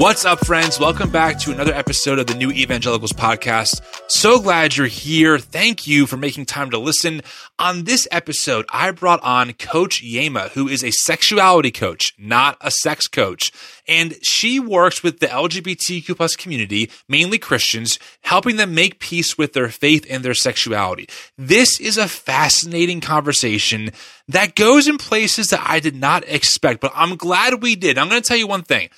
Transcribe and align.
What's 0.00 0.24
up, 0.24 0.46
friends? 0.46 0.80
Welcome 0.80 1.10
back 1.10 1.38
to 1.40 1.52
another 1.52 1.74
episode 1.74 2.18
of 2.18 2.26
the 2.26 2.34
New 2.34 2.50
Evangelicals 2.50 3.12
podcast. 3.12 3.82
So 4.10 4.40
glad 4.40 4.74
you're 4.74 4.86
here. 4.86 5.38
Thank 5.38 5.86
you 5.86 6.06
for 6.06 6.16
making 6.16 6.46
time 6.46 6.70
to 6.70 6.78
listen. 6.78 7.20
On 7.58 7.84
this 7.84 8.08
episode, 8.10 8.64
I 8.70 8.92
brought 8.92 9.22
on 9.22 9.52
Coach 9.52 10.02
Yeamah, 10.02 10.52
who 10.52 10.68
is 10.68 10.82
a 10.82 10.90
sexuality 10.90 11.70
coach, 11.70 12.14
not 12.18 12.56
a 12.62 12.70
sex 12.70 13.08
coach. 13.08 13.52
And 13.86 14.14
she 14.24 14.58
works 14.58 15.02
with 15.02 15.20
the 15.20 15.26
LGBTQ 15.26 16.16
plus 16.16 16.34
community, 16.34 16.90
mainly 17.06 17.36
Christians, 17.36 17.98
helping 18.22 18.56
them 18.56 18.74
make 18.74 19.00
peace 19.00 19.36
with 19.36 19.52
their 19.52 19.68
faith 19.68 20.06
and 20.08 20.24
their 20.24 20.32
sexuality. 20.32 21.10
This 21.36 21.78
is 21.78 21.98
a 21.98 22.08
fascinating 22.08 23.02
conversation 23.02 23.90
that 24.28 24.54
goes 24.54 24.88
in 24.88 24.96
places 24.96 25.48
that 25.48 25.62
I 25.62 25.78
did 25.78 25.94
not 25.94 26.24
expect, 26.26 26.80
but 26.80 26.92
I'm 26.94 27.16
glad 27.16 27.62
we 27.62 27.76
did. 27.76 27.98
I'm 27.98 28.08
going 28.08 28.22
to 28.22 28.26
tell 28.26 28.38
you 28.38 28.46
one 28.46 28.62
thing 28.62 28.88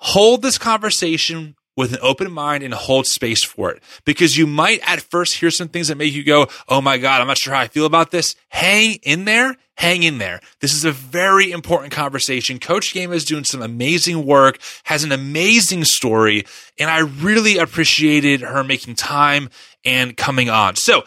hold 0.00 0.42
this 0.42 0.58
conversation 0.58 1.56
with 1.76 1.92
an 1.92 1.98
open 2.02 2.30
mind 2.30 2.62
and 2.62 2.74
hold 2.74 3.06
space 3.06 3.44
for 3.44 3.70
it 3.70 3.82
because 4.04 4.36
you 4.36 4.46
might 4.46 4.80
at 4.86 5.00
first 5.00 5.36
hear 5.36 5.50
some 5.50 5.68
things 5.68 5.88
that 5.88 5.96
make 5.96 6.12
you 6.12 6.24
go, 6.24 6.46
Oh 6.68 6.80
my 6.80 6.98
God, 6.98 7.20
I'm 7.20 7.26
not 7.26 7.38
sure 7.38 7.54
how 7.54 7.60
I 7.60 7.68
feel 7.68 7.86
about 7.86 8.10
this. 8.10 8.34
Hang 8.48 8.94
in 9.02 9.24
there. 9.24 9.56
Hang 9.76 10.02
in 10.02 10.18
there. 10.18 10.40
This 10.60 10.74
is 10.74 10.84
a 10.84 10.92
very 10.92 11.50
important 11.50 11.90
conversation. 11.90 12.58
Coach 12.58 12.92
Yeamah 12.92 13.14
is 13.14 13.24
doing 13.24 13.44
some 13.44 13.62
amazing 13.62 14.26
work, 14.26 14.58
has 14.84 15.04
an 15.04 15.12
amazing 15.12 15.84
story, 15.84 16.44
and 16.78 16.90
I 16.90 16.98
really 16.98 17.56
appreciated 17.56 18.42
her 18.42 18.62
making 18.62 18.96
time 18.96 19.48
and 19.82 20.14
coming 20.18 20.50
on. 20.50 20.76
So 20.76 21.04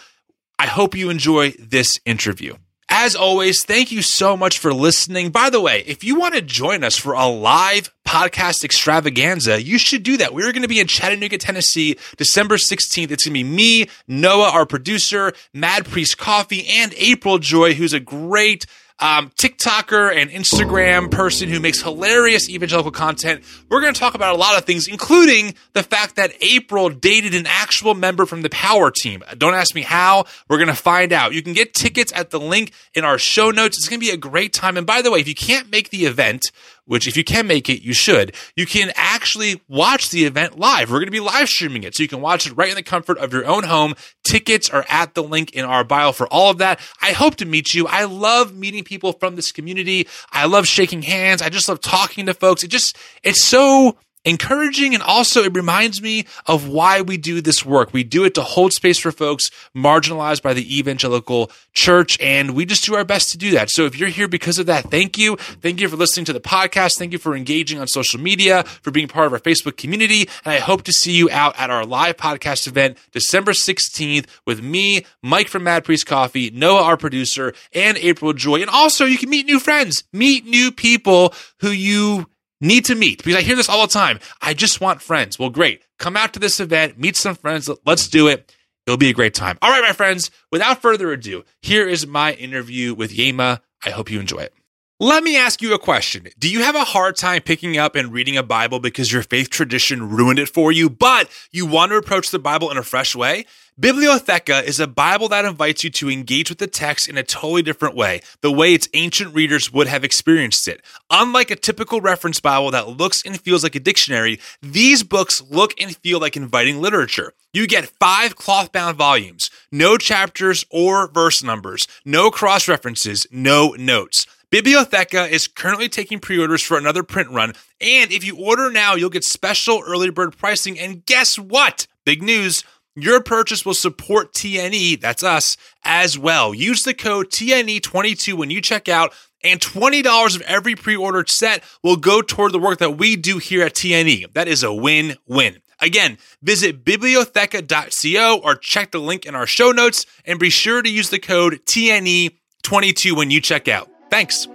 I 0.58 0.66
hope 0.66 0.96
you 0.96 1.12
enjoy 1.12 1.52
this 1.60 2.00
interview. 2.04 2.56
As 2.96 3.16
always, 3.16 3.64
thank 3.66 3.92
you 3.92 4.04
so 4.04 4.38
much 4.38 4.60
for 4.60 4.72
listening. 4.72 5.32
By 5.32 5.50
the 5.50 5.60
way, 5.60 5.84
if 5.88 6.04
you 6.04 6.14
want 6.14 6.36
to 6.36 6.42
join 6.44 6.84
us 6.84 6.96
for 6.96 7.14
a 7.14 7.26
live 7.26 7.92
podcast 8.06 8.64
extravaganza, 8.64 9.60
you 9.60 9.80
should 9.80 10.04
do 10.04 10.16
that. 10.18 10.36
We're 10.36 10.52
going 10.52 10.62
to 10.62 10.68
be 10.68 10.80
in 10.80 10.86
Chattanooga, 10.86 11.40
Tennessee, 11.40 11.98
December 12.18 12.58
16th. 12.58 13.10
It's 13.10 13.26
going 13.26 13.34
to 13.34 13.44
be 13.44 13.44
me, 13.44 13.88
Noah, 14.08 14.52
our 14.52 14.68
producer, 14.68 15.34
Mad 15.56 15.86
Priest 15.86 16.20
Coffee, 16.20 16.68
and 16.68 16.94
April 16.96 17.40
Joy, 17.40 17.74
who's 17.74 17.94
a 17.94 18.00
great 18.00 18.68
um, 19.00 19.32
TikToker 19.32 20.16
and 20.16 20.30
Instagram 20.30 21.12
person 21.12 21.50
who 21.50 21.60
makes 21.60 21.82
hilarious 21.82 22.50
evangelical 22.50 22.92
content. 22.92 23.44
We're 23.70 23.82
going 23.82 23.94
to 23.94 24.00
talk 24.00 24.14
about 24.14 24.36
a 24.36 24.38
lot 24.38 24.58
of 24.58 24.66
things, 24.66 24.88
including 24.88 25.56
the 25.74 25.84
fact 25.84 26.16
that 26.16 26.34
April 26.42 26.90
dated 26.90 27.34
an 27.34 27.46
actual 27.48 27.94
member 27.94 28.26
from 28.26 28.42
the 28.42 28.50
Power 28.50 28.92
team. 28.92 29.24
Don't 29.38 29.56
ask 29.56 29.76
me 29.76 29.82
how. 29.82 30.26
We're 30.48 30.58
going 30.58 30.68
to 30.68 30.76
find 30.76 31.12
out. 31.12 31.34
You 31.34 31.42
can 31.42 31.54
get 31.54 31.74
tickets 31.74 32.14
at 32.16 32.30
the 32.30 32.40
link 32.40 32.72
in 32.94 33.04
our 33.04 33.18
show 33.18 33.52
notes. 33.52 33.78
It's 33.78 33.90
going 33.90 34.00
to 34.00 34.06
be 34.06 34.12
a 34.12 34.18
great 34.18 34.54
time. 34.54 34.78
And 34.78 34.86
by 34.88 35.02
the 35.02 35.12
way, 35.12 35.20
if 35.20 35.28
you 35.28 35.36
can't 35.36 35.72
make 35.72 35.90
the 35.90 36.06
event, 36.06 36.52
which 36.86 37.08
if 37.08 37.16
you 37.16 37.24
can 37.24 37.48
make 37.48 37.70
it, 37.70 37.82
you 37.82 37.94
should. 37.94 38.36
You 38.56 38.66
can 38.66 38.92
actually 38.96 39.62
watch 39.68 40.10
the 40.10 40.26
event 40.26 40.60
live. 40.60 40.90
We're 40.92 41.00
going 41.00 41.08
to 41.08 41.12
be 41.12 41.20
live 41.20 41.48
streaming 41.50 41.84
it 41.84 41.96
so 41.96 42.04
you 42.04 42.10
can 42.10 42.22
watch 42.22 42.46
it 42.46 42.54
right 42.58 42.70
in 42.70 42.76
the 42.76 42.84
comfort 42.84 43.18
of 43.18 43.32
your 43.32 43.46
own 43.46 43.64
home. 43.64 43.96
Tickets 44.24 44.70
are 44.70 44.86
at 44.90 45.14
the 45.14 45.24
link 45.24 45.52
in 45.52 45.66
our 45.66 45.84
bio 45.84 46.12
for 46.12 46.28
all 46.28 46.52
of 46.52 46.58
that. 46.58 46.80
I 47.02 47.12
hope 47.12 47.36
to 47.36 47.46
meet 47.46 47.74
you. 47.74 47.88
I 47.88 48.06
love 48.06 48.54
meeting 48.54 48.84
people 48.84 49.14
from 49.14 49.36
this 49.36 49.52
community. 49.52 50.08
I 50.32 50.46
love 50.46 50.68
shaking 50.68 51.02
hands. 51.02 51.42
I 51.42 51.50
just 51.50 51.70
love 51.70 51.82
talking 51.82 52.26
to 52.26 52.34
folks. 52.34 52.64
It 52.64 52.70
just, 52.70 52.98
it's 53.24 53.44
so 53.44 53.98
encouraging 54.26 54.94
and 54.94 55.04
also 55.04 55.44
it 55.44 55.56
reminds 55.56 56.02
me 56.02 56.26
of 56.46 56.68
why 56.68 57.02
we 57.02 57.18
do 57.18 57.42
this 57.42 57.66
work. 57.66 57.94
We 57.94 58.04
do 58.04 58.24
it 58.24 58.34
to 58.36 58.42
hold 58.42 58.74
space 58.74 58.98
for 58.98 59.12
folks 59.12 59.52
marginalized 59.76 60.42
by 60.42 60.54
the 60.54 60.78
evangelical 60.78 61.52
church 61.74 62.20
and 62.20 62.52
we 62.52 62.66
just 62.66 62.86
do 62.86 62.96
our 62.96 63.04
best 63.04 63.32
to 63.32 63.38
do 63.38 63.52
that. 63.52 63.70
So 63.70 63.86
if 63.86 63.98
you're 63.98 64.10
here 64.10 64.28
because 64.28 64.60
of 64.60 64.66
that, 64.68 64.90
thank 64.90 65.18
you. 65.18 65.36
Thank 65.36 65.82
you 65.82 65.90
for 65.90 65.96
listening 65.96 66.26
to 66.26 66.34
the 66.34 66.40
podcast. 66.40 66.98
Thank 66.98 67.12
you 67.12 67.18
for 67.18 67.36
engaging 67.36 67.80
on 67.80 67.88
social 67.88 68.20
media, 68.20 68.64
for 68.64 68.92
being 68.92 69.08
part 69.08 69.28
of 69.28 69.34
our 69.34 69.40
Facebook 69.40 69.78
community. 69.78 70.30
And 70.46 70.54
I 70.54 70.60
hope 70.60 70.84
to 70.84 70.94
see 70.94 71.14
you 71.14 71.30
out 71.30 71.60
at 71.60 71.70
our 71.70 71.86
live 71.86 72.18
podcast 72.18 72.68
event 72.68 72.98
December 73.12 73.52
16th 73.52 74.26
with 74.46 74.62
me, 74.62 75.06
Mike 75.22 75.48
from 75.48 75.64
Mad 75.64 75.84
Priest 75.84 76.06
Coffee, 76.06 76.50
Noah, 76.52 76.84
our 76.84 76.98
producer, 76.98 77.54
and 77.74 77.98
April 77.98 78.34
Joy. 78.34 78.62
And 78.62 78.70
also 78.70 79.06
you 79.06 79.18
can 79.18 79.30
meet 79.30 79.46
new 79.46 79.60
friends, 79.60 80.04
meet 80.14 80.46
new 80.46 80.72
people 80.72 81.34
who 81.60 81.70
you 81.70 82.28
need 82.64 82.86
to 82.86 82.96
meet 82.96 83.24
because 83.24 83.36
I 83.36 83.42
hear 83.42 83.56
this 83.56 83.70
all 83.70 83.86
the 83.86 83.94
time. 83.94 84.20
I 84.42 84.54
just 84.54 84.82
want 84.82 85.02
friends. 85.02 85.38
Well, 85.38 85.50
great. 85.50 85.84
Come 86.00 86.18
out 86.18 86.34
to 86.34 86.40
this 86.40 86.60
event, 86.60 86.98
meet 86.98 87.16
some 87.16 87.36
friends. 87.36 87.70
Let's 87.86 88.08
do 88.08 88.28
it. 88.28 88.52
It'll 88.86 88.98
be 88.98 89.10
a 89.10 89.14
great 89.14 89.34
time. 89.34 89.58
All 89.62 89.70
right, 89.70 89.84
my 89.84 89.94
friends, 89.94 90.32
without 90.52 90.82
further 90.82 91.12
ado, 91.12 91.44
here 91.62 91.88
is 91.88 92.06
my 92.08 92.34
interview 92.34 92.94
with 92.94 93.16
Yeamah. 93.16 93.60
I 93.86 93.90
hope 93.92 94.10
you 94.10 94.20
enjoy 94.20 94.40
it. 94.40 94.54
Let 95.00 95.24
me 95.24 95.36
ask 95.38 95.62
you 95.62 95.74
a 95.74 95.80
question. 95.80 96.28
Do 96.38 96.50
you 96.50 96.62
have 96.64 96.76
a 96.76 96.84
hard 96.84 97.18
time 97.18 97.42
picking 97.42 97.78
up 97.78 97.96
and 97.96 98.14
reading 98.14 98.38
a 98.38 98.44
Bible 98.44 98.80
because 98.80 99.12
your 99.12 99.24
faith 99.24 99.50
tradition 99.50 100.10
ruined 100.10 100.40
it 100.40 100.50
for 100.50 100.72
you, 100.72 100.90
but 100.90 101.30
you 101.52 101.66
want 101.66 101.92
to 101.92 101.98
approach 101.98 102.32
the 102.32 102.40
Bible 102.40 102.72
in 102.72 102.78
a 102.78 102.84
fresh 102.84 103.16
way? 103.16 103.46
Bibliotheca 103.82 104.64
is 104.66 104.80
a 104.80 104.86
Bible 104.86 105.28
that 105.30 105.46
invites 105.46 105.84
you 105.84 105.90
to 105.90 106.12
engage 106.12 106.50
with 106.50 106.60
the 106.60 106.68
text 106.68 107.10
in 107.10 107.18
a 107.18 107.24
totally 107.24 107.64
different 107.64 107.96
way, 107.96 108.22
the 108.42 108.52
way 108.52 108.76
its 108.76 108.88
ancient 108.94 109.34
readers 109.34 109.74
would 109.74 109.88
have 109.88 110.04
experienced 110.04 110.68
it. 110.68 110.80
Unlike 111.10 111.50
a 111.50 111.56
typical 111.56 112.00
reference 112.00 112.40
Bible 112.40 112.70
that 112.70 112.90
looks 112.90 113.24
and 113.26 113.42
feels 113.42 113.64
like 113.64 113.74
a 113.74 113.80
dictionary, 113.80 114.40
these 114.62 115.02
books 115.02 115.42
look 115.50 115.74
and 115.82 115.98
feel 115.98 116.20
like 116.20 116.38
inviting 116.38 116.82
literature. 116.82 117.34
You 117.52 117.66
get 117.66 117.90
five 118.00 118.36
cloth 118.36 118.72
bound 118.72 118.96
volumes, 118.96 119.50
no 119.72 119.98
chapters 119.98 120.64
or 120.70 121.08
verse 121.12 121.42
numbers, 121.42 121.88
no 122.06 122.30
cross 122.30 122.68
references, 122.68 123.26
no 123.32 123.70
notes. 123.72 124.28
Bibliotheca 124.52 125.32
is 125.32 125.48
currently 125.48 125.90
taking 125.90 126.20
pre 126.20 126.38
orders 126.38 126.62
for 126.62 126.78
another 126.78 127.02
print 127.02 127.32
run, 127.32 127.54
and 127.82 128.12
if 128.12 128.24
you 128.24 128.38
order 128.38 128.70
now, 128.70 128.94
you'll 128.94 129.10
get 129.10 129.24
special 129.24 129.82
early 129.84 130.12
bird 130.12 130.38
pricing. 130.38 130.80
And 130.80 131.04
guess 131.08 131.40
what? 131.40 131.88
Big 132.06 132.22
news 132.22 132.64
your 132.96 133.22
purchase 133.22 133.66
will 133.66 133.74
support 133.74 134.34
TNE, 134.34 135.02
that's 135.02 135.24
us, 135.24 135.58
as 135.84 136.18
well. 136.18 136.54
Use 136.54 136.84
the 136.84 136.94
code 136.94 137.30
TNE22 137.30 138.34
when 138.34 138.50
you 138.50 138.62
check 138.62 138.88
out, 138.88 139.14
and 139.44 139.60
$20 139.60 140.36
of 140.36 140.42
every 140.44 140.76
pre 140.76 140.96
ordered 140.96 141.30
set 141.30 141.64
will 141.84 141.98
go 141.98 142.22
toward 142.22 142.52
the 142.52 142.60
work 142.60 142.80
that 142.80 142.98
we 142.98 143.16
do 143.16 143.38
here 143.38 143.64
at 143.64 143.74
TNE. 143.74 144.34
That 144.34 144.48
is 144.48 144.64
a 144.64 144.74
win 144.74 145.18
win. 145.28 145.62
Again, 145.80 146.18
visit 146.42 146.86
bibliotheca.co 146.86 148.42
or 148.42 148.56
check 148.56 148.92
the 148.92 149.00
link 149.00 149.26
in 149.26 149.36
our 149.36 149.48
show 149.48 149.72
notes 149.72 150.06
and 150.24 150.40
be 150.40 150.50
sure 150.50 150.82
to 150.82 150.90
use 150.90 151.10
the 151.10 151.20
code 151.20 151.60
TNE22 151.66 153.18
when 153.18 153.32
you 153.32 153.42
check 153.42 153.68
out. 153.68 153.90
Thanks. 154.10 154.48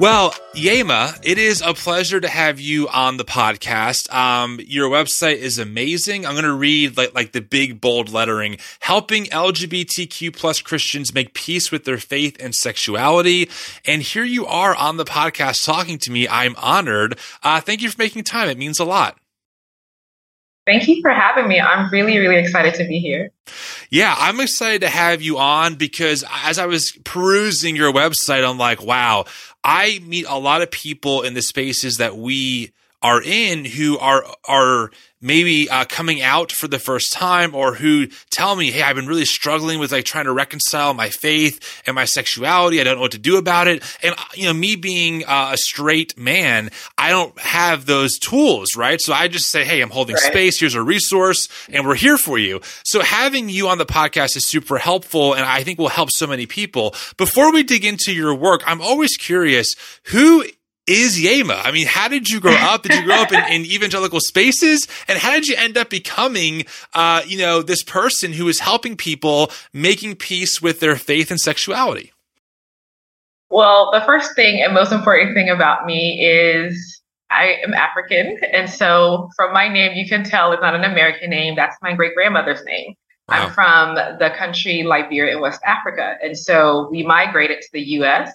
Well, 0.00 0.32
Yeamah, 0.54 1.20
it 1.22 1.36
is 1.36 1.60
a 1.60 1.74
pleasure 1.74 2.20
to 2.20 2.28
have 2.28 2.58
you 2.58 2.88
on 2.88 3.18
the 3.18 3.24
podcast. 3.24 4.10
Um, 4.10 4.58
your 4.64 4.88
website 4.88 5.36
is 5.36 5.58
amazing. 5.58 6.24
I'm 6.24 6.32
going 6.32 6.44
to 6.46 6.54
read 6.54 6.96
like, 6.96 7.14
like 7.14 7.32
the 7.32 7.42
big 7.42 7.82
bold 7.82 8.08
lettering, 8.08 8.56
helping 8.80 9.26
LGBTQ 9.26 10.34
plus 10.34 10.62
Christians 10.62 11.12
make 11.12 11.34
peace 11.34 11.70
with 11.70 11.84
their 11.84 11.98
faith 11.98 12.38
and 12.40 12.54
sexuality. 12.54 13.50
And 13.84 14.00
here 14.00 14.24
you 14.24 14.46
are 14.46 14.74
on 14.74 14.96
the 14.96 15.04
podcast 15.04 15.66
talking 15.66 15.98
to 15.98 16.10
me. 16.10 16.26
I'm 16.26 16.54
honored. 16.56 17.18
Uh, 17.42 17.60
thank 17.60 17.82
you 17.82 17.90
for 17.90 18.00
making 18.00 18.24
time. 18.24 18.48
It 18.48 18.56
means 18.56 18.78
a 18.78 18.86
lot. 18.86 19.19
Thank 20.70 20.86
you 20.86 21.02
for 21.02 21.10
having 21.10 21.48
me. 21.48 21.60
I'm 21.60 21.90
really, 21.90 22.16
really 22.18 22.36
excited 22.36 22.74
to 22.74 22.84
be 22.84 23.00
here. 23.00 23.32
Yeah, 23.90 24.14
I'm 24.16 24.38
excited 24.38 24.82
to 24.82 24.88
have 24.88 25.20
you 25.20 25.36
on 25.36 25.74
because 25.74 26.24
as 26.44 26.60
I 26.60 26.66
was 26.66 26.92
perusing 27.02 27.74
your 27.74 27.92
website, 27.92 28.48
I'm 28.48 28.56
like, 28.56 28.80
wow, 28.80 29.24
I 29.64 30.00
meet 30.06 30.26
a 30.28 30.38
lot 30.38 30.62
of 30.62 30.70
people 30.70 31.22
in 31.22 31.34
the 31.34 31.42
spaces 31.42 31.96
that 31.96 32.16
we 32.16 32.70
are 33.02 33.20
in 33.20 33.64
who 33.64 33.98
are 33.98 34.24
are 34.46 34.92
maybe 35.20 35.68
uh, 35.68 35.84
coming 35.84 36.22
out 36.22 36.52
for 36.52 36.68
the 36.68 36.78
first 36.78 37.12
time 37.12 37.54
or 37.54 37.74
who 37.74 38.06
tell 38.30 38.56
me, 38.56 38.70
Hey, 38.70 38.82
I've 38.82 38.96
been 38.96 39.06
really 39.06 39.24
struggling 39.24 39.78
with 39.78 39.92
like 39.92 40.04
trying 40.04 40.24
to 40.24 40.32
reconcile 40.32 40.94
my 40.94 41.10
faith 41.10 41.82
and 41.86 41.94
my 41.94 42.04
sexuality. 42.04 42.80
I 42.80 42.84
don't 42.84 42.96
know 42.96 43.02
what 43.02 43.12
to 43.12 43.18
do 43.18 43.36
about 43.36 43.68
it. 43.68 43.82
And, 44.02 44.14
uh, 44.16 44.22
you 44.34 44.44
know, 44.44 44.52
me 44.54 44.76
being 44.76 45.24
uh, 45.24 45.50
a 45.52 45.56
straight 45.56 46.16
man, 46.18 46.70
I 46.96 47.10
don't 47.10 47.38
have 47.38 47.86
those 47.86 48.18
tools, 48.18 48.70
right? 48.76 49.00
So 49.00 49.12
I 49.12 49.28
just 49.28 49.50
say, 49.50 49.64
Hey, 49.64 49.80
I'm 49.80 49.90
holding 49.90 50.14
right. 50.14 50.24
space. 50.24 50.60
Here's 50.60 50.74
a 50.74 50.82
resource 50.82 51.48
and 51.68 51.86
we're 51.86 51.94
here 51.94 52.18
for 52.18 52.38
you. 52.38 52.60
So 52.84 53.00
having 53.00 53.48
you 53.48 53.68
on 53.68 53.78
the 53.78 53.86
podcast 53.86 54.36
is 54.36 54.48
super 54.48 54.78
helpful 54.78 55.34
and 55.34 55.44
I 55.44 55.62
think 55.62 55.78
will 55.78 55.88
help 55.88 56.10
so 56.10 56.26
many 56.26 56.46
people. 56.46 56.94
Before 57.16 57.52
we 57.52 57.62
dig 57.62 57.84
into 57.84 58.12
your 58.12 58.34
work, 58.34 58.62
I'm 58.66 58.80
always 58.80 59.16
curious 59.16 59.74
who 60.04 60.44
is 60.86 61.18
Yeamah? 61.18 61.60
I 61.64 61.70
mean, 61.70 61.86
how 61.86 62.08
did 62.08 62.28
you 62.28 62.40
grow 62.40 62.54
up? 62.54 62.82
Did 62.82 62.94
you 62.94 63.04
grow 63.04 63.16
up 63.16 63.32
in, 63.32 63.44
in 63.52 63.64
evangelical 63.64 64.20
spaces? 64.20 64.88
And 65.08 65.18
how 65.18 65.32
did 65.32 65.46
you 65.46 65.56
end 65.56 65.76
up 65.76 65.90
becoming, 65.90 66.64
uh, 66.94 67.22
you 67.26 67.38
know, 67.38 67.62
this 67.62 67.82
person 67.82 68.32
who 68.32 68.48
is 68.48 68.60
helping 68.60 68.96
people 68.96 69.50
making 69.72 70.16
peace 70.16 70.60
with 70.60 70.80
their 70.80 70.96
faith 70.96 71.30
and 71.30 71.38
sexuality? 71.38 72.12
Well, 73.50 73.90
the 73.92 74.00
first 74.02 74.34
thing 74.34 74.62
and 74.62 74.72
most 74.72 74.92
important 74.92 75.34
thing 75.34 75.48
about 75.48 75.84
me 75.84 76.24
is 76.24 77.02
I 77.30 77.56
am 77.64 77.74
African. 77.74 78.38
And 78.52 78.68
so 78.68 79.28
from 79.36 79.52
my 79.52 79.68
name, 79.68 79.96
you 79.96 80.08
can 80.08 80.24
tell 80.24 80.52
it's 80.52 80.62
not 80.62 80.74
an 80.74 80.84
American 80.84 81.30
name. 81.30 81.54
That's 81.56 81.76
my 81.82 81.94
great 81.94 82.14
grandmother's 82.14 82.64
name. 82.64 82.94
Wow. 83.28 83.46
I'm 83.46 83.52
from 83.52 83.94
the 83.94 84.30
country 84.36 84.82
Liberia 84.82 85.36
in 85.36 85.40
West 85.40 85.60
Africa. 85.64 86.16
And 86.22 86.36
so 86.36 86.88
we 86.90 87.04
migrated 87.04 87.60
to 87.60 87.68
the 87.72 87.82
US 88.00 88.32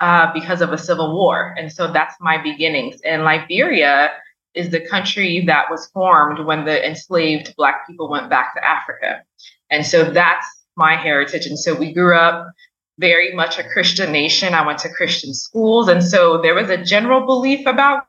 uh, 0.00 0.32
because 0.32 0.60
of 0.60 0.72
a 0.72 0.78
civil 0.78 1.14
war. 1.14 1.54
And 1.58 1.72
so 1.72 1.92
that's 1.92 2.14
my 2.20 2.40
beginnings. 2.40 3.00
And 3.04 3.24
Liberia 3.24 4.10
is 4.54 4.70
the 4.70 4.80
country 4.80 5.44
that 5.46 5.66
was 5.70 5.86
formed 5.86 6.44
when 6.44 6.64
the 6.64 6.86
enslaved 6.86 7.54
Black 7.56 7.86
people 7.86 8.08
went 8.08 8.30
back 8.30 8.54
to 8.54 8.64
Africa. 8.64 9.22
And 9.70 9.86
so 9.86 10.04
that's 10.04 10.46
my 10.76 10.96
heritage. 10.96 11.46
And 11.46 11.58
so 11.58 11.74
we 11.74 11.92
grew 11.92 12.16
up 12.16 12.48
very 12.98 13.34
much 13.34 13.58
a 13.58 13.68
Christian 13.68 14.10
nation. 14.10 14.54
I 14.54 14.66
went 14.66 14.78
to 14.80 14.88
Christian 14.88 15.34
schools. 15.34 15.88
And 15.88 16.02
so 16.02 16.40
there 16.40 16.54
was 16.54 16.70
a 16.70 16.82
general 16.82 17.24
belief 17.26 17.66
about 17.66 18.04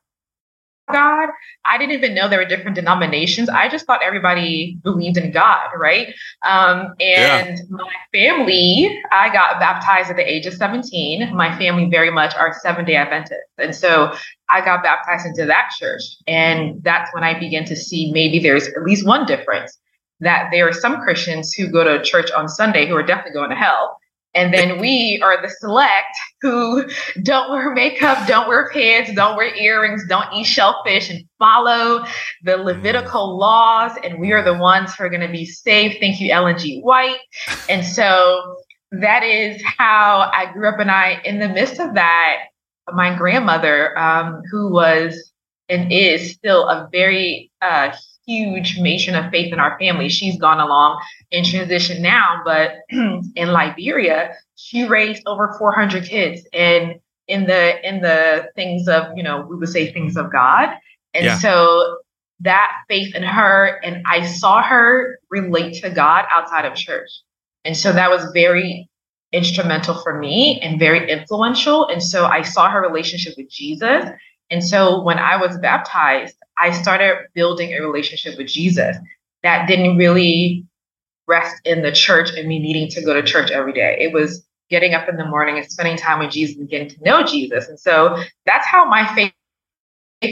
God. 0.91 1.29
I 1.65 1.77
didn't 1.77 1.95
even 1.95 2.15
know 2.15 2.27
there 2.27 2.39
were 2.39 2.45
different 2.45 2.75
denominations. 2.75 3.49
I 3.49 3.69
just 3.69 3.85
thought 3.85 4.01
everybody 4.03 4.77
believed 4.83 5.17
in 5.17 5.31
God, 5.31 5.69
right? 5.77 6.13
Um, 6.45 6.93
and 6.99 7.57
yeah. 7.57 7.65
my 7.69 7.91
family, 8.13 9.01
I 9.11 9.31
got 9.31 9.59
baptized 9.59 10.09
at 10.09 10.15
the 10.15 10.29
age 10.29 10.45
of 10.45 10.53
17. 10.53 11.35
My 11.35 11.57
family 11.57 11.89
very 11.89 12.11
much 12.11 12.35
are 12.35 12.53
seven 12.61 12.85
day 12.85 12.95
Adventists. 12.95 13.53
And 13.57 13.75
so 13.75 14.13
I 14.49 14.61
got 14.63 14.83
baptized 14.83 15.25
into 15.25 15.45
that 15.45 15.71
church. 15.77 16.03
And 16.27 16.83
that's 16.83 17.13
when 17.13 17.23
I 17.23 17.39
began 17.39 17.65
to 17.65 17.75
see 17.75 18.11
maybe 18.11 18.39
there's 18.39 18.67
at 18.67 18.83
least 18.83 19.05
one 19.05 19.25
difference 19.25 19.77
that 20.19 20.49
there 20.51 20.67
are 20.67 20.73
some 20.73 21.01
Christians 21.01 21.53
who 21.53 21.67
go 21.67 21.83
to 21.83 22.03
church 22.03 22.31
on 22.31 22.49
Sunday 22.49 22.87
who 22.87 22.95
are 22.95 23.03
definitely 23.03 23.33
going 23.33 23.49
to 23.49 23.55
hell. 23.55 23.97
And 24.33 24.53
then 24.53 24.77
we 24.81 25.19
are 25.23 25.41
the 25.41 25.49
select 25.49 26.17
who 26.41 26.85
don't 27.23 27.51
wear 27.51 27.73
makeup, 27.73 28.27
don't 28.27 28.47
wear 28.47 28.69
pants, 28.71 29.13
don't 29.13 29.35
wear 29.35 29.53
earrings, 29.55 30.03
don't 30.07 30.31
eat 30.33 30.45
shellfish, 30.45 31.09
and 31.09 31.23
follow 31.37 32.05
the 32.43 32.57
Levitical 32.57 33.37
laws. 33.37 33.91
And 34.03 34.19
we 34.19 34.31
are 34.31 34.43
the 34.43 34.57
ones 34.57 34.93
who 34.95 35.03
are 35.03 35.09
going 35.09 35.21
to 35.21 35.31
be 35.31 35.45
saved. 35.45 35.97
Thank 35.99 36.19
you, 36.19 36.31
Ellen 36.31 36.57
G. 36.57 36.81
White. 36.81 37.19
And 37.67 37.85
so 37.85 38.57
that 38.91 39.23
is 39.23 39.61
how 39.77 40.31
I 40.33 40.51
grew 40.51 40.69
up. 40.69 40.79
And 40.79 40.91
I, 40.91 41.21
in 41.23 41.39
the 41.39 41.49
midst 41.49 41.79
of 41.79 41.93
that, 41.95 42.45
my 42.91 43.15
grandmother, 43.15 43.97
um, 43.97 44.41
who 44.49 44.71
was 44.71 45.31
and 45.69 45.91
is 45.91 46.31
still 46.31 46.67
a 46.67 46.89
very 46.91 47.51
uh, 47.61 47.95
huge 48.29 48.77
nation 48.77 49.15
of 49.15 49.31
faith 49.31 49.51
in 49.51 49.59
our 49.59 49.77
family. 49.79 50.09
She's 50.09 50.37
gone 50.37 50.59
along 50.59 51.01
in 51.31 51.43
transition 51.43 52.01
now, 52.01 52.41
but 52.45 52.77
in 52.89 53.51
Liberia, 53.51 54.35
she 54.55 54.87
raised 54.87 55.23
over 55.25 55.55
400 55.57 56.03
kids 56.05 56.41
and 56.53 56.99
in 57.27 57.45
the 57.45 57.87
in 57.87 58.01
the 58.01 58.49
things 58.55 58.87
of, 58.87 59.15
you 59.15 59.23
know, 59.23 59.45
we 59.49 59.55
would 59.55 59.69
say 59.69 59.91
things 59.91 60.17
of 60.17 60.31
God. 60.31 60.69
And 61.13 61.25
yeah. 61.25 61.37
so 61.39 61.97
that 62.41 62.71
faith 62.87 63.15
in 63.15 63.23
her 63.23 63.79
and 63.83 64.03
I 64.05 64.25
saw 64.25 64.61
her 64.63 65.19
relate 65.29 65.81
to 65.81 65.89
God 65.89 66.25
outside 66.31 66.65
of 66.65 66.75
church. 66.75 67.09
And 67.65 67.75
so 67.75 67.91
that 67.93 68.09
was 68.09 68.31
very 68.33 68.89
instrumental 69.31 70.01
for 70.01 70.17
me 70.17 70.59
and 70.61 70.79
very 70.79 71.09
influential. 71.09 71.87
And 71.87 72.01
so 72.01 72.25
I 72.25 72.41
saw 72.41 72.69
her 72.69 72.81
relationship 72.81 73.33
with 73.37 73.49
Jesus. 73.49 74.05
And 74.49 74.63
so 74.63 75.01
when 75.03 75.19
I 75.19 75.37
was 75.37 75.57
baptized, 75.57 76.35
I 76.59 76.71
started 76.71 77.27
building 77.33 77.73
a 77.73 77.81
relationship 77.81 78.37
with 78.37 78.47
Jesus 78.47 78.97
that 79.43 79.67
didn't 79.67 79.97
really 79.97 80.65
rest 81.27 81.55
in 81.63 81.81
the 81.81 81.91
church 81.91 82.31
and 82.31 82.47
me 82.47 82.59
needing 82.59 82.89
to 82.89 83.01
go 83.01 83.13
to 83.13 83.23
church 83.23 83.51
every 83.51 83.73
day. 83.73 83.97
It 83.99 84.13
was 84.13 84.45
getting 84.69 84.93
up 84.93 85.07
in 85.07 85.17
the 85.17 85.25
morning 85.25 85.57
and 85.57 85.71
spending 85.71 85.97
time 85.97 86.19
with 86.19 86.31
Jesus 86.31 86.57
and 86.57 86.69
getting 86.69 86.89
to 86.89 87.03
know 87.03 87.23
Jesus. 87.23 87.67
And 87.67 87.79
so 87.79 88.21
that's 88.45 88.65
how 88.65 88.85
my 88.85 89.07
faith 89.15 89.33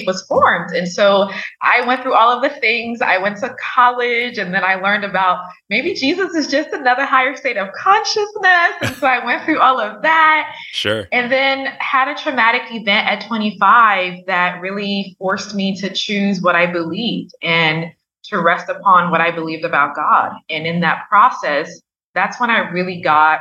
was 0.05 0.21
formed. 0.23 0.71
And 0.75 0.87
so 0.87 1.29
I 1.61 1.85
went 1.85 2.01
through 2.01 2.13
all 2.13 2.29
of 2.29 2.41
the 2.41 2.59
things. 2.59 3.01
I 3.01 3.17
went 3.17 3.37
to 3.37 3.55
college 3.73 4.37
and 4.37 4.53
then 4.53 4.63
I 4.63 4.75
learned 4.75 5.05
about 5.05 5.45
maybe 5.69 5.93
Jesus 5.93 6.35
is 6.35 6.47
just 6.47 6.73
another 6.73 7.05
higher 7.05 7.35
state 7.35 7.57
of 7.57 7.71
consciousness. 7.73 8.73
And 8.81 8.95
so 8.95 9.07
I 9.07 9.25
went 9.25 9.43
through 9.43 9.59
all 9.59 9.79
of 9.79 10.01
that. 10.01 10.53
Sure. 10.71 11.07
And 11.11 11.31
then 11.31 11.67
had 11.79 12.09
a 12.09 12.15
traumatic 12.15 12.63
event 12.71 13.07
at 13.07 13.25
25 13.27 14.25
that 14.27 14.61
really 14.61 15.15
forced 15.19 15.55
me 15.55 15.75
to 15.77 15.89
choose 15.89 16.41
what 16.41 16.55
I 16.55 16.65
believed 16.65 17.33
and 17.41 17.91
to 18.25 18.41
rest 18.41 18.67
upon 18.69 19.09
what 19.09 19.21
I 19.21 19.31
believed 19.31 19.63
about 19.63 19.95
God. 19.95 20.33
And 20.49 20.67
in 20.67 20.81
that 20.81 21.05
process, 21.07 21.81
that's 22.13 22.39
when 22.41 22.49
I 22.49 22.69
really 22.71 23.01
got 23.01 23.39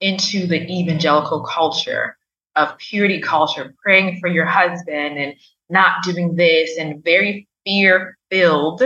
into 0.00 0.46
the 0.46 0.62
evangelical 0.62 1.42
culture 1.42 2.17
of 2.56 2.76
purity 2.78 3.20
culture, 3.20 3.74
praying 3.82 4.18
for 4.20 4.28
your 4.28 4.46
husband 4.46 5.18
and 5.18 5.34
not 5.70 6.02
doing 6.02 6.34
this 6.34 6.76
and 6.78 7.02
very 7.04 7.46
fear 7.64 8.16
filled 8.30 8.82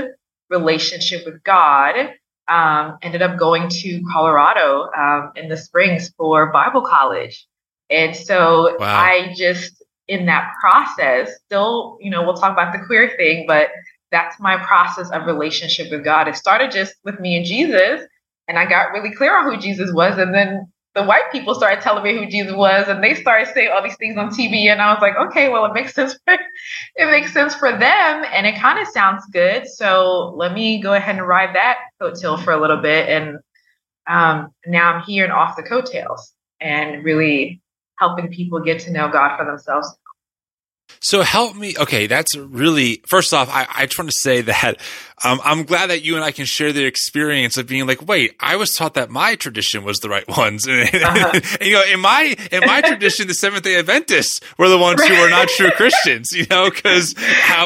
relationship 0.51 1.25
with 1.25 1.43
God. 1.43 2.15
Um, 2.49 2.99
ended 3.03 3.23
up 3.23 3.39
going 3.39 3.69
to 3.69 4.03
Colorado 4.13 4.91
um, 4.97 5.33
in 5.37 5.49
the 5.49 5.57
springs 5.57 6.13
for 6.19 6.53
Bible 6.53 6.83
college. 6.83 7.47
And 7.89 8.17
so 8.17 8.77
wow. 8.79 9.01
I 9.01 9.33
just, 9.37 9.83
in 10.09 10.27
that 10.27 10.53
process, 10.61 11.31
still, 11.47 11.99
you 12.01 12.11
know, 12.11 12.23
we'll 12.25 12.35
talk 12.35 12.53
about 12.53 12.73
the 12.73 12.85
queer 12.85 13.15
thing, 13.17 13.45
but 13.47 13.69
that's 14.11 14.39
my 14.41 14.57
process 14.57 15.11
of 15.11 15.27
relationship 15.27 15.91
with 15.91 16.05
God. 16.05 16.29
It 16.29 16.37
started 16.37 16.71
just 16.71 16.95
with 17.05 17.21
me 17.21 17.37
and 17.37 17.47
Jesus, 17.47 18.07
and 18.49 18.59
I 18.59 18.67
got 18.67 18.93
really 18.93 19.15
clear 19.15 19.39
on 19.39 19.45
who 19.45 19.61
Jesus 19.61 19.93
was. 19.93 20.19
And 20.19 20.35
then 20.35 20.71
the 20.95 21.03
white 21.03 21.33
people 21.33 21.55
started 21.55 21.81
telling 21.81 22.05
me 22.05 22.17
who 22.17 22.31
Jesus 22.31 22.55
was, 22.55 22.89
and 22.89 23.03
they 23.03 23.15
started 23.15 23.53
saying 23.55 23.71
all 23.73 23.83
these 23.83 23.97
things 23.97 24.17
on 24.19 24.29
TV, 24.31 24.67
and 24.67 24.81
I 24.81 24.93
was 24.93 25.01
like, 25.01 25.17
okay, 25.17 25.49
well, 25.49 25.65
it 25.65 25.73
makes 25.73 25.95
sense. 25.95 26.19
For, 26.25 26.35
it 26.97 27.11
makes 27.11 27.33
sense 27.33 27.55
for 27.55 27.71
them, 27.71 28.25
and 28.33 28.47
it 28.47 28.59
kind 28.59 28.79
of 28.79 28.87
sounds 28.89 29.25
good. 29.33 29.67
So 29.67 30.35
let 30.37 30.53
me 30.53 30.81
go 30.83 30.95
ahead 30.95 31.17
and 31.17 31.27
ride 31.27 31.55
that 31.55 31.79
coattail 32.01 32.43
for 32.43 32.53
a 32.53 32.61
little 32.61 32.81
bit, 32.81 33.09
and 33.09 33.39
um, 34.07 34.53
now 34.67 34.95
I'm 34.95 35.03
here 35.03 35.25
and 35.25 35.33
off 35.33 35.57
the 35.57 35.63
coattails, 35.63 36.35
and 36.61 37.05
really 37.05 37.61
helping 37.99 38.29
people 38.29 38.61
get 38.61 38.81
to 38.81 38.91
know 38.91 39.09
God 39.09 39.37
for 39.37 39.45
themselves 39.45 39.97
so 41.01 41.23
help 41.23 41.57
me. 41.57 41.75
Okay, 41.77 42.07
that's 42.07 42.37
really. 42.37 43.03
First 43.07 43.33
off, 43.35 43.49
I, 43.51 43.67
I 43.69 43.87
just 43.87 43.99
want 43.99 44.11
to 44.11 44.19
say 44.19 44.43
that 44.43 44.81
um, 45.25 45.41
I'm 45.45 45.65
glad 45.65 45.91
that 45.91 46.03
you 46.03 46.17
and 46.17 46.25
I 46.25 46.33
can 46.33 46.47
share 46.47 46.73
the 46.73 46.85
experience 46.85 47.57
of 47.57 47.67
being 47.67 47.87
like, 47.87 48.07
wait, 48.07 48.35
I 48.41 48.57
was 48.57 48.75
taught 48.75 48.95
that 48.95 49.11
my 49.11 49.35
tradition 49.37 49.85
was 49.85 49.99
the 49.99 50.09
right 50.09 50.27
ones, 50.29 50.67
and, 50.69 50.89
uh-huh. 50.95 51.41
and 51.61 51.69
you 51.69 51.75
know, 51.75 51.85
in 51.85 52.01
my 52.01 52.35
in 52.51 52.61
my 52.61 52.81
tradition, 52.81 53.29
the 53.29 53.35
Seventh 53.35 53.63
Day 53.63 53.77
Adventists 53.79 54.41
were 54.59 54.69
the 54.69 54.79
ones 54.79 55.03
who 55.03 55.21
were 55.21 55.31
not 55.31 55.49
true 55.49 55.71
Christians. 55.73 56.31
You 56.33 56.47
know, 56.51 56.71
because 56.71 57.15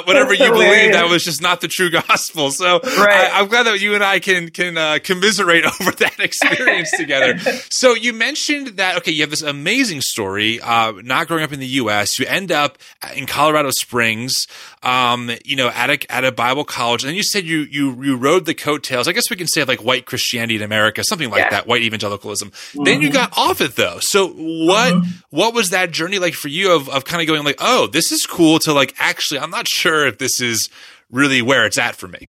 whatever 0.05 0.35
you 0.35 0.51
believe, 0.51 0.93
that 0.93 1.09
was 1.09 1.25
just 1.25 1.41
not 1.41 1.61
the 1.61 1.69
true 1.69 1.91
gospel. 1.91 2.51
So 2.51 2.81
right. 2.81 3.31
I, 3.33 3.41
am 3.41 3.49
glad 3.49 3.65
that 3.65 3.81
you 3.81 3.95
and 3.95 4.05
I 4.05 4.19
can 4.19 4.51
can 4.51 4.77
uh, 4.77 4.99
commiserate 5.03 5.65
over 5.81 5.93
that 5.93 6.19
experience 6.21 6.91
together. 6.97 7.39
So 7.69 7.95
you 7.95 8.13
mentioned 8.13 8.69
that 8.79 8.97
okay, 8.99 9.13
you 9.13 9.23
have 9.23 9.31
this 9.31 9.43
amazing 9.43 10.01
story, 10.01 10.61
uh, 10.61 10.93
not 11.03 11.27
growing 11.27 11.43
up 11.43 11.53
in 11.53 11.61
the 11.61 11.67
U.S. 11.67 12.19
You 12.19 12.27
end 12.27 12.53
up 12.53 12.79
in 13.15 13.27
Colorado 13.27 13.71
Springs, 13.71 14.47
um, 14.87 15.33
you 15.45 15.57
know, 15.57 15.69
at 15.69 15.91
a 15.91 16.13
at 16.13 16.25
a 16.25 16.31
Bible 16.31 16.65
college, 16.65 17.03
and 17.03 17.09
then 17.09 17.17
you 17.17 17.25
said 17.25 17.45
you 17.45 17.63
you 17.63 18.01
you 18.05 18.17
rode 18.17 18.47
the 18.47 18.55
coattails. 18.55 19.09
I 19.09 19.13
guess 19.13 19.29
we 19.29 19.35
can 19.35 19.49
say 19.49 19.65
like 19.65 19.83
white 19.83 20.07
Christianity 20.07 20.55
in 20.55 20.63
America, 20.63 21.03
something 21.03 21.29
like 21.29 21.41
yeah. 21.41 21.51
that, 21.51 21.67
white 21.67 21.83
evangelicalism. 21.83 22.51
Mm-hmm. 22.51 22.85
Then 22.85 23.03
you 23.03 23.11
got 23.11 23.37
off 23.37 23.61
it 23.61 23.75
though. 23.75 23.99
So 24.01 24.29
what 24.29 24.95
mm-hmm. 24.95 25.11
what 25.31 25.55
was 25.55 25.71
that 25.71 25.91
journey 25.91 26.21
like 26.21 26.35
for 26.35 26.47
you 26.47 26.73
of 26.73 26.89
of 26.89 27.05
kind 27.05 27.21
of 27.21 27.27
going 27.27 27.43
like, 27.43 27.57
oh, 27.59 27.89
this 27.89 28.13
is 28.13 28.27
cool 28.27 28.61
to 28.61 28.73
like 28.73 28.95
actually, 28.99 29.41
I'm 29.41 29.51
not 29.51 29.67
sure 29.67 30.07
if 30.07 30.19
this 30.19 30.41
is 30.41 30.71
really 31.11 31.43
where 31.43 31.67
it's 31.67 31.79
at 31.79 31.97
for 31.97 32.07
me. 32.07 32.27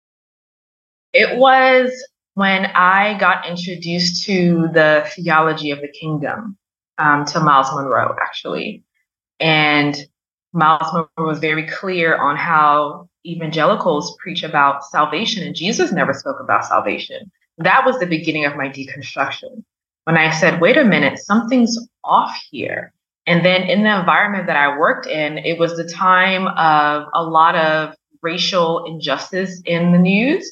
It 1.11 1.37
was 1.37 1.91
when 2.35 2.67
I 2.67 3.17
got 3.17 3.45
introduced 3.45 4.23
to 4.27 4.69
the 4.71 5.05
theology 5.13 5.71
of 5.71 5.81
the 5.81 5.89
kingdom 5.89 6.57
um, 6.97 7.25
to 7.25 7.41
Myles 7.41 7.67
Munroe, 7.73 8.15
actually. 8.21 8.85
And 9.41 9.93
Myles 10.55 10.91
Munroe 10.93 11.29
was 11.29 11.39
very 11.39 11.67
clear 11.67 12.17
on 12.17 12.37
how 12.37 13.09
evangelicals 13.25 14.15
preach 14.21 14.41
about 14.41 14.85
salvation, 14.85 15.45
and 15.45 15.55
Jesus 15.55 15.91
never 15.91 16.13
spoke 16.13 16.39
about 16.39 16.65
salvation. 16.65 17.29
That 17.57 17.85
was 17.85 17.99
the 17.99 18.05
beginning 18.05 18.45
of 18.45 18.55
my 18.55 18.69
deconstruction. 18.69 19.63
When 20.05 20.17
I 20.17 20.31
said, 20.31 20.61
wait 20.61 20.77
a 20.77 20.85
minute, 20.85 21.19
something's 21.19 21.77
off 22.03 22.35
here. 22.51 22.93
And 23.27 23.43
then 23.43 23.63
in 23.63 23.83
the 23.83 23.99
environment 23.99 24.47
that 24.47 24.55
I 24.55 24.77
worked 24.77 25.07
in, 25.07 25.39
it 25.39 25.57
was 25.57 25.75
the 25.75 25.89
time 25.89 26.47
of 26.47 27.07
a 27.13 27.23
lot 27.23 27.55
of 27.55 27.95
racial 28.21 28.85
injustice 28.85 29.61
in 29.65 29.91
the 29.91 29.97
news. 29.97 30.51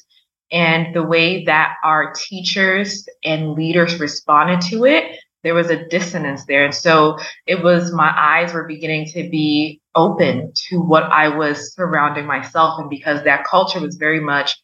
And 0.52 0.94
the 0.94 1.02
way 1.02 1.44
that 1.44 1.76
our 1.82 2.12
teachers 2.12 3.08
and 3.24 3.54
leaders 3.54 3.98
responded 3.98 4.60
to 4.70 4.84
it, 4.84 5.13
there 5.44 5.54
was 5.54 5.70
a 5.70 5.86
dissonance 5.88 6.46
there. 6.46 6.64
And 6.64 6.74
so 6.74 7.18
it 7.46 7.62
was 7.62 7.92
my 7.92 8.12
eyes 8.16 8.52
were 8.52 8.64
beginning 8.64 9.06
to 9.10 9.28
be 9.28 9.80
open 9.94 10.52
to 10.68 10.80
what 10.80 11.04
I 11.04 11.28
was 11.28 11.74
surrounding 11.74 12.26
myself. 12.26 12.80
And 12.80 12.90
because 12.90 13.22
that 13.22 13.44
culture 13.44 13.78
was 13.78 13.96
very 13.96 14.20
much 14.20 14.56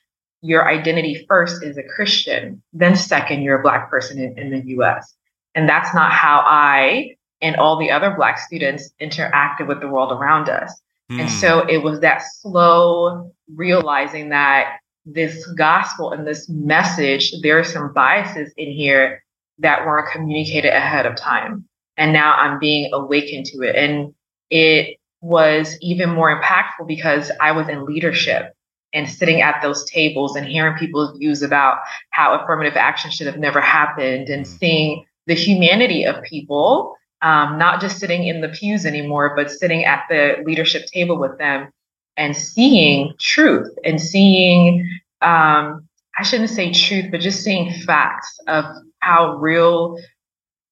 your 0.42 0.66
identity 0.66 1.26
first 1.28 1.62
is 1.62 1.76
a 1.76 1.82
Christian, 1.82 2.62
then 2.72 2.96
second, 2.96 3.42
you're 3.42 3.60
a 3.60 3.62
Black 3.62 3.90
person 3.90 4.18
in, 4.18 4.38
in 4.38 4.50
the 4.50 4.70
US. 4.78 5.14
And 5.54 5.68
that's 5.68 5.94
not 5.94 6.12
how 6.12 6.42
I 6.46 7.16
and 7.42 7.56
all 7.56 7.78
the 7.78 7.90
other 7.90 8.14
Black 8.16 8.38
students 8.38 8.90
interacted 9.00 9.68
with 9.68 9.80
the 9.80 9.88
world 9.88 10.12
around 10.12 10.48
us. 10.48 10.80
Mm. 11.12 11.20
And 11.20 11.28
hmm. 11.28 11.36
so 11.36 11.60
it 11.66 11.78
was 11.78 12.00
that 12.00 12.22
slow 12.40 13.32
realizing 13.54 14.30
that 14.30 14.78
this 15.04 15.46
gospel 15.58 16.12
and 16.12 16.26
this 16.26 16.48
message, 16.48 17.32
there 17.42 17.58
are 17.58 17.64
some 17.64 17.92
biases 17.92 18.52
in 18.56 18.70
here 18.70 19.22
that 19.60 19.86
weren't 19.86 20.10
communicated 20.10 20.72
ahead 20.72 21.06
of 21.06 21.16
time. 21.16 21.64
And 21.96 22.12
now 22.12 22.34
I'm 22.34 22.58
being 22.58 22.90
awakened 22.92 23.46
to 23.46 23.62
it. 23.62 23.76
And 23.76 24.14
it 24.50 24.98
was 25.20 25.76
even 25.80 26.10
more 26.10 26.40
impactful 26.40 26.86
because 26.86 27.30
I 27.40 27.52
was 27.52 27.68
in 27.68 27.84
leadership 27.84 28.54
and 28.92 29.08
sitting 29.08 29.40
at 29.40 29.60
those 29.62 29.84
tables 29.84 30.34
and 30.34 30.46
hearing 30.46 30.76
people's 30.76 31.16
views 31.18 31.42
about 31.42 31.78
how 32.10 32.38
affirmative 32.38 32.76
action 32.76 33.10
should 33.10 33.26
have 33.26 33.38
never 33.38 33.60
happened 33.60 34.28
and 34.28 34.44
mm. 34.44 34.58
seeing 34.58 35.04
the 35.26 35.34
humanity 35.34 36.04
of 36.04 36.22
people, 36.24 36.96
um, 37.22 37.58
not 37.58 37.80
just 37.80 37.98
sitting 37.98 38.26
in 38.26 38.40
the 38.40 38.48
pews 38.48 38.84
anymore, 38.84 39.34
but 39.36 39.50
sitting 39.50 39.84
at 39.84 40.04
the 40.08 40.42
leadership 40.44 40.86
table 40.86 41.18
with 41.18 41.38
them 41.38 41.70
and 42.16 42.36
seeing 42.36 43.12
truth 43.20 43.70
and 43.84 44.00
seeing, 44.00 44.80
um, 45.20 45.86
I 46.18 46.22
shouldn't 46.24 46.50
say 46.50 46.72
truth, 46.72 47.06
but 47.10 47.20
just 47.20 47.44
seeing 47.44 47.72
facts 47.72 48.40
of 48.48 48.64
how 49.00 49.36
real 49.36 49.98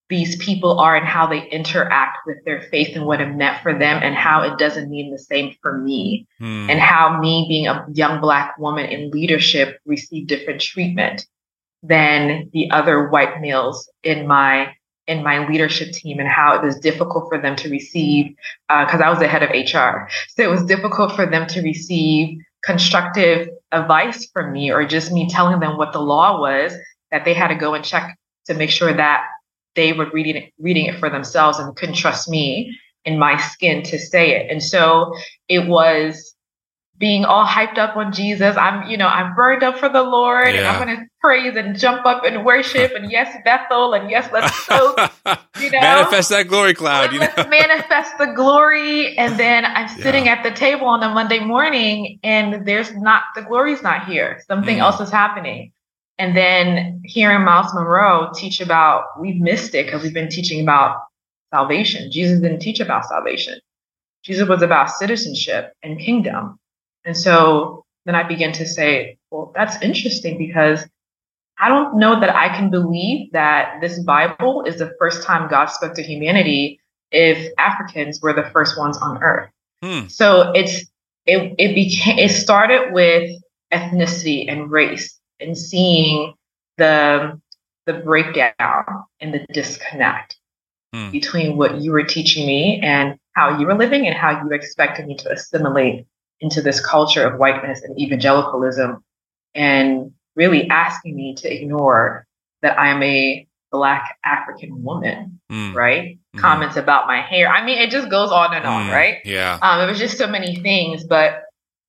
these 0.08 0.37
people 0.37 0.78
are 0.78 0.97
and 0.97 1.06
how 1.06 1.26
they 1.26 1.47
interact 1.49 2.18
with 2.26 2.38
their 2.44 2.62
faith 2.62 2.97
and 2.97 3.04
what 3.04 3.20
it 3.20 3.28
meant 3.35 3.62
for 3.62 3.73
them 3.73 4.00
and 4.02 4.14
how 4.14 4.42
it 4.42 4.58
doesn't 4.58 4.88
mean 4.88 5.11
the 5.11 5.18
same 5.18 5.54
for 5.61 5.76
me 5.78 6.26
mm. 6.40 6.70
and 6.70 6.80
how 6.80 7.20
me 7.20 7.44
being 7.49 7.66
a 7.66 7.87
young 7.92 8.20
black 8.20 8.56
woman 8.58 8.87
in 8.87 9.11
leadership 9.11 9.78
received 9.85 10.28
different 10.28 10.61
treatment 10.61 11.26
than 11.82 12.49
the 12.52 12.70
other 12.70 13.08
white 13.08 13.40
males 13.40 13.90
in 14.02 14.26
my 14.26 14.73
in 15.06 15.23
my 15.23 15.47
leadership 15.49 15.90
team 15.92 16.18
and 16.18 16.28
how 16.28 16.54
it 16.54 16.62
was 16.62 16.78
difficult 16.78 17.28
for 17.28 17.40
them 17.40 17.56
to 17.56 17.70
receive 17.70 18.26
because 18.68 19.00
uh, 19.00 19.04
I 19.04 19.11
was 19.11 19.18
the 19.18 19.28
head 19.28 19.42
of 19.42 19.49
HR. 19.50 20.06
So 20.28 20.42
it 20.42 20.50
was 20.50 20.64
difficult 20.64 21.16
for 21.16 21.25
them 21.25 21.47
to 21.49 21.62
receive 21.62 22.38
constructive 22.62 23.49
advice 23.73 24.28
from 24.32 24.52
me 24.52 24.70
or 24.70 24.87
just 24.87 25.11
me 25.11 25.28
telling 25.28 25.61
them 25.61 25.78
what 25.78 25.92
the 25.92 26.00
law 26.00 26.40
was 26.40 26.75
that 27.11 27.25
they 27.25 27.35
had 27.35 27.49
to 27.49 27.55
go 27.55 27.75
and 27.75 27.85
check 27.85 28.17
to 28.47 28.55
make 28.55 28.71
sure 28.71 28.93
that 28.93 29.25
they 29.75 29.93
were 29.93 30.11
reading 30.11 30.37
it, 30.37 30.53
reading 30.59 30.87
it 30.87 30.99
for 30.99 31.09
themselves 31.11 31.59
and 31.59 31.75
couldn't 31.77 31.95
trust 31.95 32.29
me 32.29 32.77
in 33.05 33.19
my 33.19 33.37
skin 33.38 33.83
to 33.85 33.99
say 33.99 34.33
it. 34.33 34.50
And 34.50 34.62
so 34.62 35.15
it 35.49 35.67
was 35.67 36.35
being 36.99 37.25
all 37.25 37.47
hyped 37.47 37.79
up 37.79 37.97
on 37.97 38.12
Jesus. 38.12 38.57
I'm, 38.57 38.91
you 38.91 38.97
know, 38.97 39.07
I'm 39.07 39.35
burned 39.35 39.62
up 39.62 39.79
for 39.79 39.88
the 39.88 40.03
Lord 40.03 40.53
yeah. 40.53 40.61
and 40.61 40.67
I'm 40.67 40.85
going 40.85 40.97
to 40.97 41.05
praise 41.21 41.55
and 41.57 41.79
jump 41.79 42.05
up 42.05 42.25
and 42.25 42.45
worship 42.45 42.93
and 42.93 43.11
yes, 43.11 43.37
Bethel 43.45 43.95
and 43.95 44.11
yes, 44.11 44.29
let's 44.33 44.67
go, 44.69 44.97
you 45.61 45.71
know, 45.71 45.81
manifest 45.81 46.31
that 46.31 46.49
glory 46.49 46.75
cloud, 46.75 47.12
you 47.12 47.21
know, 47.21 47.29
manifest 47.49 48.19
the 48.19 48.33
glory. 48.35 49.17
And 49.17 49.38
then 49.38 49.65
I'm 49.65 49.88
sitting 49.88 50.27
yeah. 50.27 50.33
at 50.33 50.43
the 50.43 50.50
table 50.50 50.87
on 50.87 51.03
a 51.03 51.09
Monday 51.09 51.38
morning 51.38 52.19
and 52.25 52.67
there's 52.67 52.93
not, 52.95 53.23
the 53.37 53.43
glory's 53.43 53.83
not 53.83 54.07
here. 54.07 54.43
Something 54.49 54.79
mm. 54.79 54.81
else 54.81 55.00
is 55.00 55.11
happening. 55.11 55.73
And 56.18 56.37
then 56.37 57.00
hearing 57.04 57.44
Myles 57.44 57.72
Munroe 57.75 58.30
teach 58.34 58.60
about, 58.60 59.04
we've 59.20 59.40
missed 59.40 59.75
it 59.75 59.87
because 59.87 60.02
we've 60.02 60.14
been 60.14 60.28
teaching 60.28 60.60
about 60.60 61.00
salvation. 61.52 62.10
Jesus 62.10 62.40
didn't 62.40 62.60
teach 62.60 62.80
about 62.80 63.04
salvation. 63.04 63.58
Jesus 64.25 64.48
was 64.48 64.62
about 64.62 64.90
citizenship 64.90 65.72
and 65.82 65.98
kingdom. 65.98 66.58
And 67.04 67.16
so 67.16 67.84
then 68.04 68.14
I 68.14 68.25
began 68.25 68.52
to 68.52 68.66
say, 68.66 69.16
well, 69.30 69.52
that's 69.54 69.80
interesting 69.80 70.38
because 70.38 70.84
I 71.58 71.68
don't 71.68 71.98
know 71.98 72.18
that 72.20 72.34
I 72.34 72.48
can 72.48 72.70
believe 72.70 73.32
that 73.32 73.80
this 73.80 73.98
Bible 74.00 74.64
is 74.64 74.78
the 74.78 74.92
first 74.98 75.22
time 75.22 75.48
God 75.48 75.66
spoke 75.66 75.94
to 75.94 76.02
humanity 76.02 76.80
if 77.10 77.52
Africans 77.58 78.20
were 78.20 78.32
the 78.32 78.50
first 78.52 78.78
ones 78.78 78.98
on 78.98 79.22
earth. 79.22 79.50
Hmm. 79.82 80.08
So 80.08 80.52
it's 80.52 80.84
it 81.26 81.54
it 81.58 81.75
became 81.75 82.18
it 82.18 82.30
started 82.30 82.92
with 82.92 83.30
ethnicity 83.72 84.50
and 84.50 84.70
race 84.70 85.17
and 85.40 85.57
seeing 85.57 86.35
the 86.76 87.40
the 87.87 87.95
breakdown 87.95 88.85
and 89.21 89.33
the 89.33 89.47
disconnect 89.52 90.37
hmm. 90.95 91.11
between 91.11 91.57
what 91.57 91.80
you 91.80 91.90
were 91.90 92.04
teaching 92.04 92.47
me 92.47 92.80
and 92.83 93.18
how 93.33 93.59
you 93.59 93.66
were 93.66 93.75
living 93.75 94.07
and 94.07 94.14
how 94.14 94.42
you 94.42 94.50
expected 94.50 95.07
me 95.07 95.16
to 95.16 95.30
assimilate 95.30 96.07
into 96.40 96.61
this 96.61 96.85
culture 96.85 97.26
of 97.26 97.38
whiteness 97.38 97.83
and 97.83 97.99
evangelicalism 97.99 99.02
and 99.54 100.12
really 100.37 100.68
asking 100.68 101.16
me 101.16 101.35
to 101.35 101.52
ignore 101.52 102.26
that 102.62 102.78
I 102.78 102.88
am 102.88 103.02
a 103.02 103.47
black 103.71 104.18
African 104.25 104.83
woman, 104.83 105.40
mm. 105.50 105.75
right? 105.75 106.18
Mm. 106.37 106.40
Comments 106.40 106.76
about 106.76 107.07
my 107.07 107.21
hair. 107.21 107.49
I 107.49 107.64
mean, 107.64 107.78
it 107.78 107.90
just 107.90 108.11
goes 108.11 108.30
on 108.30 108.54
and 108.54 108.64
on, 108.64 108.87
mm. 108.87 108.92
right? 108.92 109.18
Yeah. 109.25 109.59
Um, 109.61 109.80
it 109.83 109.90
was 109.90 109.99
just 109.99 110.18
so 110.18 110.26
many 110.26 110.57
things, 110.57 111.04
but 111.04 111.42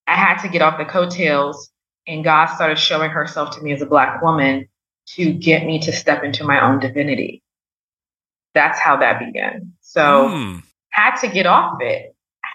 I 0.07 0.15
had 0.15 0.41
to 0.41 0.49
get 0.49 0.61
off 0.61 0.77
the 0.77 0.85
coattails 0.85 1.69
and 2.09 2.23
God 2.23 2.47
started 2.47 2.77
showing 2.77 3.11
herself 3.11 3.55
to 3.55 3.61
me 3.61 3.71
as 3.71 3.81
a 3.81 3.85
black 3.85 4.21
woman 4.21 4.67
to 5.15 5.31
get 5.33 5.65
me 5.65 5.79
to 5.79 5.91
step 5.91 6.23
into 6.23 6.43
my 6.43 6.59
own 6.59 6.79
divinity. 6.79 7.43
That's 8.53 8.79
how 8.79 8.97
that 8.97 9.19
began. 9.19 9.73
So 9.81 10.29
hmm. 10.29 10.57
had 10.89 11.15
to 11.17 11.27
get 11.27 11.45
off 11.45 11.81
it 11.81 12.08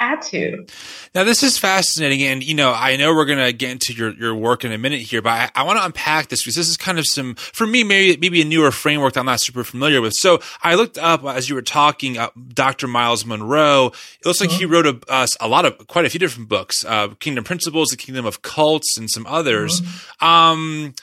had 0.09 0.23
to. 0.23 0.67
Now, 1.15 1.25
this 1.25 1.43
is 1.43 1.59
fascinating. 1.59 2.23
And, 2.23 2.43
you 2.43 2.55
know, 2.55 2.73
I 2.73 2.97
know 2.97 3.15
we're 3.15 3.25
going 3.25 3.45
to 3.45 3.53
get 3.53 3.71
into 3.71 3.93
your, 3.93 4.13
your 4.15 4.35
work 4.35 4.65
in 4.65 4.73
a 4.73 4.79
minute 4.79 5.01
here, 5.01 5.23
but 5.23 5.31
I, 5.31 5.51
I 5.55 5.63
want 5.63 5.79
to 5.79 5.85
unpack 5.85 6.29
this 6.29 6.43
because 6.43 6.57
this 6.57 6.69
is 6.69 6.77
kind 6.77 6.99
of 6.99 7.07
some, 7.07 7.35
for 7.35 7.67
me, 7.67 7.85
maybe, 7.85 8.19
maybe 8.21 8.43
a 8.43 8.45
newer 8.45 8.71
framework 8.71 9.15
that 9.15 9.21
I'm 9.21 9.27
not 9.27 9.41
super 9.41 9.65
familiar 9.65 10.01
with. 10.01 10.15
So 10.15 10.41
I 10.63 10.75
looked 10.75 10.99
up 10.99 11.25
as 11.25 11.49
you 11.49 11.55
were 11.55 11.63
talking, 11.63 12.19
uh, 12.19 12.31
Dr. 12.49 12.89
Myles 12.89 13.25
Munroe. 13.25 13.93
It 14.21 14.27
looks 14.27 14.41
like 14.41 14.51
he 14.51 14.65
wrote 14.65 14.87
a, 14.87 15.01
uh, 15.09 15.27
a 15.41 15.49
lot 15.49 15.65
of, 15.65 15.87
quite 15.87 16.05
a 16.05 16.11
few 16.11 16.21
different 16.21 16.49
books, 16.49 16.85
uh, 16.85 17.09
Kingdom 17.21 17.45
Principles, 17.45 17.89
The 17.89 17.97
Kingdom 17.97 18.27
of 18.27 18.43
Cults, 18.43 18.97
and 18.97 19.11
some 19.11 19.27
others. 19.27 19.81
Mm-hmm. 19.81 20.25
Um, 20.25 20.95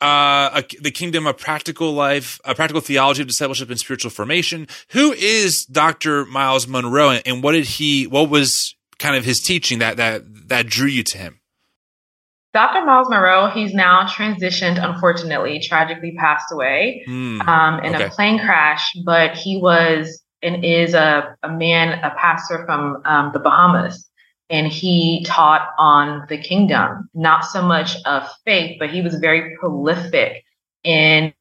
uh, 0.00 0.62
a, 0.62 0.64
the 0.80 0.90
kingdom 0.90 1.26
of 1.26 1.38
practical 1.38 1.92
life, 1.92 2.40
a 2.44 2.54
practical 2.54 2.80
theology 2.80 3.22
of 3.22 3.28
discipleship 3.28 3.70
and 3.70 3.78
spiritual 3.78 4.10
formation. 4.10 4.68
Who 4.90 5.12
is 5.12 5.64
Dr. 5.64 6.24
Myles 6.26 6.68
Munroe 6.68 7.18
and 7.26 7.42
what 7.42 7.52
did 7.52 7.64
he? 7.64 8.06
What 8.06 8.30
was 8.30 8.76
kind 8.98 9.16
of 9.16 9.24
his 9.24 9.40
teaching 9.40 9.80
that 9.80 9.96
that 9.96 10.48
that 10.48 10.66
drew 10.66 10.88
you 10.88 11.02
to 11.04 11.18
him? 11.18 11.40
Dr. 12.54 12.84
Myles 12.84 13.08
Munroe, 13.10 13.50
he's 13.50 13.74
now 13.74 14.06
transitioned, 14.06 14.82
unfortunately, 14.82 15.60
tragically 15.62 16.16
passed 16.18 16.50
away 16.50 17.04
mm, 17.06 17.46
um, 17.46 17.84
in 17.84 17.94
okay. 17.94 18.04
a 18.06 18.10
plane 18.10 18.38
crash, 18.38 18.90
but 19.04 19.36
he 19.36 19.60
was 19.60 20.22
and 20.42 20.64
is 20.64 20.94
a, 20.94 21.36
a 21.42 21.48
man, 21.50 21.98
a 22.02 22.14
pastor 22.16 22.64
from 22.64 23.02
um, 23.04 23.30
the 23.32 23.40
Bahamas 23.40 24.07
and 24.50 24.66
he 24.66 25.24
taught 25.26 25.70
on 25.78 26.24
the 26.28 26.38
kingdom, 26.38 27.08
not 27.14 27.44
so 27.44 27.62
much 27.62 27.96
of 28.04 28.28
faith, 28.44 28.76
but 28.78 28.90
he 28.90 29.02
was 29.02 29.16
very 29.16 29.56
prolific 29.58 30.44
in, 30.84 31.32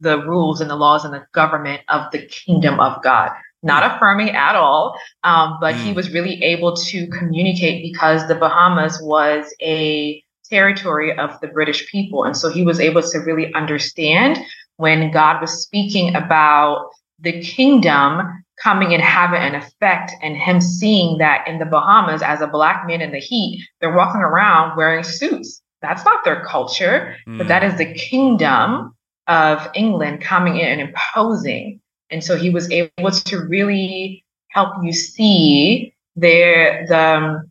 the 0.00 0.24
rules 0.24 0.60
and 0.60 0.70
the 0.70 0.76
laws 0.76 1.04
and 1.04 1.12
the 1.12 1.26
government 1.32 1.82
of 1.88 2.10
the 2.12 2.24
kingdom 2.26 2.78
of 2.78 3.02
God. 3.02 3.30
Not 3.62 3.82
hmm. 3.82 3.96
affirming 3.96 4.30
at 4.30 4.54
all, 4.54 4.96
um, 5.24 5.58
but 5.60 5.74
mm. 5.74 5.82
he 5.82 5.90
hmm. 5.90 5.96
was 5.96 6.12
really 6.12 6.40
able 6.44 6.76
to 6.76 7.08
communicate 7.08 7.82
because 7.82 8.28
the 8.28 8.36
Bahamas 8.36 9.00
was 9.02 9.52
a 9.60 10.22
territory 10.48 11.16
of 11.18 11.38
the 11.40 11.48
British 11.48 11.90
people. 11.90 12.24
And 12.24 12.36
so 12.36 12.50
he 12.50 12.62
was 12.62 12.78
able 12.78 13.02
to 13.02 13.18
really 13.18 13.52
understand 13.54 14.38
when 14.76 15.10
God 15.10 15.40
was 15.40 15.60
speaking 15.62 16.14
about 16.14 16.90
the 17.18 17.40
kingdom 17.42 18.44
coming 18.62 18.92
and 18.94 19.02
having 19.02 19.40
an 19.40 19.54
effect 19.54 20.12
and 20.22 20.36
him 20.36 20.60
seeing 20.60 21.18
that 21.18 21.46
in 21.46 21.58
the 21.58 21.64
Bahamas 21.64 22.22
as 22.22 22.40
a 22.40 22.46
black 22.46 22.86
man 22.86 23.00
in 23.00 23.12
the 23.12 23.18
heat, 23.18 23.66
they're 23.80 23.96
walking 23.96 24.20
around 24.20 24.76
wearing 24.76 25.04
suits. 25.04 25.62
That's 25.80 26.04
not 26.04 26.24
their 26.24 26.44
culture, 26.44 27.16
mm. 27.26 27.38
but 27.38 27.48
that 27.48 27.62
is 27.62 27.76
the 27.76 27.94
kingdom 27.94 28.94
of 29.28 29.68
England 29.74 30.22
coming 30.22 30.56
in 30.56 30.66
and 30.66 30.80
imposing. 30.80 31.80
And 32.10 32.24
so 32.24 32.36
he 32.36 32.50
was 32.50 32.70
able 32.70 33.10
to 33.10 33.38
really 33.38 34.24
help 34.48 34.74
you 34.82 34.92
see 34.92 35.94
their 36.16 36.86
the 36.86 36.98
um, 36.98 37.50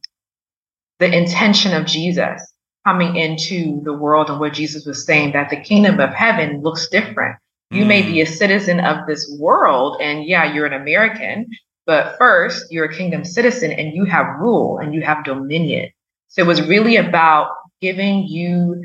the 0.99 1.15
intention 1.15 1.73
of 1.73 1.85
Jesus 1.85 2.41
coming 2.85 3.15
into 3.15 3.81
the 3.83 3.93
world 3.93 4.29
and 4.29 4.39
what 4.39 4.53
Jesus 4.53 4.85
was 4.85 5.05
saying 5.05 5.33
that 5.33 5.49
the 5.49 5.57
kingdom 5.57 5.99
of 5.99 6.09
heaven 6.13 6.61
looks 6.61 6.87
different 6.87 7.37
you 7.71 7.83
mm. 7.83 7.87
may 7.87 8.01
be 8.01 8.21
a 8.21 8.25
mm. 8.25 8.29
citizen 8.29 8.79
of 8.79 9.05
this 9.07 9.29
world, 9.39 9.97
and 10.01 10.25
yeah, 10.25 10.53
you're 10.53 10.65
an 10.65 10.73
American, 10.73 11.47
but 11.87 12.17
first, 12.17 12.69
you're 12.69 12.85
a 12.85 12.93
kingdom 12.93 13.23
citizen 13.23 13.71
and 13.71 13.93
you 13.93 14.03
have 14.03 14.39
rule 14.39 14.77
and 14.77 14.93
you 14.93 15.01
have 15.01 15.23
dominion. 15.23 15.89
So 16.27 16.41
it 16.41 16.47
was 16.47 16.61
really 16.67 16.97
about 16.97 17.51
giving 17.81 18.27
you 18.27 18.83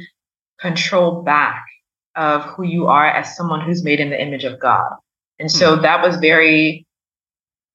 control 0.60 1.22
back 1.22 1.64
of 2.14 2.44
who 2.44 2.62
you 2.62 2.86
are 2.86 3.06
as 3.06 3.36
someone 3.36 3.60
who's 3.60 3.82
made 3.82 3.98
in 3.98 4.10
the 4.10 4.22
image 4.22 4.44
of 4.44 4.60
God. 4.60 4.88
And 5.40 5.50
so 5.50 5.76
mm. 5.76 5.82
that 5.82 6.00
was 6.00 6.16
very 6.18 6.86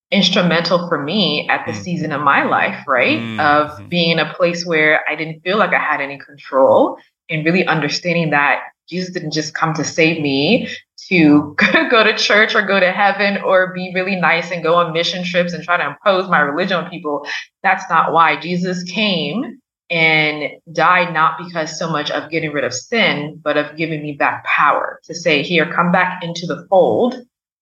instrumental 0.09 0.87
for 0.87 1.03
me 1.03 1.49
at 1.49 1.65
the 1.65 1.73
mm. 1.73 1.83
season 1.83 2.13
of 2.13 2.21
my 2.21 2.43
life, 2.43 2.87
right? 2.87 3.19
Mm. 3.19 3.39
Of 3.41 3.71
mm-hmm. 3.71 3.89
being 3.89 4.11
in 4.11 4.19
a 4.19 4.33
place 4.33 4.65
where 4.65 5.03
I 5.09 5.15
didn't 5.15 5.41
feel 5.41 5.57
like 5.57 5.73
I 5.73 5.79
had 5.79 5.99
any 5.99 6.17
control 6.17 6.97
and 7.29 7.43
really 7.43 7.65
understanding 7.65 8.29
that 8.29 8.61
Jesus 8.87 9.13
didn't 9.13 9.31
just 9.31 9.53
come 9.53 9.73
to 9.73 9.83
save 9.83 10.21
me 10.21 10.69
to 11.09 11.55
go 11.89 12.03
to 12.03 12.15
church 12.17 12.55
or 12.55 12.61
go 12.61 12.79
to 12.79 12.91
heaven 12.91 13.41
or 13.43 13.73
be 13.73 13.91
really 13.93 14.15
nice 14.15 14.51
and 14.51 14.63
go 14.63 14.75
on 14.75 14.93
mission 14.93 15.23
trips 15.23 15.53
and 15.53 15.63
try 15.63 15.77
to 15.77 15.87
impose 15.87 16.29
my 16.29 16.39
religion 16.39 16.77
on 16.77 16.89
people. 16.89 17.25
That's 17.63 17.89
not 17.89 18.11
why 18.11 18.39
Jesus 18.39 18.83
came 18.83 19.59
and 19.89 20.49
died 20.73 21.13
not 21.13 21.37
because 21.37 21.79
so 21.79 21.89
much 21.89 22.11
of 22.11 22.29
getting 22.29 22.51
rid 22.51 22.65
of 22.65 22.73
sin, 22.73 23.39
but 23.41 23.55
of 23.57 23.77
giving 23.77 24.01
me 24.03 24.13
back 24.13 24.43
power 24.43 24.99
to 25.05 25.15
say, 25.15 25.43
here, 25.43 25.71
come 25.71 25.91
back 25.91 26.23
into 26.23 26.45
the 26.45 26.65
fold, 26.69 27.15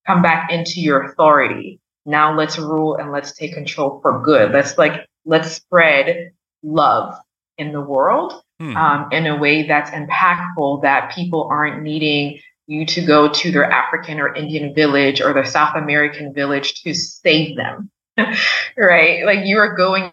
come 0.07 0.21
back 0.21 0.51
into 0.51 0.81
your 0.81 1.03
authority. 1.03 1.79
Now 2.05 2.35
let's 2.35 2.57
rule 2.57 2.95
and 2.95 3.11
let's 3.11 3.33
take 3.33 3.53
control 3.53 3.99
for 4.01 4.21
good. 4.23 4.51
Let's 4.51 4.77
like, 4.77 5.05
let's 5.23 5.51
spread 5.51 6.31
love 6.63 7.15
in 7.57 7.71
the 7.71 7.81
world 7.81 8.41
hmm. 8.59 8.75
um, 8.75 9.09
in 9.11 9.27
a 9.27 9.37
way 9.37 9.67
that's 9.67 9.91
impactful 9.91 10.81
that 10.81 11.11
people 11.13 11.47
aren't 11.49 11.83
needing 11.83 12.39
you 12.67 12.85
to 12.85 13.05
go 13.05 13.31
to 13.31 13.51
their 13.51 13.69
African 13.69 14.19
or 14.19 14.33
Indian 14.33 14.73
village 14.73 15.21
or 15.21 15.33
their 15.33 15.45
South 15.45 15.75
American 15.75 16.33
village 16.33 16.81
to 16.83 16.93
save 16.93 17.55
them. 17.55 17.91
right? 18.77 19.25
Like 19.25 19.45
you 19.45 19.57
are 19.57 19.75
going 19.75 20.11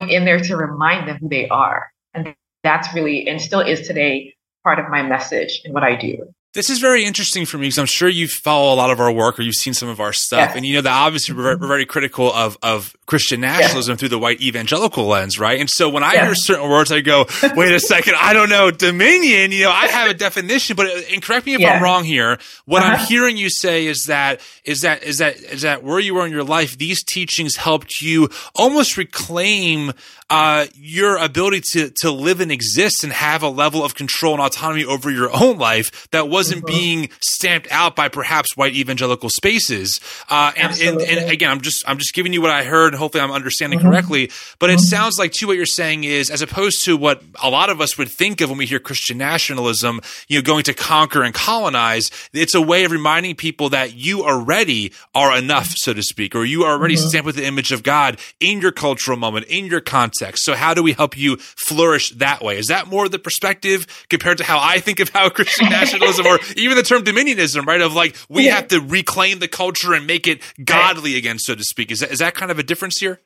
in 0.00 0.24
there 0.24 0.40
to 0.40 0.56
remind 0.56 1.08
them 1.08 1.18
who 1.18 1.28
they 1.28 1.48
are. 1.48 1.90
And 2.12 2.34
that's 2.62 2.92
really, 2.94 3.28
and 3.28 3.40
still 3.40 3.60
is 3.60 3.86
today, 3.86 4.34
part 4.62 4.78
of 4.78 4.88
my 4.88 5.02
message 5.02 5.60
and 5.64 5.74
what 5.74 5.82
I 5.82 5.96
do. 5.96 6.34
This 6.54 6.70
is 6.70 6.78
very 6.78 7.04
interesting 7.04 7.46
for 7.46 7.58
me 7.58 7.66
because 7.66 7.78
I'm 7.78 7.86
sure 7.86 8.08
you 8.08 8.28
follow 8.28 8.72
a 8.72 8.76
lot 8.76 8.90
of 8.90 9.00
our 9.00 9.10
work 9.10 9.38
or 9.38 9.42
you've 9.42 9.56
seen 9.56 9.74
some 9.74 9.88
of 9.88 9.98
our 10.00 10.12
stuff, 10.12 10.50
yes. 10.50 10.56
and 10.56 10.64
you 10.64 10.74
know 10.74 10.82
that 10.82 10.92
obviously 10.92 11.34
we're, 11.34 11.58
we're, 11.58 11.66
very 11.66 11.84
critical 11.84 12.32
of 12.32 12.56
of 12.62 12.94
Christian 13.06 13.40
nationalism 13.40 13.92
yes. 13.92 14.00
through 14.00 14.08
the 14.08 14.18
white 14.18 14.40
evangelical 14.40 15.06
lens, 15.06 15.38
right? 15.38 15.60
And 15.60 15.68
so 15.68 15.90
when 15.90 16.02
I 16.02 16.14
yes. 16.14 16.24
hear 16.24 16.34
certain 16.34 16.70
words, 16.70 16.90
I 16.90 17.00
go, 17.00 17.26
"Wait 17.54 17.72
a 17.72 17.80
second, 17.80 18.14
I 18.18 18.32
don't 18.32 18.48
know 18.48 18.70
dominion." 18.70 19.52
You 19.52 19.64
know, 19.64 19.70
I 19.70 19.86
have 19.88 20.10
a 20.10 20.14
definition, 20.14 20.74
but 20.76 20.86
and 21.12 21.22
correct 21.22 21.46
me 21.46 21.54
if 21.54 21.64
I'm 21.64 21.82
wrong 21.82 22.04
here. 22.04 22.38
What 22.64 22.82
uh-huh. 22.82 22.96
I'm 22.96 23.06
hearing 23.06 23.36
you 23.36 23.50
say 23.50 23.86
is 23.86 24.04
that 24.06 24.40
is 24.64 24.80
that 24.80 25.02
is 25.02 25.18
that 25.18 25.36
is 25.36 25.62
that 25.62 25.82
where 25.82 26.00
you 26.00 26.14
were 26.14 26.24
in 26.24 26.32
your 26.32 26.44
life, 26.44 26.78
these 26.78 27.04
teachings 27.04 27.56
helped 27.56 28.00
you 28.00 28.30
almost 28.54 28.96
reclaim 28.96 29.92
uh, 30.30 30.66
your 30.74 31.16
ability 31.16 31.60
to 31.60 31.90
to 31.90 32.10
live 32.10 32.40
and 32.40 32.50
exist 32.50 33.04
and 33.04 33.12
have 33.12 33.42
a 33.42 33.48
level 33.48 33.84
of 33.84 33.94
control 33.94 34.32
and 34.32 34.42
autonomy 34.42 34.84
over 34.84 35.10
your 35.10 35.30
own 35.34 35.58
life 35.58 36.08
that 36.10 36.28
wasn't 36.28 36.64
mm-hmm. 36.64 36.74
being 36.74 37.08
stamped 37.20 37.68
out 37.70 37.94
by 37.94 38.08
perhaps 38.08 38.56
white 38.56 38.74
evangelical 38.74 39.28
spaces. 39.28 40.00
Uh, 40.30 40.52
and, 40.56 40.80
and, 40.80 41.00
and 41.00 41.30
again, 41.30 41.50
I'm 41.50 41.60
just 41.60 41.88
I'm 41.88 41.98
just 41.98 42.14
giving 42.14 42.32
you 42.32 42.40
what 42.40 42.50
I 42.50 42.64
heard. 42.64 42.93
Hopefully, 42.96 43.22
I'm 43.22 43.30
understanding 43.30 43.78
mm-hmm. 43.78 43.88
correctly. 43.88 44.30
But 44.58 44.70
mm-hmm. 44.70 44.78
it 44.78 44.80
sounds 44.80 45.18
like 45.18 45.32
too 45.32 45.46
what 45.46 45.56
you're 45.56 45.66
saying 45.66 46.04
is 46.04 46.30
as 46.30 46.42
opposed 46.42 46.84
to 46.84 46.96
what 46.96 47.22
a 47.42 47.50
lot 47.50 47.70
of 47.70 47.80
us 47.80 47.98
would 47.98 48.08
think 48.08 48.40
of 48.40 48.50
when 48.50 48.58
we 48.58 48.66
hear 48.66 48.78
Christian 48.78 49.18
nationalism, 49.18 50.00
you 50.28 50.38
know, 50.38 50.42
going 50.42 50.64
to 50.64 50.74
conquer 50.74 51.22
and 51.22 51.34
colonize. 51.34 52.10
It's 52.32 52.54
a 52.54 52.60
way 52.60 52.84
of 52.84 52.92
reminding 52.92 53.36
people 53.36 53.68
that 53.70 53.94
you 53.94 54.24
already 54.24 54.92
are 55.14 55.36
enough, 55.36 55.72
so 55.76 55.92
to 55.92 56.02
speak, 56.02 56.34
or 56.34 56.44
you 56.44 56.64
are 56.64 56.72
already 56.72 56.96
mm-hmm. 56.96 57.08
stamped 57.08 57.26
with 57.26 57.36
the 57.36 57.46
image 57.46 57.72
of 57.72 57.82
God 57.82 58.18
in 58.40 58.60
your 58.60 58.72
cultural 58.72 59.16
moment, 59.16 59.46
in 59.46 59.66
your 59.66 59.80
context. 59.80 60.44
So 60.44 60.54
how 60.54 60.74
do 60.74 60.82
we 60.82 60.92
help 60.92 61.16
you 61.16 61.36
flourish 61.36 62.10
that 62.10 62.42
way? 62.42 62.58
Is 62.58 62.68
that 62.68 62.88
more 62.88 63.08
the 63.08 63.18
perspective 63.18 64.06
compared 64.08 64.38
to 64.38 64.44
how 64.44 64.58
I 64.60 64.80
think 64.80 65.00
of 65.00 65.08
how 65.10 65.28
Christian 65.28 65.68
nationalism 65.68 66.26
or 66.26 66.38
even 66.56 66.76
the 66.76 66.82
term 66.82 67.02
dominionism, 67.02 67.66
right? 67.66 67.80
Of 67.80 67.94
like, 67.94 68.16
we 68.28 68.46
yeah. 68.46 68.56
have 68.56 68.68
to 68.68 68.80
reclaim 68.80 69.38
the 69.38 69.48
culture 69.48 69.94
and 69.94 70.06
make 70.06 70.26
it 70.26 70.40
godly 70.64 71.16
again, 71.16 71.38
so 71.38 71.54
to 71.54 71.64
speak. 71.64 71.90
Is 71.90 72.00
that, 72.00 72.10
is 72.10 72.18
that 72.18 72.34
kind 72.34 72.50
of 72.50 72.58
a 72.58 72.62
difference 72.84 72.98
here? 72.98 73.20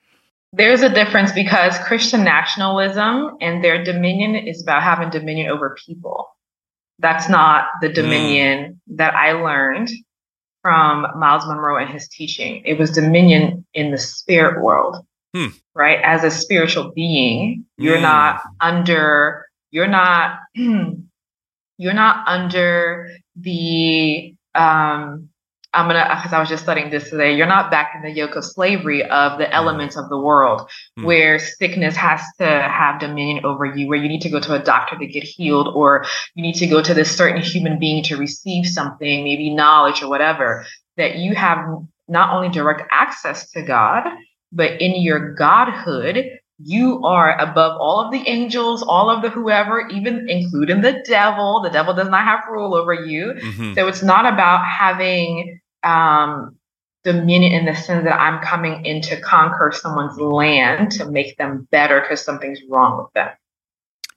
There's 0.52 0.80
a 0.80 0.88
difference 0.88 1.32
because 1.32 1.78
Christian 1.78 2.24
nationalism 2.24 3.36
and 3.40 3.62
their 3.62 3.84
dominion 3.84 4.34
is 4.34 4.62
about 4.62 4.82
having 4.82 5.10
dominion 5.10 5.50
over 5.50 5.76
people. 5.86 6.28
That's 6.98 7.28
not 7.28 7.66
the 7.80 7.90
dominion 7.90 8.80
mm. 8.90 8.96
that 8.96 9.14
I 9.14 9.32
learned 9.32 9.90
from 10.62 11.06
Myles 11.16 11.46
Munroe 11.46 11.76
and 11.76 11.90
his 11.90 12.08
teaching. 12.08 12.62
It 12.64 12.78
was 12.78 12.90
dominion 12.90 13.66
in 13.74 13.90
the 13.90 13.98
spirit 13.98 14.62
world. 14.62 14.96
Hmm. 15.36 15.48
Right? 15.74 16.00
As 16.02 16.24
a 16.24 16.30
spiritual 16.30 16.92
being, 16.94 17.66
you're 17.76 17.98
mm. 17.98 18.02
not 18.02 18.40
under, 18.60 19.46
you're 19.70 19.86
not, 19.86 20.38
you're 20.54 21.92
not 21.92 22.26
under 22.26 23.10
the, 23.36 24.34
um, 24.54 25.28
I'm 25.74 25.86
gonna, 25.86 26.06
because 26.16 26.32
I 26.32 26.40
was 26.40 26.48
just 26.48 26.62
studying 26.62 26.90
this 26.90 27.10
today, 27.10 27.36
you're 27.36 27.46
not 27.46 27.70
back 27.70 27.92
in 27.94 28.02
the 28.02 28.10
yoke 28.10 28.36
of 28.36 28.44
slavery 28.44 29.02
of 29.02 29.38
the 29.38 29.46
hmm. 29.46 29.52
elements 29.52 29.96
of 29.96 30.08
the 30.08 30.18
world 30.18 30.68
mm. 30.98 31.04
where 31.04 31.38
sickness 31.38 31.94
has 31.94 32.22
to 32.38 32.46
have 32.46 33.00
dominion 33.00 33.44
over 33.44 33.66
you, 33.66 33.86
where 33.86 33.98
you 33.98 34.08
need 34.08 34.22
to 34.22 34.30
go 34.30 34.40
to 34.40 34.54
a 34.54 34.58
doctor 34.58 34.96
to 34.98 35.06
get 35.06 35.24
healed, 35.24 35.68
or 35.68 36.06
you 36.34 36.42
need 36.42 36.54
to 36.54 36.66
go 36.66 36.82
to 36.82 36.94
this 36.94 37.14
certain 37.14 37.42
human 37.42 37.78
being 37.78 38.02
to 38.04 38.16
receive 38.16 38.66
something, 38.66 39.24
maybe 39.24 39.50
knowledge 39.54 40.02
or 40.02 40.08
whatever, 40.08 40.64
that 40.96 41.16
you 41.16 41.34
have 41.34 41.58
not 42.08 42.32
only 42.32 42.48
direct 42.48 42.82
access 42.90 43.50
to 43.50 43.62
God, 43.62 44.04
but 44.50 44.80
in 44.80 45.02
your 45.02 45.34
godhood, 45.34 46.37
you 46.58 47.04
are 47.04 47.38
above 47.38 47.80
all 47.80 48.00
of 48.00 48.10
the 48.10 48.26
angels, 48.28 48.82
all 48.82 49.10
of 49.10 49.22
the 49.22 49.30
whoever, 49.30 49.86
even 49.88 50.28
including 50.28 50.80
the 50.80 51.02
devil. 51.06 51.60
The 51.62 51.70
devil 51.70 51.94
does 51.94 52.08
not 52.08 52.24
have 52.24 52.40
rule 52.50 52.74
over 52.74 52.92
you. 52.92 53.34
Mm-hmm. 53.34 53.74
So 53.74 53.86
it's 53.86 54.02
not 54.02 54.30
about 54.30 54.64
having 54.64 55.60
um, 55.84 56.56
dominion 57.04 57.52
in 57.52 57.64
the 57.64 57.76
sense 57.76 58.04
that 58.04 58.20
I'm 58.20 58.42
coming 58.42 58.84
in 58.84 59.00
to 59.02 59.20
conquer 59.20 59.72
someone's 59.72 60.18
land 60.18 60.90
to 60.92 61.08
make 61.10 61.36
them 61.38 61.68
better 61.70 62.00
because 62.00 62.24
something's 62.24 62.60
wrong 62.68 62.98
with 62.98 63.12
them. 63.14 63.28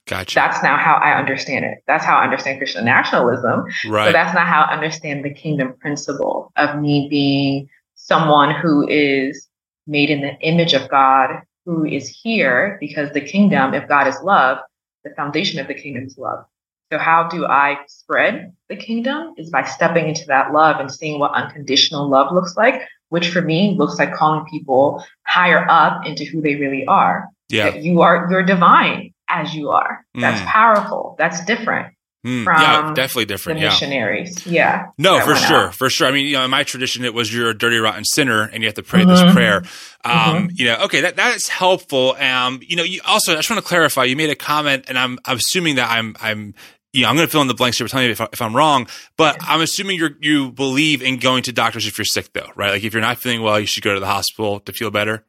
Gotcha. 0.08 0.34
That's 0.34 0.64
now 0.64 0.76
how 0.76 0.94
I 0.94 1.16
understand 1.16 1.64
it. 1.64 1.78
That's 1.86 2.04
how 2.04 2.16
I 2.16 2.24
understand 2.24 2.58
Christian 2.58 2.84
nationalism. 2.84 3.66
Right. 3.86 4.06
But 4.06 4.12
that's 4.12 4.34
not 4.34 4.48
how 4.48 4.62
I 4.62 4.74
understand 4.74 5.24
the 5.24 5.32
kingdom 5.32 5.74
principle 5.80 6.52
of 6.56 6.80
me 6.80 7.06
being 7.08 7.68
someone 7.94 8.52
who 8.52 8.86
is 8.88 9.48
made 9.86 10.10
in 10.10 10.22
the 10.22 10.36
image 10.40 10.74
of 10.74 10.88
God 10.88 11.42
who 11.64 11.84
is 11.84 12.08
here 12.08 12.76
because 12.80 13.10
the 13.12 13.20
kingdom, 13.20 13.74
if 13.74 13.88
God 13.88 14.06
is 14.06 14.16
love, 14.22 14.58
the 15.04 15.10
foundation 15.10 15.60
of 15.60 15.68
the 15.68 15.74
kingdom 15.74 16.04
is 16.04 16.18
love. 16.18 16.44
So, 16.92 16.98
how 16.98 17.28
do 17.28 17.46
I 17.46 17.78
spread 17.88 18.52
the 18.68 18.76
kingdom? 18.76 19.34
Is 19.38 19.50
by 19.50 19.64
stepping 19.64 20.08
into 20.08 20.26
that 20.26 20.52
love 20.52 20.78
and 20.78 20.92
seeing 20.92 21.18
what 21.18 21.32
unconditional 21.32 22.08
love 22.08 22.34
looks 22.34 22.56
like, 22.56 22.82
which 23.08 23.30
for 23.30 23.40
me 23.40 23.74
looks 23.78 23.98
like 23.98 24.12
calling 24.12 24.44
people 24.50 25.02
higher 25.26 25.66
up 25.70 26.06
into 26.06 26.24
who 26.24 26.42
they 26.42 26.56
really 26.56 26.84
are. 26.86 27.28
Yeah. 27.48 27.70
That 27.70 27.82
you 27.82 28.02
are, 28.02 28.28
you're 28.30 28.42
divine 28.42 29.14
as 29.28 29.54
you 29.54 29.70
are. 29.70 30.04
That's 30.14 30.40
mm. 30.40 30.46
powerful. 30.46 31.16
That's 31.18 31.44
different. 31.44 31.94
Mm, 32.24 32.46
yeah, 32.46 32.92
definitely 32.94 33.24
different. 33.24 33.58
The 33.58 33.66
missionaries, 33.66 34.46
yeah. 34.46 34.90
No, 34.96 35.18
for 35.20 35.34
sure, 35.34 35.66
out. 35.66 35.74
for 35.74 35.90
sure. 35.90 36.06
I 36.06 36.12
mean, 36.12 36.26
you 36.26 36.34
know, 36.34 36.44
in 36.44 36.50
my 36.50 36.62
tradition, 36.62 37.04
it 37.04 37.12
was 37.14 37.34
you're 37.34 37.50
a 37.50 37.58
dirty, 37.58 37.78
rotten 37.78 38.04
sinner, 38.04 38.42
and 38.42 38.62
you 38.62 38.68
have 38.68 38.76
to 38.76 38.84
pray 38.84 39.00
mm-hmm. 39.00 39.08
this 39.08 39.32
prayer. 39.32 39.64
Um, 40.04 40.14
mm-hmm. 40.14 40.46
You 40.52 40.66
know, 40.66 40.76
okay, 40.84 41.00
that 41.00 41.16
that's 41.16 41.48
helpful. 41.48 42.14
Um, 42.20 42.60
you 42.62 42.76
know, 42.76 42.84
you 42.84 43.00
also, 43.04 43.32
I 43.32 43.36
just 43.36 43.50
want 43.50 43.60
to 43.60 43.68
clarify. 43.68 44.04
You 44.04 44.14
made 44.14 44.30
a 44.30 44.36
comment, 44.36 44.84
and 44.86 44.96
I'm, 44.96 45.18
I'm 45.24 45.38
assuming 45.38 45.74
that 45.76 45.90
I'm, 45.90 46.14
I'm, 46.20 46.54
you 46.92 47.02
know, 47.02 47.08
I'm 47.08 47.16
going 47.16 47.26
to 47.26 47.32
fill 47.32 47.42
in 47.42 47.48
the 47.48 47.54
blanks 47.54 47.78
here. 47.78 47.88
Tell 47.88 48.00
me 48.00 48.08
if, 48.08 48.20
I, 48.20 48.28
if 48.32 48.40
I'm 48.40 48.54
wrong, 48.54 48.86
but 49.16 49.36
I'm 49.40 49.60
assuming 49.60 49.98
you 49.98 50.10
you 50.20 50.52
believe 50.52 51.02
in 51.02 51.18
going 51.18 51.42
to 51.44 51.52
doctors 51.52 51.88
if 51.88 51.98
you're 51.98 52.04
sick, 52.04 52.32
though, 52.32 52.50
right? 52.54 52.70
Like 52.70 52.84
if 52.84 52.94
you're 52.94 53.02
not 53.02 53.18
feeling 53.18 53.42
well, 53.42 53.58
you 53.58 53.66
should 53.66 53.82
go 53.82 53.94
to 53.94 54.00
the 54.00 54.06
hospital 54.06 54.60
to 54.60 54.72
feel 54.72 54.92
better. 54.92 55.24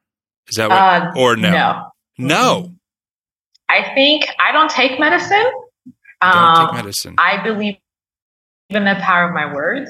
Is 0.48 0.58
that 0.58 0.70
what? 0.70 0.78
Uh, 0.78 1.12
or 1.20 1.36
no? 1.38 1.50
No. 1.50 1.92
No. 2.20 2.72
I 3.68 3.96
think 3.96 4.28
I 4.40 4.52
don't 4.52 4.70
take 4.70 5.00
medicine. 5.00 5.52
Don't 6.32 6.44
um, 6.44 6.68
take 6.68 6.76
medicine. 6.76 7.16
I 7.18 7.44
believe 7.44 7.78
in 8.70 8.86
the 8.86 8.96
power 9.02 9.28
of 9.28 9.34
my 9.34 9.54
words. 9.54 9.90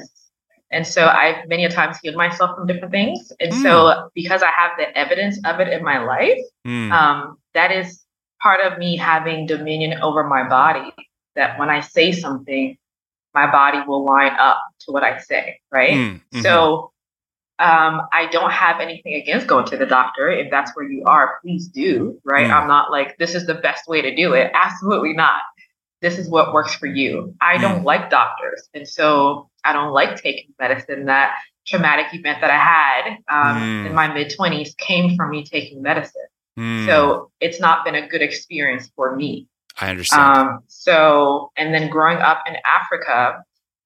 And 0.70 0.86
so 0.86 1.06
I've 1.06 1.48
many 1.48 1.64
a 1.64 1.70
times 1.70 1.98
healed 2.02 2.16
myself 2.16 2.56
from 2.56 2.66
different 2.66 2.90
things. 2.90 3.32
And 3.38 3.52
mm. 3.52 3.62
so 3.62 4.10
because 4.14 4.42
I 4.42 4.50
have 4.50 4.72
the 4.76 4.96
evidence 4.98 5.38
of 5.44 5.60
it 5.60 5.68
in 5.68 5.84
my 5.84 5.98
life, 5.98 6.40
mm. 6.66 6.90
um, 6.90 7.38
that 7.54 7.70
is 7.70 8.04
part 8.42 8.60
of 8.60 8.78
me 8.78 8.96
having 8.96 9.46
dominion 9.46 10.00
over 10.02 10.24
my 10.24 10.48
body. 10.48 10.92
That 11.36 11.58
when 11.58 11.70
I 11.70 11.80
say 11.80 12.12
something, 12.12 12.76
my 13.34 13.50
body 13.50 13.80
will 13.86 14.04
line 14.04 14.32
up 14.38 14.60
to 14.80 14.92
what 14.92 15.02
I 15.02 15.18
say, 15.18 15.60
right? 15.70 15.92
Mm. 15.92 16.14
Mm-hmm. 16.14 16.42
So 16.42 16.92
um, 17.58 18.02
I 18.12 18.28
don't 18.30 18.50
have 18.50 18.80
anything 18.80 19.14
against 19.14 19.46
going 19.46 19.66
to 19.66 19.76
the 19.76 19.86
doctor. 19.86 20.28
If 20.28 20.50
that's 20.50 20.74
where 20.74 20.88
you 20.88 21.04
are, 21.06 21.38
please 21.42 21.68
do, 21.68 22.20
right? 22.24 22.48
Mm. 22.48 22.54
I'm 22.54 22.68
not 22.68 22.90
like, 22.90 23.16
this 23.18 23.34
is 23.34 23.46
the 23.46 23.54
best 23.54 23.88
way 23.88 24.02
to 24.02 24.14
do 24.14 24.32
it. 24.34 24.50
Absolutely 24.54 25.12
not 25.12 25.42
this 26.04 26.18
is 26.18 26.28
what 26.28 26.52
works 26.52 26.74
for 26.74 26.84
you. 26.84 27.34
I 27.40 27.56
don't 27.56 27.80
mm. 27.80 27.84
like 27.84 28.10
doctors. 28.10 28.68
And 28.74 28.86
so 28.86 29.48
I 29.64 29.72
don't 29.72 29.90
like 29.90 30.20
taking 30.20 30.52
medicine. 30.60 31.06
That 31.06 31.34
traumatic 31.66 32.12
event 32.12 32.42
that 32.42 32.50
I 32.50 32.58
had 32.58 33.16
um, 33.30 33.62
mm. 33.62 33.86
in 33.86 33.94
my 33.94 34.12
mid 34.12 34.30
20s 34.38 34.76
came 34.76 35.16
from 35.16 35.30
me 35.30 35.44
taking 35.44 35.80
medicine. 35.80 36.26
Mm. 36.58 36.84
So 36.86 37.30
it's 37.40 37.58
not 37.58 37.86
been 37.86 37.94
a 37.94 38.06
good 38.06 38.20
experience 38.20 38.92
for 38.94 39.16
me. 39.16 39.48
I 39.80 39.88
understand. 39.88 40.36
Um, 40.36 40.58
so, 40.66 41.50
and 41.56 41.72
then 41.72 41.88
growing 41.88 42.18
up 42.18 42.44
in 42.46 42.56
Africa, 42.66 43.42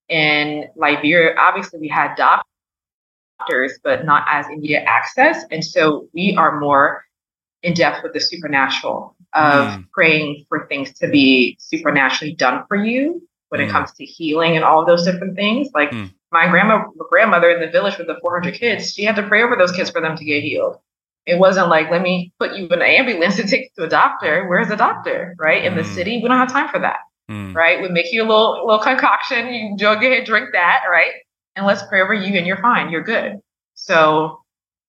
in 0.09 0.65
Liberia, 0.75 1.37
obviously 1.39 1.79
we 1.79 1.89
had 1.89 2.17
doctors, 2.17 3.79
but 3.85 4.05
not 4.05 4.25
as 4.29 4.47
immediate 4.49 4.83
access. 4.89 5.45
And 5.53 5.65
so 5.65 6.09
we 6.13 6.35
are 6.37 6.59
more 6.59 7.05
in 7.63 7.75
depth 7.75 8.03
with 8.03 8.13
the 8.13 8.21
supernatural 8.21 9.15
of 9.39 9.69
mm. 9.69 9.91
praying 9.93 10.45
for 10.49 10.67
things 10.67 10.93
to 10.99 11.09
be 11.09 11.57
supernaturally 11.61 12.35
done 12.35 12.65
for 12.67 12.77
you 12.77 13.23
when 13.49 13.61
mm. 13.61 13.69
it 13.69 13.71
comes 13.71 13.93
to 13.93 14.05
healing 14.05 14.57
and 14.57 14.65
all 14.65 14.85
those 14.85 15.05
different 15.05 15.37
things. 15.37 15.69
Like 15.75 15.91
mm. 15.91 16.13
my 16.33 16.49
grandma, 16.49 16.87
grandmother 17.11 17.51
in 17.51 17.61
the 17.61 17.71
village 17.71 17.99
with 17.99 18.09
the 18.09 18.19
400 18.21 18.55
kids, 18.55 18.93
she 18.93 19.05
had 19.05 19.17
to 19.17 19.27
pray 19.27 19.43
over 19.43 19.57
those 19.57 19.73
kids 19.73 19.91
for 19.91 20.01
them 20.01 20.17
to 20.17 20.25
get 20.25 20.43
healed. 20.43 20.77
It 21.25 21.39
wasn't 21.39 21.69
like, 21.69 21.91
let 21.91 22.03
me 22.03 22.33
put 22.39 22.57
you 22.57 22.67
in 22.67 22.73
an 22.73 22.83
ambulance 22.83 23.39
and 23.39 23.49
take 23.49 23.63
you 23.63 23.69
to 23.77 23.85
a 23.85 23.89
doctor. 23.89 24.49
Where's 24.49 24.69
the 24.69 24.77
doctor? 24.77 25.35
Right? 25.39 25.65
In 25.65 25.77
the 25.77 25.85
city, 25.85 26.21
we 26.23 26.29
don't 26.29 26.39
have 26.39 26.51
time 26.51 26.69
for 26.69 26.81
that. 26.81 27.01
Mm. 27.31 27.55
Right? 27.55 27.83
We 27.83 27.89
make 27.89 28.13
you 28.13 28.23
a 28.23 28.27
little 28.27 28.65
little 28.65 28.83
concoction. 28.83 29.53
You 29.53 29.77
go 29.77 29.93
ahead, 29.93 30.25
drink 30.25 30.51
that, 30.53 30.85
right? 30.91 31.13
And 31.55 31.67
let's 31.67 31.83
pray 31.83 32.01
over 32.01 32.15
you 32.15 32.39
and 32.39 32.47
you're 32.47 32.63
fine. 32.63 32.89
You're 32.89 33.03
good. 33.03 33.41
So 33.75 34.41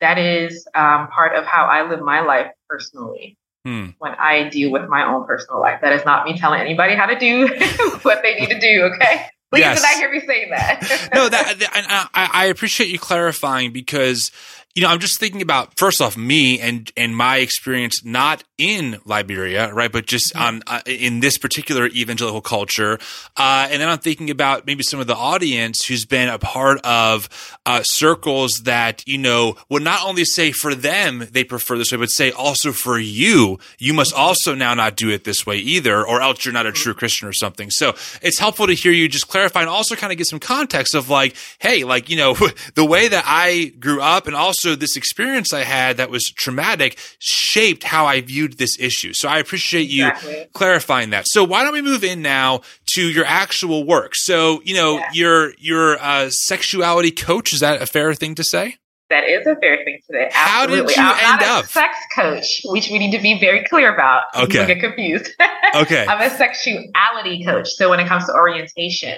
that 0.01 0.17
is 0.17 0.65
um, 0.73 1.09
part 1.09 1.35
of 1.35 1.45
how 1.45 1.65
I 1.65 1.89
live 1.89 1.99
my 2.01 2.21
life 2.21 2.47
personally. 2.69 3.37
Hmm. 3.65 3.87
When 3.97 4.13
I 4.13 4.47
deal 4.49 4.71
with 4.71 4.87
my 4.87 5.05
own 5.05 5.25
personal 5.25 5.59
life, 5.59 5.81
that 5.81 5.93
is 5.93 6.05
not 6.05 6.25
me 6.25 6.37
telling 6.37 6.61
anybody 6.61 6.95
how 6.95 7.05
to 7.07 7.19
do 7.19 7.47
what 8.03 8.21
they 8.23 8.35
need 8.35 8.49
to 8.49 8.59
do. 8.59 8.83
Okay, 8.83 9.25
please 9.51 9.59
yes. 9.59 9.79
do 9.79 9.87
not 9.87 9.95
hear 9.97 10.11
me 10.11 10.21
saying 10.25 10.49
that. 10.51 11.09
no, 11.13 11.27
that, 11.27 11.59
that 11.59 12.09
I, 12.13 12.29
I 12.33 12.45
appreciate 12.45 12.89
you 12.89 12.99
clarifying 12.99 13.73
because 13.73 14.31
you 14.75 14.83
know, 14.83 14.89
I'm 14.89 14.99
just 14.99 15.19
thinking 15.19 15.41
about 15.41 15.77
first 15.77 15.99
off 15.99 16.15
me 16.15 16.59
and 16.59 16.91
and 16.95 17.15
my 17.15 17.37
experience 17.37 18.05
not 18.05 18.43
in 18.57 18.99
Liberia, 19.03 19.73
right, 19.73 19.91
but 19.91 20.05
just 20.05 20.33
mm-hmm. 20.33 20.41
on 20.45 20.63
uh, 20.67 20.81
in 20.85 21.21
this 21.21 21.39
particular 21.39 21.87
evangelical 21.87 22.41
culture, 22.41 22.99
uh, 23.35 23.67
and 23.69 23.81
then 23.81 23.89
I'm 23.89 23.97
thinking 23.97 24.29
about 24.29 24.67
maybe 24.67 24.83
some 24.83 24.99
of 24.99 25.07
the 25.07 25.15
audience 25.15 25.85
who's 25.85 26.05
been 26.05 26.29
a 26.29 26.37
part 26.37 26.79
of 26.81 27.57
uh, 27.65 27.81
circles 27.83 28.61
that 28.65 29.03
you 29.07 29.17
know 29.17 29.55
would 29.69 29.81
not 29.81 30.05
only 30.05 30.23
say 30.23 30.51
for 30.51 30.75
them 30.75 31.27
they 31.31 31.43
prefer 31.43 31.77
this 31.77 31.91
way, 31.91 31.97
but 31.97 32.11
say 32.11 32.31
also 32.31 32.71
for 32.71 32.99
you, 32.99 33.57
you 33.79 33.95
must 33.95 34.13
also 34.13 34.53
now 34.53 34.75
not 34.75 34.95
do 34.95 35.09
it 35.09 35.23
this 35.23 35.47
way 35.47 35.57
either, 35.57 36.05
or 36.05 36.21
else 36.21 36.45
you're 36.45 36.53
not 36.53 36.67
a 36.67 36.71
true 36.71 36.93
Christian 36.93 37.27
or 37.27 37.33
something. 37.33 37.71
So 37.71 37.95
it's 38.21 38.37
helpful 38.37 38.67
to 38.67 38.73
hear 38.73 38.91
you 38.91 39.09
just 39.09 39.29
clarify 39.29 39.61
and 39.61 39.69
also 39.69 39.95
kind 39.95 40.11
of 40.11 40.17
get 40.17 40.27
some 40.27 40.39
context 40.39 40.93
of 40.93 41.09
like, 41.09 41.35
hey, 41.57 41.83
like 41.85 42.09
you 42.09 42.17
know 42.17 42.35
the 42.75 42.85
way 42.85 43.07
that 43.07 43.23
I 43.25 43.73
grew 43.79 43.99
up, 44.01 44.27
and 44.27 44.35
also 44.35 44.58
also 44.59 44.75
this 44.75 44.97
experience 44.97 45.53
I 45.53 45.63
had 45.63 45.97
that 45.97 46.09
was 46.09 46.25
traumatic 46.25 46.99
shaped 47.19 47.83
how 47.83 48.05
I 48.05 48.19
viewed 48.19 48.57
this 48.57 48.77
issue. 48.77 49.13
So 49.13 49.29
I 49.29 49.39
appreciate 49.39 49.89
you 49.89 50.07
exactly. 50.07 50.47
clarifying 50.53 51.11
that. 51.11 51.27
So 51.27 51.45
why 51.45 51.63
don't 51.63 51.71
we 51.71 51.81
move 51.81 52.03
in 52.03 52.21
now 52.21 52.61
to 52.95 53.01
your 53.01 53.23
actual 53.25 53.85
work? 53.85 54.15
So, 54.15 54.61
you 54.65 54.73
know, 54.73 54.97
yeah. 54.97 55.09
your 55.13 55.53
your 55.57 55.97
uh, 55.99 56.29
sexuality 56.29 57.11
coach 57.11 57.53
is 57.53 57.61
that 57.61 57.81
a 57.81 57.85
fair 57.85 58.13
thing 58.13 58.35
to 58.35 58.43
say? 58.43 58.75
That 59.09 59.23
is 59.23 59.47
a 59.47 59.55
fair 59.55 59.77
thing 59.85 59.99
to 60.07 60.13
say. 60.13 60.29
How 60.33 60.65
did 60.67 60.89
you 60.89 60.95
I'm 60.97 61.33
end 61.33 61.43
up? 61.43 61.65
sex 61.65 61.97
coach, 62.13 62.61
which 62.65 62.89
we 62.89 62.99
need 62.99 63.11
to 63.11 63.21
be 63.21 63.39
very 63.39 63.63
clear 63.63 63.93
about. 63.93 64.23
Okay. 64.35 64.67
get 64.67 64.81
confused. 64.81 65.29
okay. 65.75 66.05
I'm 66.05 66.21
a 66.21 66.29
sexuality 66.35 67.45
coach. 67.45 67.69
So 67.69 67.89
when 67.89 67.99
it 67.99 68.07
comes 68.07 68.25
to 68.25 68.33
orientation 68.33 69.17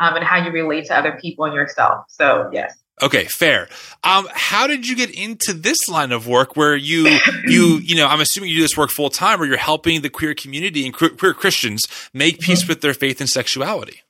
um, 0.00 0.16
and 0.16 0.24
how 0.24 0.44
you 0.44 0.50
relate 0.50 0.86
to 0.86 0.98
other 0.98 1.16
people 1.22 1.44
and 1.44 1.54
yourself. 1.54 2.04
So 2.08 2.50
yes. 2.52 2.76
Okay, 3.02 3.24
fair. 3.24 3.68
Um, 4.04 4.28
how 4.32 4.66
did 4.66 4.86
you 4.86 4.96
get 4.96 5.10
into 5.10 5.52
this 5.52 5.88
line 5.88 6.12
of 6.12 6.26
work 6.26 6.56
where 6.56 6.76
you, 6.76 7.18
you, 7.46 7.78
you 7.82 7.94
know, 7.96 8.06
I'm 8.06 8.20
assuming 8.20 8.50
you 8.50 8.56
do 8.56 8.62
this 8.62 8.76
work 8.76 8.90
full 8.90 9.10
time 9.10 9.38
where 9.38 9.48
you're 9.48 9.56
helping 9.56 10.02
the 10.02 10.10
queer 10.10 10.34
community 10.34 10.84
and 10.84 10.94
queer 10.94 11.34
Christians 11.34 11.86
make 12.12 12.36
mm-hmm. 12.36 12.44
peace 12.44 12.68
with 12.68 12.80
their 12.80 12.94
faith 12.94 13.20
and 13.20 13.28
sexuality? 13.28 14.02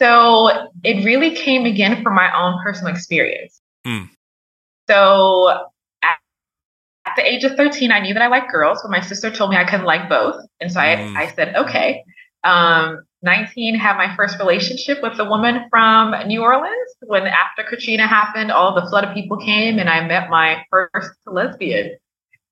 So 0.00 0.50
it 0.82 1.04
really 1.04 1.34
came 1.34 1.66
again 1.66 2.02
from 2.02 2.14
my 2.14 2.34
own 2.34 2.58
personal 2.62 2.92
experience. 2.92 3.60
Mm. 3.86 4.08
So 4.88 5.50
at, 6.02 6.18
at, 7.04 7.16
the 7.16 7.26
age 7.26 7.44
of 7.44 7.54
13, 7.56 7.92
I 7.92 8.00
knew 8.00 8.14
that 8.14 8.22
I 8.22 8.28
liked 8.28 8.50
girls, 8.50 8.80
but 8.82 8.90
my 8.90 9.02
sister 9.02 9.30
told 9.30 9.50
me 9.50 9.56
I 9.56 9.64
couldn't 9.64 9.84
like 9.84 10.08
both. 10.08 10.42
And 10.58 10.72
so 10.72 10.80
mm. 10.80 11.16
I, 11.16 11.24
I 11.24 11.26
said, 11.32 11.54
okay. 11.54 12.02
Um, 12.44 13.02
19 13.22 13.74
had 13.74 13.96
my 13.96 14.14
first 14.16 14.38
relationship 14.38 15.02
with 15.02 15.18
a 15.18 15.24
woman 15.24 15.66
from 15.68 16.14
New 16.26 16.42
Orleans 16.42 16.94
when 17.02 17.26
after 17.26 17.62
Katrina 17.62 18.06
happened, 18.06 18.50
all 18.50 18.74
the 18.74 18.88
flood 18.88 19.04
of 19.04 19.14
people 19.14 19.36
came 19.36 19.78
and 19.78 19.90
I 19.90 20.06
met 20.06 20.30
my 20.30 20.64
first 20.70 21.10
lesbian. 21.26 21.96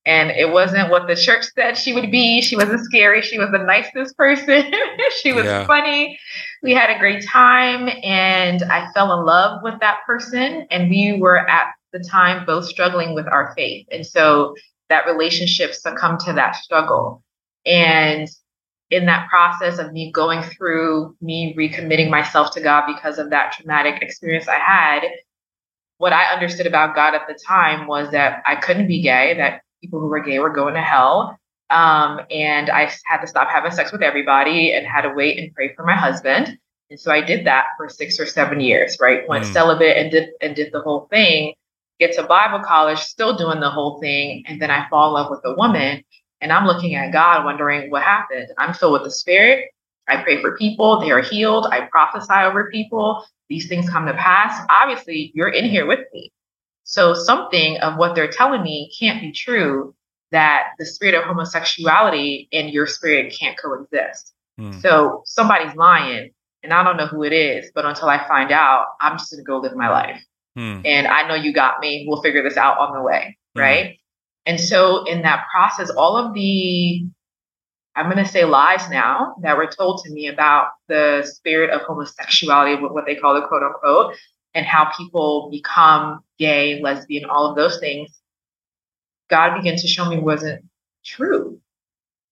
And 0.05 0.31
it 0.31 0.53
wasn't 0.53 0.91
what 0.91 1.07
the 1.07 1.17
church 1.17 1.45
said 1.55 1.77
she 1.77 1.93
would 1.93 2.11
be. 2.11 2.41
She 2.41 2.57
wasn't 2.57 2.85
scary. 2.85 3.21
She 3.21 3.39
was 3.39 3.51
the 3.51 3.59
nicest 3.59 4.17
person. 4.17 4.73
she 5.23 5.33
was 5.33 5.45
yeah. 5.45 5.67
funny. 5.67 6.19
We 6.63 6.73
had 6.73 6.91
a 6.91 6.99
great 6.99 7.25
time 7.27 7.91
and 8.03 8.63
I 8.63 8.91
fell 8.93 9.19
in 9.19 9.27
love 9.27 9.61
with 9.63 9.75
that 9.81 10.01
person. 10.07 10.67
And 10.71 10.89
we 10.89 11.19
were 11.19 11.49
at 11.49 11.73
the 11.93 11.99
time 11.99 12.47
both 12.47 12.67
struggling 12.67 13.15
with 13.15 13.27
our 13.27 13.55
faith. 13.55 13.87
And 13.91 14.07
so 14.07 14.55
that 14.89 15.07
relationship 15.07 15.75
succumbed 15.75 16.21
to 16.21 16.33
that 16.35 16.57
struggle. 16.57 17.23
And 17.67 18.29
in 18.91 19.07
that 19.07 19.29
process 19.29 19.79
of 19.79 19.93
me 19.93 20.11
going 20.11 20.43
through 20.43 21.15
me 21.21 21.55
recommitting 21.57 22.11
myself 22.11 22.53
to 22.53 22.61
God 22.61 22.87
because 22.87 23.19
of 23.19 23.31
that 23.31 23.53
traumatic 23.53 24.03
experience 24.03 24.49
I 24.49 24.59
had, 24.59 25.03
what 25.99 26.13
I 26.13 26.33
understood 26.33 26.67
about 26.67 26.95
God 26.95 27.15
at 27.15 27.27
the 27.29 27.39
time 27.47 27.87
was 27.87 28.11
that 28.13 28.43
I 28.47 28.57
couldn't 28.57 28.87
be 28.87 29.03
gay, 29.03 29.35
that 29.37 29.63
people 29.83 30.01
who 30.01 30.07
were 30.07 30.21
gay 30.21 30.39
were 30.39 30.51
going 30.51 30.75
to 30.75 30.81
hell. 30.81 31.39
Um, 31.71 32.21
and 32.31 32.71
I 32.71 32.91
had 33.05 33.21
to 33.21 33.27
stop 33.27 33.49
having 33.49 33.73
sex 33.73 33.93
with 33.93 34.03
everybody 34.03 34.73
and 34.73 34.87
had 34.87 35.03
to 35.03 35.11
wait 35.11 35.39
and 35.39 35.53
pray 35.55 35.75
for 35.75 35.85
my 35.85 35.95
husband. 35.95 36.57
And 36.91 36.99
so 36.99 37.13
I 37.13 37.21
did 37.21 37.47
that 37.47 37.67
for 37.77 37.91
six 37.91 38.19
or 38.19 38.25
seven 38.25 38.61
years, 38.61 38.97
right? 39.01 39.29
Went 39.29 39.45
mm. 39.45 39.53
celibate 39.53 39.99
and 39.99 40.11
did 40.11 40.31
and 40.41 40.57
did 40.57 40.73
the 40.73 40.81
whole 40.81 41.07
thing. 41.11 41.53
Get 42.01 42.15
to 42.15 42.23
Bible 42.23 42.65
college, 42.65 43.01
still 43.01 43.37
doing 43.37 43.61
the 43.61 43.69
whole 43.69 44.01
thing, 44.01 44.45
and 44.47 44.63
then 44.63 44.71
I 44.71 44.89
fall 44.89 45.09
in 45.09 45.15
love 45.15 45.31
with 45.31 45.41
a 45.45 45.55
woman 45.55 46.03
and 46.41 46.53
I'm 46.53 46.67
looking 46.67 46.95
at 46.95 47.13
God 47.13 47.45
wondering 47.45 47.91
what 47.91 48.03
happened. 48.03 48.49
I'm 48.59 48.75
filled 48.75 48.95
with 48.95 49.05
the 49.05 49.11
Spirit. 49.11 49.71
I 50.09 50.23
pray 50.23 50.41
for 50.41 50.57
people, 50.57 51.01
they 51.01 51.11
are 51.11 51.21
healed. 51.21 51.67
I 51.71 51.83
prophesy 51.83 52.33
over 52.33 52.71
people. 52.71 53.25
These 53.49 53.69
things 53.69 53.89
come 53.89 54.07
to 54.07 54.15
pass. 54.15 54.67
Obviously, 54.71 55.33
you're 55.35 55.49
in 55.49 55.67
here 55.67 55.87
with 55.87 56.01
me. 56.13 56.33
So, 56.85 57.13
something 57.13 57.77
of 57.79 57.99
what 57.99 58.15
they're 58.15 58.31
telling 58.31 58.63
me 58.63 58.91
can't 58.99 59.21
be 59.21 59.33
true 59.33 59.95
that 60.31 60.69
the 60.79 60.87
spirit 60.87 61.15
of 61.15 61.25
homosexuality 61.25 62.49
and 62.53 62.71
your 62.71 62.87
spirit 62.87 63.37
can't 63.39 63.59
coexist. 63.59 64.33
Mm. 64.59 64.81
So, 64.81 65.23
somebody's 65.27 65.75
lying, 65.77 66.31
and 66.63 66.73
I 66.73 66.83
don't 66.83 66.97
know 66.97 67.07
who 67.07 67.25
it 67.25 67.33
is, 67.35 67.71
but 67.75 67.85
until 67.85 68.09
I 68.09 68.27
find 68.27 68.51
out, 68.51 68.87
I'm 69.03 69.19
just 69.19 69.31
going 69.31 69.45
to 69.45 69.47
go 69.47 69.59
live 69.59 69.77
my 69.77 69.91
life. 69.91 70.23
Mm. 70.57 70.83
And 70.87 71.07
I 71.07 71.29
know 71.29 71.35
you 71.35 71.53
got 71.53 71.81
me. 71.81 72.07
We'll 72.09 72.23
figure 72.23 72.43
this 72.43 72.57
out 72.57 72.79
on 72.79 72.95
the 72.95 73.03
way. 73.03 73.37
Mm. 73.57 73.61
Right. 73.61 73.99
And 74.49 74.59
so 74.59 75.05
in 75.05 75.23
that 75.23 75.47
process, 75.53 75.91
all 75.91 76.17
of 76.17 76.33
the, 76.33 77.07
I'm 77.95 78.11
going 78.11 78.25
to 78.25 78.31
say 78.31 78.45
lies 78.47 78.89
now 78.89 79.35
that 79.43 79.59
were 79.59 79.67
told 79.67 80.03
to 80.05 80.11
me 80.11 80.29
about 80.29 80.71
the 80.89 81.23
spirit 81.31 81.69
of 81.69 81.83
homosexuality, 81.83 82.83
what 82.83 83.05
they 83.05 83.15
call 83.15 83.35
the 83.35 83.47
quote 83.47 83.63
unquote, 83.63 84.17
and 84.55 84.65
how 84.65 84.91
people 84.97 85.51
become 85.53 86.21
gay, 86.39 86.81
lesbian, 86.81 87.29
all 87.29 87.51
of 87.51 87.57
those 87.57 87.79
things, 87.79 88.09
God 89.29 89.55
began 89.55 89.77
to 89.77 89.87
show 89.87 90.09
me 90.09 90.19
wasn't 90.19 90.65
true. 91.05 91.61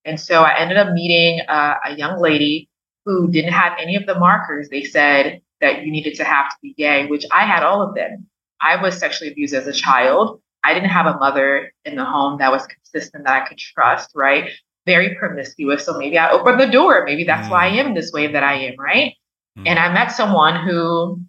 And 0.07 0.18
so 0.18 0.40
I 0.40 0.59
ended 0.59 0.79
up 0.79 0.94
meeting 0.94 1.40
a 1.46 1.94
young 1.96 2.18
lady 2.18 2.70
who 3.05 3.31
didn't 3.31 3.52
have 3.52 3.74
any 3.79 3.96
of 3.96 4.07
the 4.07 4.18
markers. 4.18 4.70
They 4.70 4.85
said 4.85 5.42
that 5.61 5.85
you 5.85 5.92
needed 5.92 6.14
to 6.14 6.24
have 6.24 6.48
to 6.48 6.57
be 6.62 6.72
gay, 6.72 7.07
which 7.07 7.26
I 7.31 7.44
had 7.44 7.62
all 7.62 7.83
of 7.83 7.94
them. 7.94 8.26
I 8.59 8.81
was 8.81 8.96
sexually 8.96 9.31
abused 9.31 9.52
as 9.52 9.66
a 9.66 9.72
child. 9.72 10.40
I 10.66 10.74
didn't 10.74 10.90
have 10.90 11.07
a 11.07 11.16
mother 11.18 11.72
in 11.85 11.94
the 11.94 12.05
home 12.05 12.38
that 12.38 12.50
was 12.50 12.66
consistent 12.66 13.24
that 13.24 13.42
I 13.42 13.46
could 13.46 13.59
trust, 13.59 14.11
right? 14.14 14.50
Very 14.85 15.14
promiscuous. 15.14 15.85
So 15.85 15.96
maybe 15.96 16.18
I 16.18 16.31
opened 16.31 16.59
the 16.59 16.66
door. 16.66 17.05
Maybe 17.05 17.22
that's 17.22 17.46
mm. 17.46 17.52
why 17.52 17.68
I 17.68 17.70
mm. 17.70 17.85
am 17.85 17.94
this 17.94 18.11
way 18.12 18.26
that 18.33 18.42
I 18.42 18.55
am, 18.55 18.74
right? 18.76 19.14
Mm. 19.57 19.68
And 19.68 19.79
I 19.79 19.92
met 19.92 20.09
someone 20.09 20.66
who 20.66 21.20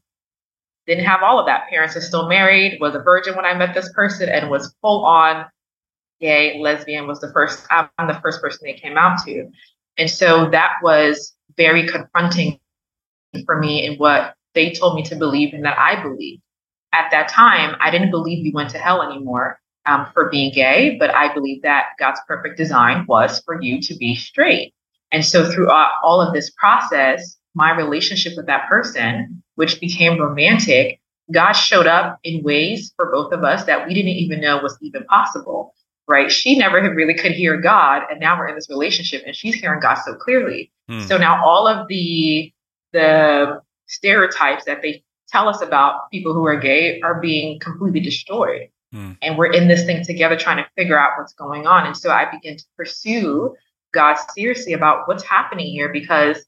didn't 0.87 1.05
have 1.05 1.21
all 1.21 1.39
of 1.39 1.45
that. 1.45 1.69
Parents 1.69 1.95
are 1.95 2.01
still 2.01 2.27
married, 2.27 2.79
was 2.81 2.95
a 2.95 2.99
virgin 2.99 3.35
when 3.35 3.45
I 3.45 3.53
met 3.53 3.75
this 3.75 3.91
person, 3.93 4.27
and 4.27 4.49
was 4.49 4.73
full 4.81 5.05
on 5.05 5.45
gay, 6.19 6.59
lesbian, 6.59 7.05
was 7.05 7.19
the 7.19 7.31
first, 7.31 7.63
I'm 7.69 8.07
the 8.07 8.19
first 8.23 8.41
person 8.41 8.61
they 8.63 8.73
came 8.73 8.97
out 8.97 9.23
to. 9.25 9.49
And 9.97 10.09
so 10.09 10.49
that 10.49 10.73
was 10.81 11.35
very 11.57 11.87
confronting 11.87 12.59
for 13.45 13.59
me 13.59 13.85
in 13.85 13.97
what 13.97 14.33
they 14.55 14.71
told 14.71 14.95
me 14.95 15.03
to 15.03 15.15
believe 15.15 15.53
and 15.53 15.63
that 15.65 15.77
I 15.77 16.01
believed 16.01 16.41
at 16.93 17.11
that 17.11 17.29
time, 17.29 17.75
I 17.79 17.91
didn't 17.91 18.11
believe 18.11 18.43
we 18.43 18.51
went 18.51 18.69
to 18.71 18.77
hell 18.77 19.01
anymore 19.01 19.59
um, 19.85 20.07
for 20.13 20.29
being 20.29 20.51
gay, 20.53 20.97
but 20.99 21.13
I 21.13 21.33
believe 21.33 21.61
that 21.63 21.89
God's 21.99 22.19
perfect 22.27 22.57
design 22.57 23.05
was 23.07 23.41
for 23.41 23.61
you 23.61 23.81
to 23.81 23.95
be 23.95 24.15
straight. 24.15 24.73
And 25.11 25.25
so, 25.25 25.49
throughout 25.49 25.91
all 26.03 26.21
of 26.21 26.33
this 26.33 26.49
process, 26.51 27.37
my 27.55 27.75
relationship 27.75 28.33
with 28.35 28.45
that 28.47 28.67
person, 28.67 29.41
which 29.55 29.79
became 29.79 30.19
romantic, 30.19 30.99
God 31.31 31.53
showed 31.53 31.87
up 31.87 32.19
in 32.23 32.43
ways 32.43 32.93
for 32.95 33.11
both 33.11 33.31
of 33.31 33.43
us 33.43 33.65
that 33.65 33.87
we 33.87 33.93
didn't 33.93 34.11
even 34.11 34.41
know 34.41 34.61
was 34.61 34.77
even 34.81 35.05
possible. 35.05 35.73
Right? 36.09 36.31
She 36.31 36.57
never 36.57 36.81
really 36.93 37.15
could 37.15 37.33
hear 37.33 37.59
God, 37.59 38.03
and 38.09 38.19
now 38.19 38.37
we're 38.37 38.47
in 38.47 38.55
this 38.55 38.69
relationship, 38.69 39.23
and 39.25 39.35
she's 39.35 39.55
hearing 39.55 39.81
God 39.81 39.95
so 39.95 40.15
clearly. 40.15 40.71
Hmm. 40.87 41.01
So 41.01 41.17
now 41.17 41.43
all 41.43 41.67
of 41.67 41.87
the 41.87 42.53
the 42.93 43.61
stereotypes 43.87 44.65
that 44.65 44.81
they 44.81 45.03
tell 45.29 45.49
us 45.49 45.61
about 45.61 46.09
people 46.11 46.33
who 46.33 46.45
are 46.45 46.59
gay 46.59 47.01
are 47.01 47.19
being 47.19 47.59
completely 47.59 47.99
destroyed. 47.99 48.69
Mm. 48.93 49.17
And 49.21 49.37
we're 49.37 49.51
in 49.51 49.67
this 49.67 49.85
thing 49.85 50.03
together 50.03 50.37
trying 50.37 50.57
to 50.57 50.69
figure 50.75 50.99
out 50.99 51.11
what's 51.17 51.33
going 51.33 51.67
on. 51.67 51.85
And 51.85 51.97
so 51.97 52.09
I 52.09 52.29
begin 52.31 52.57
to 52.57 52.63
pursue 52.77 53.55
God 53.93 54.15
seriously 54.35 54.73
about 54.73 55.07
what's 55.07 55.23
happening 55.23 55.67
here 55.67 55.89
because 55.91 56.45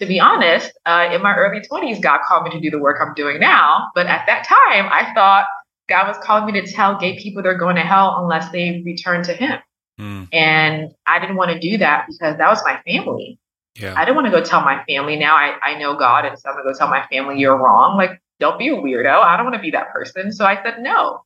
to 0.00 0.06
be 0.06 0.18
honest, 0.18 0.72
uh, 0.86 1.10
in 1.12 1.22
my 1.22 1.34
early 1.34 1.60
20s, 1.60 2.00
God 2.00 2.20
called 2.26 2.44
me 2.44 2.50
to 2.50 2.60
do 2.60 2.70
the 2.70 2.78
work 2.78 2.98
I'm 3.00 3.12
doing 3.14 3.38
now. 3.38 3.88
But 3.94 4.06
at 4.06 4.24
that 4.26 4.46
time, 4.46 4.88
I 4.90 5.12
thought 5.14 5.46
God 5.88 6.08
was 6.08 6.16
calling 6.24 6.52
me 6.52 6.58
to 6.60 6.66
tell 6.72 6.98
gay 6.98 7.18
people 7.18 7.42
they're 7.42 7.58
going 7.58 7.76
to 7.76 7.82
hell 7.82 8.16
unless 8.22 8.50
they 8.50 8.82
return 8.84 9.22
to 9.24 9.34
Him. 9.34 9.58
Mm. 10.00 10.28
And 10.32 10.90
I 11.06 11.18
didn't 11.18 11.36
want 11.36 11.50
to 11.50 11.58
do 11.58 11.76
that 11.78 12.06
because 12.08 12.38
that 12.38 12.48
was 12.48 12.62
my 12.64 12.80
family. 12.86 13.38
Yeah. 13.76 13.94
I 13.96 14.04
don't 14.04 14.14
want 14.14 14.26
to 14.26 14.32
go 14.32 14.42
tell 14.42 14.62
my 14.62 14.82
family 14.84 15.16
now 15.16 15.36
I, 15.36 15.56
I 15.62 15.78
know 15.78 15.96
God 15.96 16.24
and 16.24 16.38
so 16.38 16.50
I'm 16.50 16.56
to 16.56 16.62
go 16.62 16.76
tell 16.76 16.88
my 16.88 17.06
family 17.06 17.38
you're 17.38 17.56
wrong. 17.56 17.96
Like, 17.96 18.20
don't 18.40 18.58
be 18.58 18.68
a 18.68 18.74
weirdo. 18.74 19.22
I 19.22 19.36
don't 19.36 19.46
want 19.46 19.56
to 19.56 19.62
be 19.62 19.70
that 19.70 19.92
person. 19.92 20.32
So 20.32 20.44
I 20.44 20.60
said 20.62 20.80
no. 20.80 21.22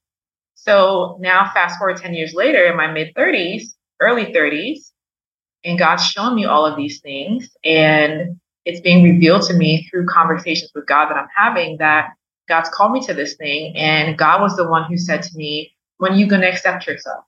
So 0.55 1.17
now, 1.21 1.51
fast 1.53 1.79
forward 1.79 1.97
10 1.99 2.15
years 2.15 2.35
later, 2.35 2.65
in 2.65 2.77
my 2.77 2.91
mid 2.91 3.15
30s, 3.15 3.65
early 4.01 4.27
30s, 4.27 4.91
and 5.65 5.79
God's 5.79 6.07
shown 6.07 6.35
me 6.35 6.45
all 6.45 6.67
of 6.67 6.77
these 6.77 7.01
things. 7.01 7.51
And 7.65 8.41
it's 8.65 8.81
being 8.81 9.03
revealed 9.03 9.43
to 9.43 9.55
me 9.55 9.87
through 9.91 10.07
conversations 10.07 10.71
with 10.75 10.87
God 10.87 11.09
that 11.11 11.17
I'm 11.17 11.29
having 11.37 11.79
that 11.79 12.11
God's 12.49 12.69
called 12.69 12.93
me 12.93 13.01
to 13.07 13.15
this 13.15 13.35
thing. 13.37 13.77
And 13.77 14.19
God 14.19 14.41
was 14.41 14.57
the 14.57 14.69
one 14.69 14.85
who 14.85 14.97
said 14.97 15.23
to 15.23 15.37
me, 15.37 15.75
When 15.99 16.13
are 16.13 16.17
you 16.17 16.27
going 16.27 16.43
to 16.43 16.51
accept 16.51 16.87
yourself? 16.87 17.25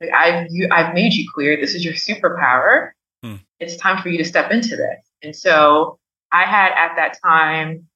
Like, 0.00 0.10
I've, 0.12 0.46
you, 0.50 0.68
I've 0.70 0.94
made 0.94 1.12
you 1.12 1.28
queer. 1.32 1.56
This 1.60 1.74
is 1.74 1.84
your 1.84 1.94
superpower. 1.94 2.90
Hmm. 3.22 3.36
It's 3.60 3.76
time 3.76 4.02
for 4.02 4.08
you 4.08 4.18
to 4.18 4.24
step 4.24 4.50
into 4.50 4.76
this. 4.76 5.04
And 5.22 5.34
so 5.34 5.98
I 6.32 6.44
had 6.44 6.72
at 6.72 6.96
that 6.96 7.18
time 7.22 7.86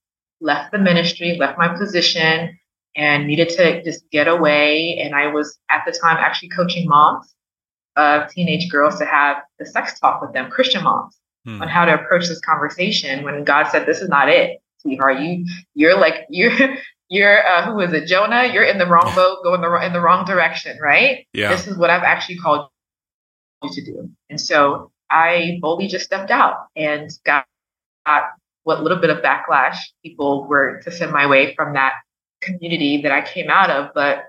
left 0.40 0.72
the 0.72 0.78
ministry, 0.78 1.36
left 1.38 1.58
my 1.58 1.76
position, 1.76 2.58
and 2.96 3.26
needed 3.26 3.48
to 3.50 3.82
just 3.82 4.08
get 4.10 4.28
away. 4.28 4.98
And 4.98 5.14
I 5.14 5.26
was 5.28 5.58
at 5.70 5.82
the 5.86 5.92
time 5.92 6.16
actually 6.18 6.50
coaching 6.50 6.88
moms 6.88 7.34
of 7.96 8.30
teenage 8.30 8.70
girls 8.70 8.98
to 8.98 9.06
have 9.06 9.38
the 9.58 9.66
sex 9.66 9.98
talk 9.98 10.20
with 10.20 10.32
them, 10.32 10.50
Christian 10.50 10.84
moms, 10.84 11.18
hmm. 11.44 11.60
on 11.60 11.68
how 11.68 11.84
to 11.84 11.94
approach 11.94 12.28
this 12.28 12.40
conversation. 12.40 13.24
When 13.24 13.42
God 13.44 13.68
said, 13.68 13.86
"This 13.86 14.00
is 14.00 14.08
not 14.08 14.28
it, 14.28 14.60
sweetheart. 14.78 15.20
You, 15.20 15.44
you're 15.74 15.98
like 15.98 16.14
you're." 16.30 16.76
You're 17.08 17.46
uh, 17.46 17.64
who 17.64 17.78
is 17.78 17.92
it, 17.92 18.08
Jonah? 18.08 18.50
You're 18.52 18.64
in 18.64 18.78
the 18.78 18.86
wrong 18.86 19.12
boat, 19.14 19.44
going 19.44 19.60
the 19.60 19.72
in 19.86 19.92
the 19.92 20.00
wrong 20.00 20.24
direction, 20.24 20.76
right? 20.82 21.24
Yeah. 21.32 21.50
This 21.50 21.68
is 21.68 21.76
what 21.78 21.88
I've 21.88 22.02
actually 22.02 22.38
called 22.38 22.68
you 23.62 23.70
to 23.74 23.84
do, 23.84 24.10
and 24.28 24.40
so 24.40 24.90
I 25.10 25.58
boldly 25.60 25.88
just 25.88 26.04
stepped 26.04 26.30
out 26.30 26.66
and 26.74 27.10
got, 27.24 27.46
got 28.04 28.30
what 28.64 28.82
little 28.82 28.98
bit 28.98 29.10
of 29.10 29.18
backlash 29.18 29.76
people 30.02 30.44
were 30.46 30.80
to 30.82 30.90
send 30.90 31.12
my 31.12 31.26
way 31.26 31.54
from 31.54 31.74
that 31.74 31.94
community 32.40 33.02
that 33.02 33.12
I 33.12 33.22
came 33.22 33.48
out 33.48 33.70
of. 33.70 33.90
But 33.94 34.24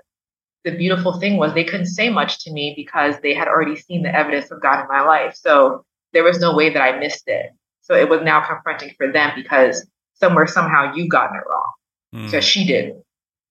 the 0.64 0.76
beautiful 0.76 1.18
thing 1.18 1.36
was 1.36 1.54
they 1.54 1.64
couldn't 1.64 1.86
say 1.86 2.10
much 2.10 2.44
to 2.44 2.52
me 2.52 2.72
because 2.76 3.16
they 3.20 3.34
had 3.34 3.48
already 3.48 3.76
seen 3.76 4.02
the 4.02 4.14
evidence 4.14 4.50
of 4.50 4.62
God 4.62 4.80
in 4.80 4.88
my 4.88 5.00
life. 5.00 5.34
So 5.34 5.84
there 6.12 6.24
was 6.24 6.38
no 6.38 6.54
way 6.54 6.72
that 6.72 6.80
I 6.80 6.98
missed 6.98 7.26
it. 7.26 7.50
So 7.80 7.94
it 7.94 8.08
was 8.08 8.20
now 8.22 8.46
confronting 8.46 8.94
for 8.96 9.10
them 9.10 9.32
because 9.34 9.88
somewhere, 10.14 10.46
somehow 10.46 10.92
you've 10.94 11.10
gotten 11.10 11.36
it 11.36 11.42
wrong 11.48 11.72
mm. 12.14 12.24
because 12.26 12.44
she 12.44 12.66
didn't, 12.66 13.02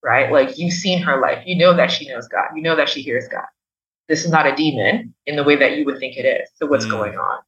right? 0.03 0.31
Like 0.31 0.57
you've 0.57 0.73
seen 0.73 1.01
her 1.01 1.19
life. 1.19 1.43
You 1.45 1.57
know 1.57 1.75
that 1.75 1.91
she 1.91 2.07
knows 2.07 2.27
God. 2.27 2.49
You 2.55 2.61
know 2.61 2.75
that 2.75 2.89
she 2.89 3.01
hears 3.01 3.27
God. 3.27 3.45
This 4.07 4.25
is 4.25 4.31
not 4.31 4.47
a 4.47 4.55
demon 4.55 5.13
in 5.25 5.35
the 5.35 5.43
way 5.43 5.55
that 5.57 5.77
you 5.77 5.85
would 5.85 5.99
think 5.99 6.17
it 6.17 6.25
is. 6.25 6.49
So 6.55 6.65
what's 6.65 6.85
mm. 6.85 6.91
going 6.91 7.17
on? 7.17 7.39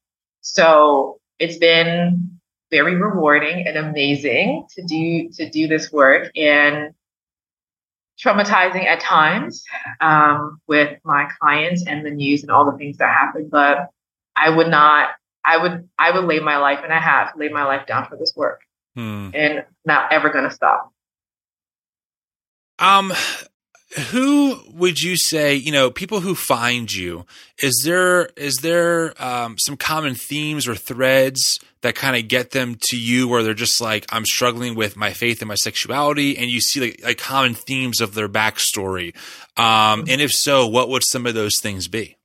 So 0.42 1.20
it's 1.38 1.56
been 1.56 2.40
very 2.70 2.96
rewarding 2.96 3.66
and 3.66 3.76
amazing 3.76 4.66
to 4.74 4.82
do 4.82 5.30
to 5.30 5.50
do 5.50 5.66
this 5.66 5.90
work 5.90 6.30
and 6.36 6.94
traumatizing 8.22 8.84
at 8.84 9.00
times 9.00 9.64
um, 10.00 10.60
with 10.66 10.98
my 11.04 11.28
clients 11.40 11.86
and 11.86 12.04
the 12.04 12.10
news 12.10 12.42
and 12.42 12.50
all 12.50 12.70
the 12.70 12.76
things 12.76 12.98
that 12.98 13.08
happen. 13.08 13.48
But 13.50 13.88
I 14.36 14.50
would 14.50 14.68
not. 14.68 15.10
I 15.44 15.56
would. 15.56 15.88
I 15.98 16.10
would 16.10 16.24
lay 16.24 16.38
my 16.40 16.58
life, 16.58 16.80
and 16.84 16.92
I 16.92 17.00
have 17.00 17.32
laid 17.36 17.52
my 17.52 17.64
life 17.64 17.86
down 17.86 18.06
for 18.08 18.16
this 18.16 18.34
work, 18.36 18.60
hmm. 18.94 19.30
and 19.32 19.64
not 19.84 20.12
ever 20.12 20.28
going 20.28 20.44
to 20.44 20.50
stop. 20.54 20.92
Um, 22.78 23.12
who 24.10 24.60
would 24.72 25.00
you 25.00 25.16
say 25.16 25.54
you 25.54 25.72
know 25.72 25.90
people 25.90 26.20
who 26.20 26.34
find 26.34 26.92
you 26.92 27.26
is 27.58 27.82
there 27.84 28.26
is 28.36 28.56
there 28.62 29.20
um, 29.22 29.56
some 29.58 29.76
common 29.76 30.14
themes 30.14 30.68
or 30.68 30.74
threads 30.76 31.58
that 31.82 31.94
kind 31.94 32.14
of 32.14 32.28
get 32.28 32.50
them 32.52 32.76
to 32.80 32.96
you 32.96 33.26
where 33.26 33.42
they're 33.42 33.54
just 33.54 33.80
like 33.80 34.06
i'm 34.10 34.24
struggling 34.24 34.74
with 34.76 34.96
my 34.96 35.12
faith 35.12 35.40
and 35.40 35.48
my 35.48 35.56
sexuality 35.56 36.38
and 36.38 36.50
you 36.50 36.60
see 36.60 36.80
like, 36.80 37.00
like 37.02 37.18
common 37.18 37.54
themes 37.54 38.00
of 38.00 38.14
their 38.14 38.28
backstory? 38.28 39.14
Um, 39.56 40.04
and 40.08 40.20
if 40.20 40.30
so 40.32 40.66
what 40.66 40.88
would 40.88 41.02
some 41.04 41.26
of 41.26 41.34
those 41.34 41.58
things 41.60 41.88
be 41.88 42.16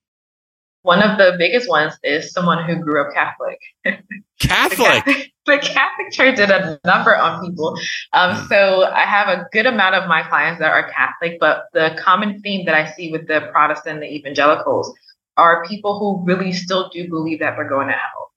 one 0.85 1.01
of 1.01 1.17
the 1.17 1.35
biggest 1.37 1.67
ones 1.67 1.93
is 2.03 2.31
someone 2.31 2.63
who 2.63 2.75
grew 2.75 3.01
up 3.01 3.13
Catholic. 3.13 3.59
Catholic. 4.39 5.03
the, 5.05 5.13
Catholic 5.13 5.31
the 5.45 5.57
Catholic 5.57 6.11
Church 6.11 6.35
did 6.35 6.51
a 6.51 6.79
number 6.85 7.15
on 7.15 7.43
people. 7.43 7.75
Um, 8.13 8.35
hmm. 8.35 8.47
so 8.47 8.85
I 8.85 9.01
have 9.01 9.27
a 9.27 9.47
good 9.51 9.65
amount 9.65 9.95
of 9.95 10.07
my 10.07 10.21
clients 10.23 10.59
that 10.59 10.71
are 10.71 10.91
Catholic, 10.91 11.39
but 11.39 11.65
the 11.73 11.99
common 11.99 12.39
theme 12.41 12.65
that 12.65 12.75
I 12.75 12.91
see 12.91 13.11
with 13.11 13.27
the 13.27 13.49
Protestant, 13.51 13.99
the 13.99 14.13
evangelicals, 14.13 14.93
are 15.37 15.65
people 15.65 15.99
who 15.99 16.23
really 16.25 16.53
still 16.53 16.89
do 16.89 17.09
believe 17.09 17.39
that 17.39 17.55
they're 17.55 17.67
going 17.67 17.87
to 17.87 17.93
hell 17.93 18.31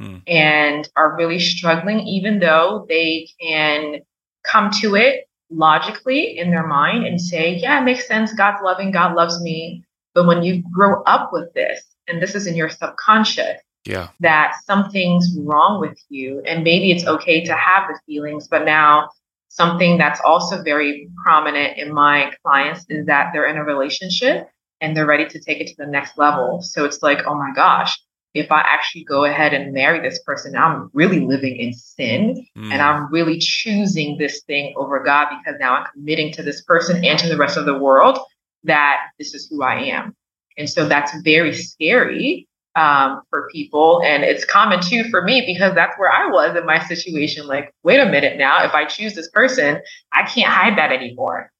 mm. 0.00 0.22
and 0.26 0.88
are 0.96 1.16
really 1.16 1.40
struggling, 1.40 2.00
even 2.00 2.38
though 2.38 2.86
they 2.88 3.28
can 3.40 4.00
come 4.44 4.70
to 4.80 4.94
it 4.94 5.28
logically 5.50 6.38
in 6.38 6.50
their 6.50 6.66
mind 6.66 7.04
and 7.04 7.20
say, 7.20 7.56
yeah, 7.56 7.80
it 7.80 7.84
makes 7.84 8.06
sense. 8.06 8.32
God's 8.32 8.62
loving. 8.62 8.92
God 8.92 9.16
loves 9.16 9.40
me. 9.42 9.84
But 10.14 10.26
when 10.26 10.42
you 10.42 10.62
grow 10.72 11.02
up 11.04 11.30
with 11.32 11.52
this, 11.54 11.82
and 12.08 12.22
this 12.22 12.34
is 12.34 12.46
in 12.46 12.56
your 12.56 12.68
subconscious, 12.68 13.60
yeah, 13.86 14.08
that 14.20 14.54
something's 14.64 15.36
wrong 15.38 15.80
with 15.80 15.98
you, 16.08 16.42
and 16.44 16.64
maybe 16.64 16.90
it's 16.90 17.06
okay 17.06 17.44
to 17.44 17.54
have 17.54 17.88
the 17.88 17.98
feelings, 18.06 18.48
but 18.48 18.64
now 18.64 19.08
something 19.48 19.98
that's 19.98 20.20
also 20.24 20.62
very 20.62 21.08
prominent 21.22 21.76
in 21.76 21.92
my 21.92 22.32
clients 22.44 22.84
is 22.88 23.06
that 23.06 23.30
they're 23.32 23.46
in 23.46 23.56
a 23.56 23.64
relationship 23.64 24.48
and 24.80 24.96
they're 24.96 25.06
ready 25.06 25.26
to 25.26 25.40
take 25.40 25.60
it 25.60 25.66
to 25.66 25.74
the 25.76 25.86
next 25.86 26.16
level. 26.16 26.62
So 26.62 26.84
it's 26.84 27.02
like, 27.02 27.26
oh 27.26 27.34
my 27.34 27.50
gosh, 27.54 27.98
if 28.32 28.52
I 28.52 28.60
actually 28.60 29.04
go 29.04 29.24
ahead 29.24 29.52
and 29.52 29.74
marry 29.74 30.00
this 30.00 30.22
person, 30.22 30.56
I'm 30.56 30.88
really 30.94 31.20
living 31.20 31.56
in 31.56 31.72
sin 31.72 32.46
mm. 32.56 32.72
and 32.72 32.80
I'm 32.80 33.12
really 33.12 33.38
choosing 33.38 34.18
this 34.18 34.42
thing 34.44 34.72
over 34.76 35.02
God 35.02 35.26
because 35.30 35.58
now 35.58 35.74
I'm 35.74 35.86
committing 35.92 36.32
to 36.34 36.42
this 36.42 36.62
person 36.62 37.04
and 37.04 37.18
to 37.18 37.28
the 37.28 37.36
rest 37.36 37.56
of 37.56 37.66
the 37.66 37.78
world 37.78 38.18
that 38.64 38.98
this 39.18 39.34
is 39.34 39.48
who 39.48 39.62
I 39.62 39.82
am. 39.84 40.14
And 40.56 40.68
so 40.68 40.86
that's 40.86 41.12
very 41.22 41.54
scary 41.54 42.48
um, 42.76 43.22
for 43.30 43.48
people. 43.50 44.02
And 44.04 44.22
it's 44.22 44.44
common 44.44 44.80
too 44.80 45.04
for 45.10 45.22
me 45.22 45.44
because 45.46 45.74
that's 45.74 45.98
where 45.98 46.10
I 46.10 46.28
was 46.30 46.56
in 46.56 46.66
my 46.66 46.84
situation. 46.84 47.46
Like, 47.46 47.74
wait 47.82 48.00
a 48.00 48.06
minute 48.06 48.38
now, 48.38 48.64
if 48.64 48.74
I 48.74 48.84
choose 48.84 49.14
this 49.14 49.30
person, 49.30 49.80
I 50.12 50.22
can't 50.22 50.52
hide 50.52 50.78
that 50.78 50.92
anymore. 50.92 51.50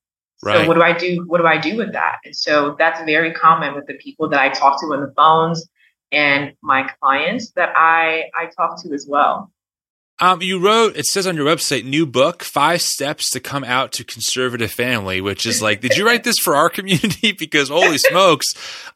Right. 0.42 0.62
So 0.62 0.68
what 0.68 0.74
do 0.74 0.82
I 0.82 0.96
do? 0.96 1.24
What 1.26 1.38
do 1.38 1.46
I 1.46 1.58
do 1.58 1.76
with 1.76 1.92
that? 1.92 2.16
And 2.24 2.34
so 2.34 2.76
that's 2.78 3.02
very 3.04 3.32
common 3.32 3.74
with 3.74 3.86
the 3.86 3.94
people 3.94 4.28
that 4.30 4.40
I 4.40 4.48
talk 4.48 4.80
to 4.80 4.86
on 4.86 5.00
the 5.00 5.12
phones 5.14 5.68
and 6.12 6.52
my 6.62 6.88
clients 7.00 7.50
that 7.52 7.70
I 7.76 8.24
I 8.34 8.46
talk 8.56 8.82
to 8.82 8.92
as 8.94 9.06
well. 9.08 9.52
Um, 10.22 10.42
you 10.42 10.58
wrote, 10.58 10.96
it 10.96 11.06
says 11.06 11.26
on 11.26 11.34
your 11.34 11.46
website, 11.46 11.84
new 11.84 12.04
book, 12.04 12.42
Five 12.42 12.82
Steps 12.82 13.30
to 13.30 13.40
Come 13.40 13.64
Out 13.64 13.92
to 13.92 14.04
Conservative 14.04 14.70
Family, 14.70 15.22
which 15.22 15.46
is 15.46 15.62
like, 15.62 15.80
did 15.80 15.96
you 15.96 16.04
write 16.04 16.24
this 16.24 16.36
for 16.38 16.54
our 16.54 16.68
community? 16.70 17.32
because 17.38 17.70
holy 17.70 17.96
smokes, 17.96 18.46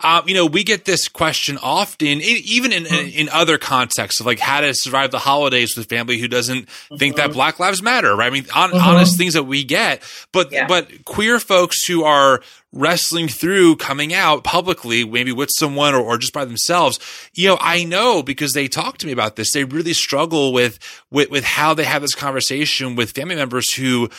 um, 0.00 0.28
you 0.28 0.34
know, 0.34 0.44
we 0.44 0.64
get 0.64 0.84
this 0.84 1.08
question 1.08 1.58
often, 1.62 2.20
even 2.20 2.72
in, 2.72 2.84
in, 2.84 3.08
in, 3.08 3.28
other 3.30 3.56
contexts 3.56 4.20
of 4.20 4.26
like 4.26 4.38
how 4.38 4.60
to 4.60 4.74
survive 4.74 5.10
the 5.10 5.18
holidays 5.18 5.74
with 5.76 5.88
family 5.88 6.18
who 6.18 6.28
doesn't 6.28 6.68
think 6.98 7.16
that 7.16 7.24
mm-hmm. 7.24 7.32
Black 7.32 7.58
Lives 7.58 7.82
Matter, 7.82 8.14
right? 8.14 8.26
I 8.26 8.30
mean, 8.30 8.46
on, 8.54 8.70
mm-hmm. 8.70 8.86
honest 8.86 9.16
things 9.16 9.32
that 9.32 9.44
we 9.44 9.64
get, 9.64 10.02
but, 10.30 10.52
yeah. 10.52 10.66
but 10.66 11.04
queer 11.06 11.40
folks 11.40 11.86
who 11.86 12.04
are 12.04 12.42
wrestling 12.74 13.28
through 13.28 13.76
coming 13.76 14.12
out 14.12 14.44
publicly, 14.44 15.04
maybe 15.04 15.32
with 15.32 15.48
someone 15.56 15.94
or, 15.94 16.00
or, 16.00 16.18
just 16.18 16.32
by 16.32 16.44
themselves. 16.44 16.98
You 17.32 17.48
know, 17.48 17.58
I 17.60 17.84
know 17.84 18.22
because 18.22 18.52
they 18.52 18.68
talk 18.68 18.98
to 18.98 19.06
me 19.06 19.12
about 19.12 19.36
this. 19.36 19.52
They 19.52 19.64
really 19.64 19.92
struggle 19.92 20.52
with, 20.52 20.78
with, 21.10 21.30
with 21.30 21.44
how 21.44 21.72
they 21.72 21.84
have 21.84 22.02
this 22.02 22.14
conversation 22.14 22.96
with 22.96 23.12
family 23.12 23.36
members 23.36 23.72
who, 23.74 24.10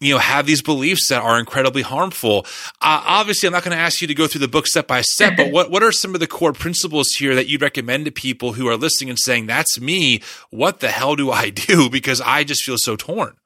you 0.00 0.12
know, 0.12 0.18
have 0.18 0.46
these 0.46 0.62
beliefs 0.62 1.08
that 1.08 1.22
are 1.22 1.38
incredibly 1.38 1.82
harmful. 1.82 2.46
Uh, 2.80 3.02
obviously, 3.06 3.46
I'm 3.46 3.52
not 3.54 3.64
going 3.64 3.76
to 3.76 3.82
ask 3.82 4.00
you 4.00 4.06
to 4.06 4.14
go 4.14 4.26
through 4.26 4.40
the 4.40 4.48
book 4.48 4.66
step 4.66 4.86
by 4.86 5.00
step, 5.00 5.34
but 5.36 5.50
what, 5.52 5.70
what 5.70 5.82
are 5.82 5.90
some 5.90 6.14
of 6.14 6.20
the 6.20 6.26
core 6.26 6.52
principles 6.52 7.08
here 7.18 7.34
that 7.34 7.48
you'd 7.48 7.62
recommend 7.62 8.04
to 8.04 8.12
people 8.12 8.52
who 8.52 8.68
are 8.68 8.76
listening 8.76 9.10
and 9.10 9.18
saying, 9.18 9.46
that's 9.46 9.80
me. 9.80 10.22
What 10.50 10.80
the 10.80 10.88
hell 10.88 11.16
do 11.16 11.30
I 11.30 11.50
do? 11.50 11.88
Because 11.88 12.20
I 12.20 12.44
just 12.44 12.62
feel 12.64 12.76
so 12.78 12.96
torn. 12.96 13.36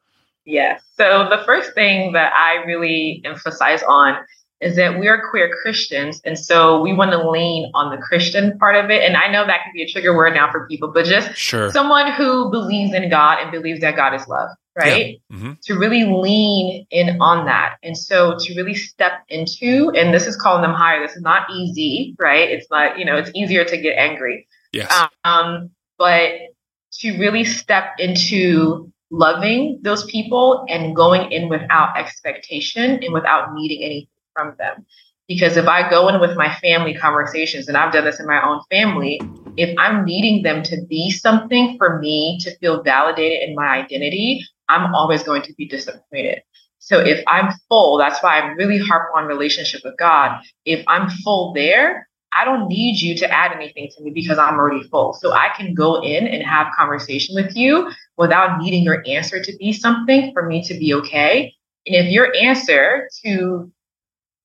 Yes. 0.44 0.82
So 0.96 1.28
the 1.28 1.42
first 1.44 1.74
thing 1.74 2.12
that 2.12 2.32
I 2.36 2.64
really 2.64 3.22
emphasize 3.24 3.82
on 3.82 4.18
is 4.60 4.76
that 4.76 4.98
we're 4.98 5.28
queer 5.28 5.52
Christians. 5.62 6.20
And 6.24 6.38
so 6.38 6.80
we 6.80 6.92
want 6.92 7.10
to 7.10 7.30
lean 7.30 7.70
on 7.74 7.90
the 7.90 8.00
Christian 8.00 8.56
part 8.58 8.76
of 8.76 8.90
it. 8.90 9.02
And 9.02 9.16
I 9.16 9.30
know 9.30 9.44
that 9.44 9.64
can 9.64 9.72
be 9.74 9.82
a 9.82 9.88
trigger 9.88 10.16
word 10.16 10.34
now 10.34 10.50
for 10.52 10.68
people, 10.68 10.92
but 10.92 11.04
just 11.04 11.36
sure. 11.36 11.70
someone 11.72 12.12
who 12.12 12.50
believes 12.50 12.94
in 12.94 13.10
God 13.10 13.38
and 13.40 13.50
believes 13.50 13.80
that 13.80 13.96
God 13.96 14.14
is 14.14 14.26
love, 14.28 14.50
right? 14.78 15.20
Yeah. 15.30 15.36
Mm-hmm. 15.36 15.52
To 15.64 15.78
really 15.78 16.04
lean 16.04 16.86
in 16.92 17.20
on 17.20 17.44
that. 17.46 17.74
And 17.82 17.98
so 17.98 18.36
to 18.38 18.54
really 18.54 18.74
step 18.74 19.24
into, 19.28 19.90
and 19.96 20.14
this 20.14 20.28
is 20.28 20.36
calling 20.36 20.62
them 20.62 20.74
higher. 20.74 21.04
This 21.04 21.16
is 21.16 21.22
not 21.22 21.50
easy, 21.50 22.14
right? 22.20 22.48
It's 22.48 22.68
not, 22.70 23.00
you 23.00 23.04
know, 23.04 23.16
it's 23.16 23.32
easier 23.34 23.64
to 23.64 23.76
get 23.76 23.98
angry. 23.98 24.46
Yes. 24.72 24.92
Um, 25.24 25.70
but 25.98 26.30
to 27.00 27.18
really 27.18 27.44
step 27.44 27.94
into 27.98 28.92
loving 29.12 29.78
those 29.82 30.04
people 30.06 30.64
and 30.68 30.96
going 30.96 31.30
in 31.30 31.48
without 31.48 31.96
expectation 31.96 32.98
and 33.02 33.12
without 33.12 33.52
needing 33.52 33.84
anything 33.84 34.08
from 34.34 34.56
them. 34.58 34.86
Because 35.28 35.56
if 35.56 35.68
I 35.68 35.88
go 35.88 36.08
in 36.08 36.20
with 36.20 36.36
my 36.36 36.52
family 36.56 36.94
conversations, 36.94 37.68
and 37.68 37.76
I've 37.76 37.92
done 37.92 38.04
this 38.04 38.18
in 38.18 38.26
my 38.26 38.44
own 38.44 38.60
family, 38.70 39.20
if 39.56 39.74
I'm 39.78 40.04
needing 40.04 40.42
them 40.42 40.62
to 40.64 40.84
be 40.88 41.10
something 41.10 41.76
for 41.78 42.00
me 42.00 42.38
to 42.40 42.56
feel 42.56 42.82
validated 42.82 43.48
in 43.48 43.54
my 43.54 43.66
identity, 43.66 44.44
I'm 44.68 44.94
always 44.94 45.22
going 45.22 45.42
to 45.42 45.54
be 45.54 45.68
disappointed. 45.68 46.42
So 46.78 46.98
if 46.98 47.22
I'm 47.28 47.52
full, 47.68 47.98
that's 47.98 48.22
why 48.22 48.40
I'm 48.40 48.56
really 48.56 48.78
harp 48.78 49.12
on 49.14 49.26
relationship 49.26 49.82
with 49.84 49.96
God. 49.98 50.40
If 50.64 50.84
I'm 50.88 51.08
full 51.08 51.52
there, 51.52 52.08
I 52.36 52.44
don't 52.44 52.68
need 52.68 53.00
you 53.00 53.14
to 53.16 53.30
add 53.30 53.52
anything 53.52 53.90
to 53.96 54.02
me 54.02 54.10
because 54.10 54.38
I'm 54.38 54.54
already 54.54 54.88
full. 54.88 55.12
So 55.14 55.32
I 55.32 55.50
can 55.56 55.74
go 55.74 56.02
in 56.02 56.26
and 56.26 56.42
have 56.42 56.68
conversation 56.76 57.34
with 57.34 57.56
you 57.56 57.90
without 58.16 58.60
needing 58.60 58.82
your 58.82 59.02
answer 59.06 59.42
to 59.42 59.56
be 59.58 59.72
something 59.72 60.32
for 60.32 60.46
me 60.46 60.62
to 60.64 60.74
be 60.74 60.94
okay. 60.94 61.54
And 61.86 61.96
if 61.96 62.12
your 62.12 62.34
answer 62.40 63.08
to 63.24 63.70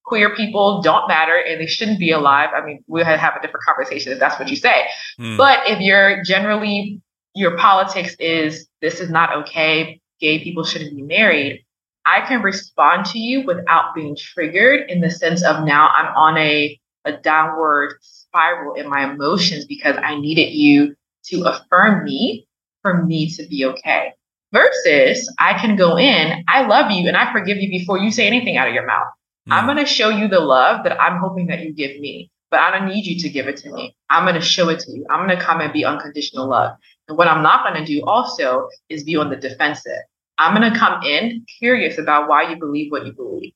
queer 0.04 0.36
people 0.36 0.82
don't 0.82 1.08
matter 1.08 1.36
and 1.36 1.62
they 1.62 1.68
shouldn't 1.68 2.00
be 2.00 2.12
alive, 2.12 2.50
I 2.56 2.66
mean, 2.66 2.84
we'll 2.88 3.06
have 3.06 3.36
a 3.36 3.42
different 3.42 3.66
conversation 3.66 4.12
if 4.12 4.20
that's 4.20 4.40
what 4.40 4.50
you 4.50 4.56
say. 4.56 4.86
Mm. 5.20 5.38
But 5.38 5.60
if 5.68 5.80
you're 5.80 6.24
generally, 6.24 7.02
your 7.36 7.58
politics 7.58 8.16
is 8.20 8.68
this 8.82 9.00
is 9.00 9.10
not 9.10 9.36
okay, 9.38 10.02
gay 10.20 10.44
people 10.44 10.64
shouldn't 10.64 10.96
be 10.96 11.04
married, 11.04 11.64
I 12.08 12.26
can 12.26 12.42
respond 12.42 13.06
to 13.08 13.20
you 13.20 13.46
without 13.46 13.94
being 13.94 14.16
triggered 14.16 14.90
in 14.90 15.02
the 15.02 15.12
sense 15.12 15.44
of 15.44 15.66
now 15.66 15.90
I'm 15.96 16.16
on 16.16 16.38
a, 16.38 16.80
a 17.08 17.18
downward 17.18 17.96
spiral 18.02 18.76
in 18.76 18.90
my 18.90 19.12
emotions 19.12 19.66
because 19.66 19.96
I 20.02 20.20
needed 20.20 20.54
you 20.54 20.96
to 21.30 21.44
affirm 21.44 22.04
me 22.04 22.48
for 22.82 23.04
me 23.04 23.30
to 23.32 23.48
be 23.48 23.66
okay. 23.66 24.14
Versus 24.54 25.34
I 25.40 25.54
can 25.60 25.76
go 25.76 25.98
in, 25.98 26.44
I 26.48 26.66
love 26.66 26.92
you 26.92 27.08
and 27.08 27.18
I 27.18 27.32
forgive 27.34 27.58
you 27.58 27.70
before 27.70 27.98
you 27.98 28.12
say 28.12 28.28
anything 28.28 28.58
out 28.58 28.68
of 28.68 28.74
your 28.74 28.86
mouth. 28.86 29.08
Mm. 29.48 29.54
I'm 29.54 29.66
going 29.66 29.78
to 29.78 29.86
show 29.86 30.10
you 30.10 30.28
the 30.28 30.40
love 30.40 30.84
that 30.84 31.00
I'm 31.02 31.20
hoping 31.20 31.48
that 31.48 31.62
you 31.62 31.74
give 31.74 32.00
me, 32.00 32.32
but 32.50 32.62
I 32.62 32.72
don't 32.72 32.88
need 32.88 33.06
you 33.06 33.20
to 33.20 33.30
give 33.30 33.48
it 33.48 33.58
to 33.58 33.72
me. 33.72 33.96
I'm 34.10 34.24
going 34.24 34.36
to 34.36 34.42
show 34.42 34.70
it 34.70 34.80
to 34.80 34.92
you. 34.92 35.06
I'm 35.10 35.26
going 35.26 35.38
to 35.38 35.44
come 35.44 35.60
and 35.60 35.74
be 35.74 35.84
unconditional 35.84 36.48
love. 36.48 36.78
And 37.08 37.18
what 37.18 37.28
I'm 37.28 37.44
not 37.44 37.66
going 37.66 37.84
to 37.84 37.86
do 37.86 38.06
also 38.06 38.70
is 38.90 39.04
be 39.04 39.18
on 39.18 39.30
the 39.30 39.36
defensive. 39.36 40.00
I'm 40.38 40.56
going 40.56 40.72
to 40.72 40.78
come 40.78 41.02
in 41.04 41.46
curious 41.60 41.98
about 41.98 42.30
why 42.30 42.50
you 42.50 42.58
believe 42.58 42.92
what 42.92 43.06
you 43.06 43.14
believe, 43.14 43.54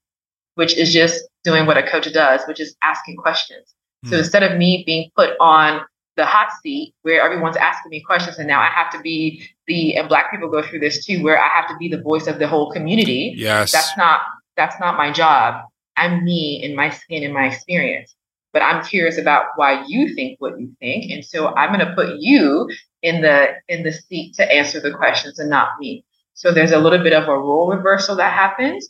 which 0.56 0.76
is 0.76 0.92
just 0.92 1.24
doing 1.44 1.66
what 1.66 1.78
a 1.78 1.84
coach 1.84 2.12
does, 2.14 2.42
which 2.48 2.60
is 2.60 2.76
asking 2.84 3.18
questions. 3.18 3.74
Mm. 4.06 4.10
So 4.10 4.16
hmm. 4.16 4.20
instead 4.20 4.44
of 4.44 4.58
me 4.58 4.84
being 4.86 5.10
put 5.16 5.32
on 5.40 5.82
the 6.18 6.26
hot 6.26 6.50
seat 6.62 6.94
where 7.04 7.22
everyone's 7.22 7.56
asking 7.56 7.90
me 7.90 8.02
questions 8.02 8.38
and 8.38 8.48
now 8.48 8.60
I 8.60 8.68
have 8.68 8.92
to 8.92 9.00
be 9.00 9.48
the 9.68 9.96
and 9.96 10.10
black 10.10 10.30
people 10.30 10.50
go 10.50 10.62
through 10.62 10.80
this 10.80 11.06
too 11.06 11.24
where 11.24 11.40
I 11.40 11.48
have 11.48 11.68
to 11.70 11.78
be 11.78 11.88
the 11.88 12.02
voice 12.02 12.28
of 12.28 12.38
the 12.38 12.48
whole 12.48 12.72
community. 12.72 13.34
Yes. 13.36 13.72
That's 13.72 13.98
not 13.98 14.22
that's 14.58 14.80
not 14.80 14.98
my 14.98 15.12
job. 15.12 15.64
I'm 15.98 16.24
me 16.24 16.62
in 16.62 16.76
my 16.76 16.90
skin 16.90 17.24
and 17.24 17.34
my 17.34 17.48
experience. 17.48 18.14
But 18.54 18.62
I'm 18.62 18.84
curious 18.84 19.18
about 19.18 19.46
why 19.56 19.86
you 19.88 20.14
think 20.14 20.42
what 20.42 20.60
you 20.60 20.76
think. 20.80 21.10
And 21.10 21.24
so 21.24 21.56
I'm 21.56 21.72
gonna 21.72 21.96
put 21.96 22.18
you 22.20 22.70
in 23.02 23.22
the 23.22 23.54
in 23.70 23.84
the 23.84 23.94
seat 23.94 24.36
to 24.36 24.54
answer 24.54 24.82
the 24.82 24.92
questions 24.92 25.40
and 25.40 25.50
not 25.50 25.80
me. 25.80 26.04
So 26.34 26.52
there's 26.52 26.72
a 26.72 26.80
little 26.80 27.02
bit 27.02 27.14
of 27.14 27.30
a 27.30 27.38
role 27.38 27.70
reversal 27.70 28.16
that 28.18 28.34
happens. 28.34 28.90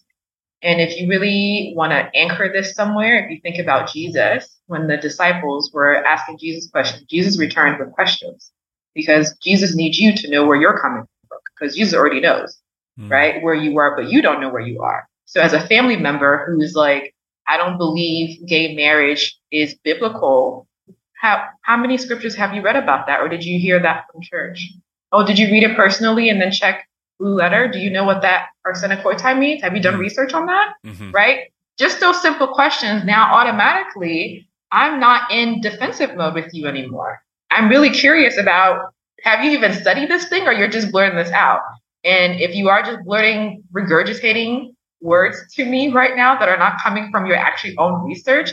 And 0.64 0.80
if 0.80 1.00
you 1.00 1.08
really 1.08 1.74
want 1.76 1.92
to 1.92 2.10
anchor 2.16 2.52
this 2.52 2.76
somewhere, 2.76 3.24
if 3.24 3.32
you 3.32 3.40
think 3.42 3.58
about 3.58 3.92
Jesus, 3.92 4.60
when 4.68 4.88
the 4.88 4.98
disciples 4.98 5.72
were 5.74 5.96
asking 6.06 6.38
Jesus 6.38 6.70
questions, 6.70 7.04
Jesus 7.10 7.40
returned 7.40 7.80
with 7.80 7.92
questions 7.94 8.52
because 8.94 9.36
Jesus 9.42 9.76
needs 9.76 9.98
you 9.98 10.16
to 10.16 10.30
know 10.30 10.46
where 10.46 10.60
you're 10.60 10.80
coming 10.80 11.04
from 11.28 11.40
because 11.56 11.76
Jesus 11.76 11.96
already 11.96 12.20
knows, 12.20 12.60
mm. 13.00 13.10
right, 13.10 13.42
where 13.42 13.56
you 13.56 13.78
are, 13.80 13.96
but 13.96 14.10
you 14.10 14.22
don't 14.22 14.40
know 14.40 14.50
where 14.50 14.62
you 14.62 14.82
are. 14.82 15.08
So 15.26 15.42
as 15.42 15.54
a 15.54 15.66
family 15.68 15.96
member 15.96 16.46
who's 16.46 16.76
like, 16.76 17.16
I 17.48 17.58
don't 17.58 17.78
believe 17.78 18.46
gay 18.46 18.76
marriage 18.76 19.38
is 19.52 19.76
biblical, 19.84 20.68
how, 21.14 21.48
how 21.64 21.78
many 21.78 21.98
scriptures 21.98 22.36
have 22.36 22.54
you 22.54 22.62
read 22.62 22.76
about 22.76 23.08
that? 23.08 23.22
Or 23.22 23.30
did 23.30 23.44
you 23.44 23.60
hear 23.60 23.80
that 23.80 24.06
from 24.12 24.22
church? 24.22 24.72
Oh, 25.12 25.26
did 25.26 25.40
you 25.40 25.48
read 25.48 25.64
it 25.64 25.76
personally 25.76 26.30
and 26.30 26.40
then 26.40 26.52
check 26.52 26.88
blue 27.22 27.36
letter. 27.36 27.68
Do 27.68 27.80
you 27.80 27.90
know 27.90 28.04
what 28.04 28.22
that 28.24 28.48
arsenic 28.66 29.04
time 29.18 29.40
means? 29.40 29.62
Have 29.62 29.76
you 29.76 29.82
done 29.82 29.94
mm-hmm. 29.94 30.02
research 30.02 30.34
on 30.34 30.48
that? 30.48 30.74
Mm-hmm. 30.86 31.12
Right? 31.12 31.54
Just 31.78 32.00
those 32.00 32.22
simple 32.22 32.48
questions. 32.48 33.06
Now, 33.06 33.34
automatically, 33.34 34.48
I'm 34.72 35.00
not 35.00 35.32
in 35.32 35.62
defensive 35.62 36.16
mode 36.16 36.34
with 36.34 36.54
you 36.54 36.68
anymore. 36.68 37.22
I'm 37.52 37.70
really 37.70 37.92
curious 37.92 38.38
about 38.38 38.94
have 39.24 39.46
you 39.46 39.52
even 39.52 39.74
studied 39.74 40.10
this 40.10 40.28
thing 40.30 40.48
or 40.48 40.52
you're 40.52 40.68
just 40.68 40.92
blurting 40.92 41.18
this 41.18 41.32
out? 41.32 41.62
And 42.04 42.42
if 42.42 42.56
you 42.56 42.70
are 42.70 42.82
just 42.82 43.04
blurting, 43.06 43.64
regurgitating 43.72 44.74
words 45.00 45.38
to 45.56 45.66
me 45.66 45.92
right 45.92 46.16
now 46.16 46.38
that 46.40 46.50
are 46.50 46.58
not 46.58 46.82
coming 46.82 47.12
from 47.12 47.28
your 47.28 47.36
actually 47.36 47.78
own 47.78 48.04
research, 48.04 48.52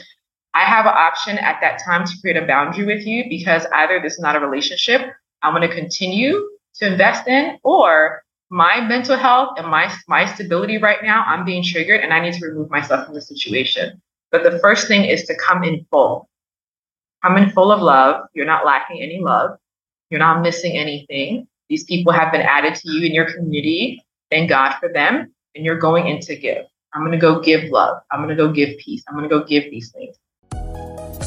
I 0.52 0.64
have 0.64 0.84
an 0.86 0.92
option 0.94 1.38
at 1.38 1.58
that 1.62 1.80
time 1.84 2.04
to 2.04 2.12
create 2.20 2.36
a 2.36 2.46
boundary 2.46 2.84
with 2.84 3.06
you 3.06 3.24
because 3.28 3.64
either 3.74 4.00
this 4.00 4.14
is 4.14 4.20
not 4.20 4.36
a 4.36 4.40
relationship 4.40 5.12
I'm 5.42 5.54
going 5.54 5.68
to 5.68 5.74
continue 5.74 6.48
to 6.76 6.86
invest 6.86 7.28
in, 7.28 7.58
or 7.62 8.22
my 8.50 8.80
mental 8.80 9.16
health 9.16 9.54
and 9.58 9.66
my 9.66 9.92
my 10.06 10.24
stability 10.26 10.78
right 10.78 11.02
now, 11.02 11.24
I'm 11.26 11.44
being 11.44 11.62
triggered 11.62 12.00
and 12.00 12.12
I 12.12 12.20
need 12.20 12.34
to 12.34 12.46
remove 12.46 12.70
myself 12.70 13.06
from 13.06 13.14
the 13.14 13.20
situation. 13.20 14.00
But 14.30 14.42
the 14.42 14.58
first 14.58 14.88
thing 14.88 15.04
is 15.04 15.24
to 15.24 15.34
come 15.36 15.64
in 15.64 15.86
full. 15.90 16.28
Come 17.22 17.36
in 17.36 17.50
full 17.50 17.72
of 17.72 17.80
love. 17.80 18.26
You're 18.34 18.46
not 18.46 18.64
lacking 18.64 19.02
any 19.02 19.20
love. 19.20 19.58
You're 20.10 20.20
not 20.20 20.42
missing 20.42 20.76
anything. 20.76 21.46
These 21.68 21.84
people 21.84 22.12
have 22.12 22.32
been 22.32 22.40
added 22.42 22.74
to 22.76 22.90
you 22.90 23.06
in 23.06 23.14
your 23.14 23.30
community. 23.32 24.02
Thank 24.30 24.48
God 24.48 24.78
for 24.78 24.90
them. 24.92 25.32
And 25.54 25.64
you're 25.64 25.78
going 25.78 26.06
in 26.06 26.20
to 26.20 26.36
give. 26.36 26.64
I'm 26.94 27.02
going 27.02 27.12
to 27.12 27.18
go 27.18 27.40
give 27.40 27.70
love. 27.70 28.02
I'm 28.10 28.20
going 28.20 28.34
to 28.34 28.36
go 28.36 28.52
give 28.52 28.78
peace. 28.78 29.02
I'm 29.08 29.16
going 29.16 29.28
to 29.28 29.38
go 29.38 29.44
give 29.44 29.64
these 29.70 29.90
things. 29.92 30.16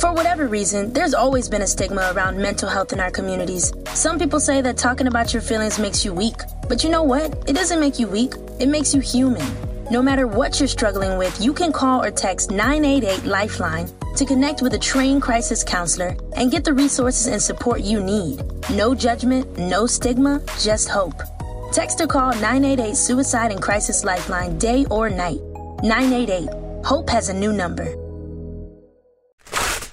For 0.02 0.12
whatever 0.12 0.48
reason, 0.48 0.92
there's 0.94 1.14
always 1.14 1.48
been 1.48 1.62
a 1.62 1.68
stigma 1.68 2.12
around 2.16 2.36
mental 2.36 2.68
health 2.68 2.92
in 2.92 3.00
our 3.00 3.12
communities. 3.12 3.72
Some 3.94 4.18
people 4.18 4.40
say 4.40 4.60
that 4.62 4.76
talking 4.76 5.06
about 5.06 5.32
your 5.32 5.44
feelings 5.44 5.78
makes 5.78 6.04
you 6.04 6.12
weak. 6.12 6.38
But 6.68 6.84
you 6.84 6.90
know 6.90 7.04
what? 7.04 7.48
It 7.48 7.54
doesn't 7.54 7.80
make 7.80 8.00
you 8.00 8.08
weak, 8.08 8.34
it 8.60 8.66
makes 8.66 8.96
you 8.96 9.00
human. 9.00 9.46
No 9.92 10.02
matter 10.02 10.26
what 10.26 10.60
you're 10.60 10.68
struggling 10.68 11.20
with, 11.20 11.40
you 11.40 11.54
can 11.54 11.72
call 11.72 12.04
or 12.04 12.10
text 12.10 12.50
988 12.50 13.26
Lifeline 13.26 13.92
to 14.16 14.26
connect 14.26 14.64
with 14.64 14.74
a 14.74 14.80
trained 14.80 15.22
crisis 15.22 15.64
counselor 15.64 16.18
and 16.36 16.50
get 16.50 16.64
the 16.64 16.74
resources 16.74 17.28
and 17.28 17.40
support 17.40 17.82
you 17.82 18.04
need. 18.04 18.42
No 18.72 18.96
judgment, 18.96 19.56
no 19.60 19.86
stigma, 19.86 20.42
just 20.60 20.90
hope. 20.90 21.22
Text 21.74 22.02
or 22.02 22.08
call 22.08 22.34
988 22.34 22.98
Suicide 22.98 23.52
and 23.52 23.62
Crisis 23.62 24.04
Lifeline 24.04 24.58
day 24.58 24.84
or 24.90 25.12
night. 25.12 25.42
988. 25.84 26.50
Hope 26.84 27.08
has 27.08 27.30
a 27.30 27.36
new 27.36 27.54
number. 27.54 28.01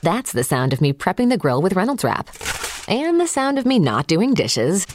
That's 0.03 0.33
the 0.33 0.45
sound 0.45 0.73
of 0.73 0.81
me 0.81 0.93
prepping 0.93 1.29
the 1.29 1.37
grill 1.37 1.61
with 1.61 1.75
Reynolds 1.75 2.05
Wrap. 2.05 2.29
And 2.89 3.21
the 3.21 3.27
sound 3.27 3.59
of 3.59 3.67
me 3.67 3.79
not 3.79 4.07
doing 4.07 4.35
dishes. 4.35 4.87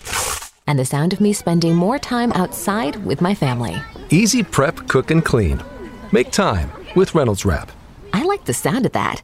And 0.65 0.79
the 0.79 0.85
sound 0.85 1.13
of 1.13 1.19
me 1.19 1.33
spending 1.33 1.75
more 1.75 1.99
time 1.99 2.31
outside 2.33 3.05
with 3.05 3.21
my 3.21 3.35
family. 3.35 3.81
Easy 4.09 4.43
prep, 4.43 4.87
cook, 4.87 5.11
and 5.11 5.23
clean. 5.23 5.61
Make 6.11 6.31
time 6.31 6.71
with 6.95 7.15
Reynolds 7.15 7.43
Wrap. 7.45 7.71
I 8.13 8.23
like 8.23 8.45
the 8.45 8.53
sound 8.53 8.85
of 8.85 8.93
that. 8.93 9.21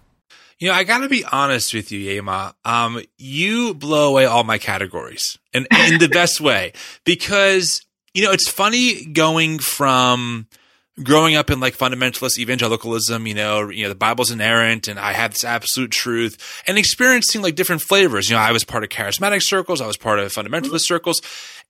You 0.60 0.68
know, 0.68 0.74
I 0.74 0.84
gotta 0.84 1.08
be 1.08 1.24
honest 1.24 1.74
with 1.74 1.92
you, 1.92 2.22
Yeamah. 2.22 2.54
Um, 2.66 3.02
you 3.18 3.74
blow 3.74 4.10
away 4.10 4.26
all 4.26 4.44
my 4.44 4.58
categories 4.58 5.38
and 5.54 5.66
in 5.72 6.00
the 6.00 6.10
best 6.10 6.42
way 6.42 6.74
because, 7.06 7.86
you 8.14 8.26
know, 8.26 8.32
it's 8.32 8.50
funny 8.50 9.06
going 9.06 9.60
from 9.60 10.48
growing 11.04 11.36
up 11.36 11.50
in 11.50 11.60
like 11.60 11.78
fundamentalist 11.78 12.38
evangelicalism, 12.38 13.26
you 13.28 13.34
know, 13.34 13.70
you 13.70 13.84
know, 13.84 13.90
the 13.90 13.96
Bible's 13.96 14.32
inerrant 14.32 14.88
and 14.88 15.00
I 15.00 15.14
have 15.14 15.32
this 15.32 15.44
absolute 15.44 15.92
truth 15.92 16.38
and 16.68 16.78
experiencing 16.78 17.42
like 17.42 17.56
different 17.56 17.82
flavors. 17.82 18.30
You 18.30 18.36
know, 18.36 18.42
I 18.42 18.52
was 18.52 18.64
part 18.64 18.84
of 18.84 18.90
charismatic 18.90 19.42
circles. 19.44 19.82
I 19.82 19.88
was 19.88 19.98
part 19.98 20.20
of 20.20 20.32
fundamentalist 20.34 20.82
circles, 20.82 21.22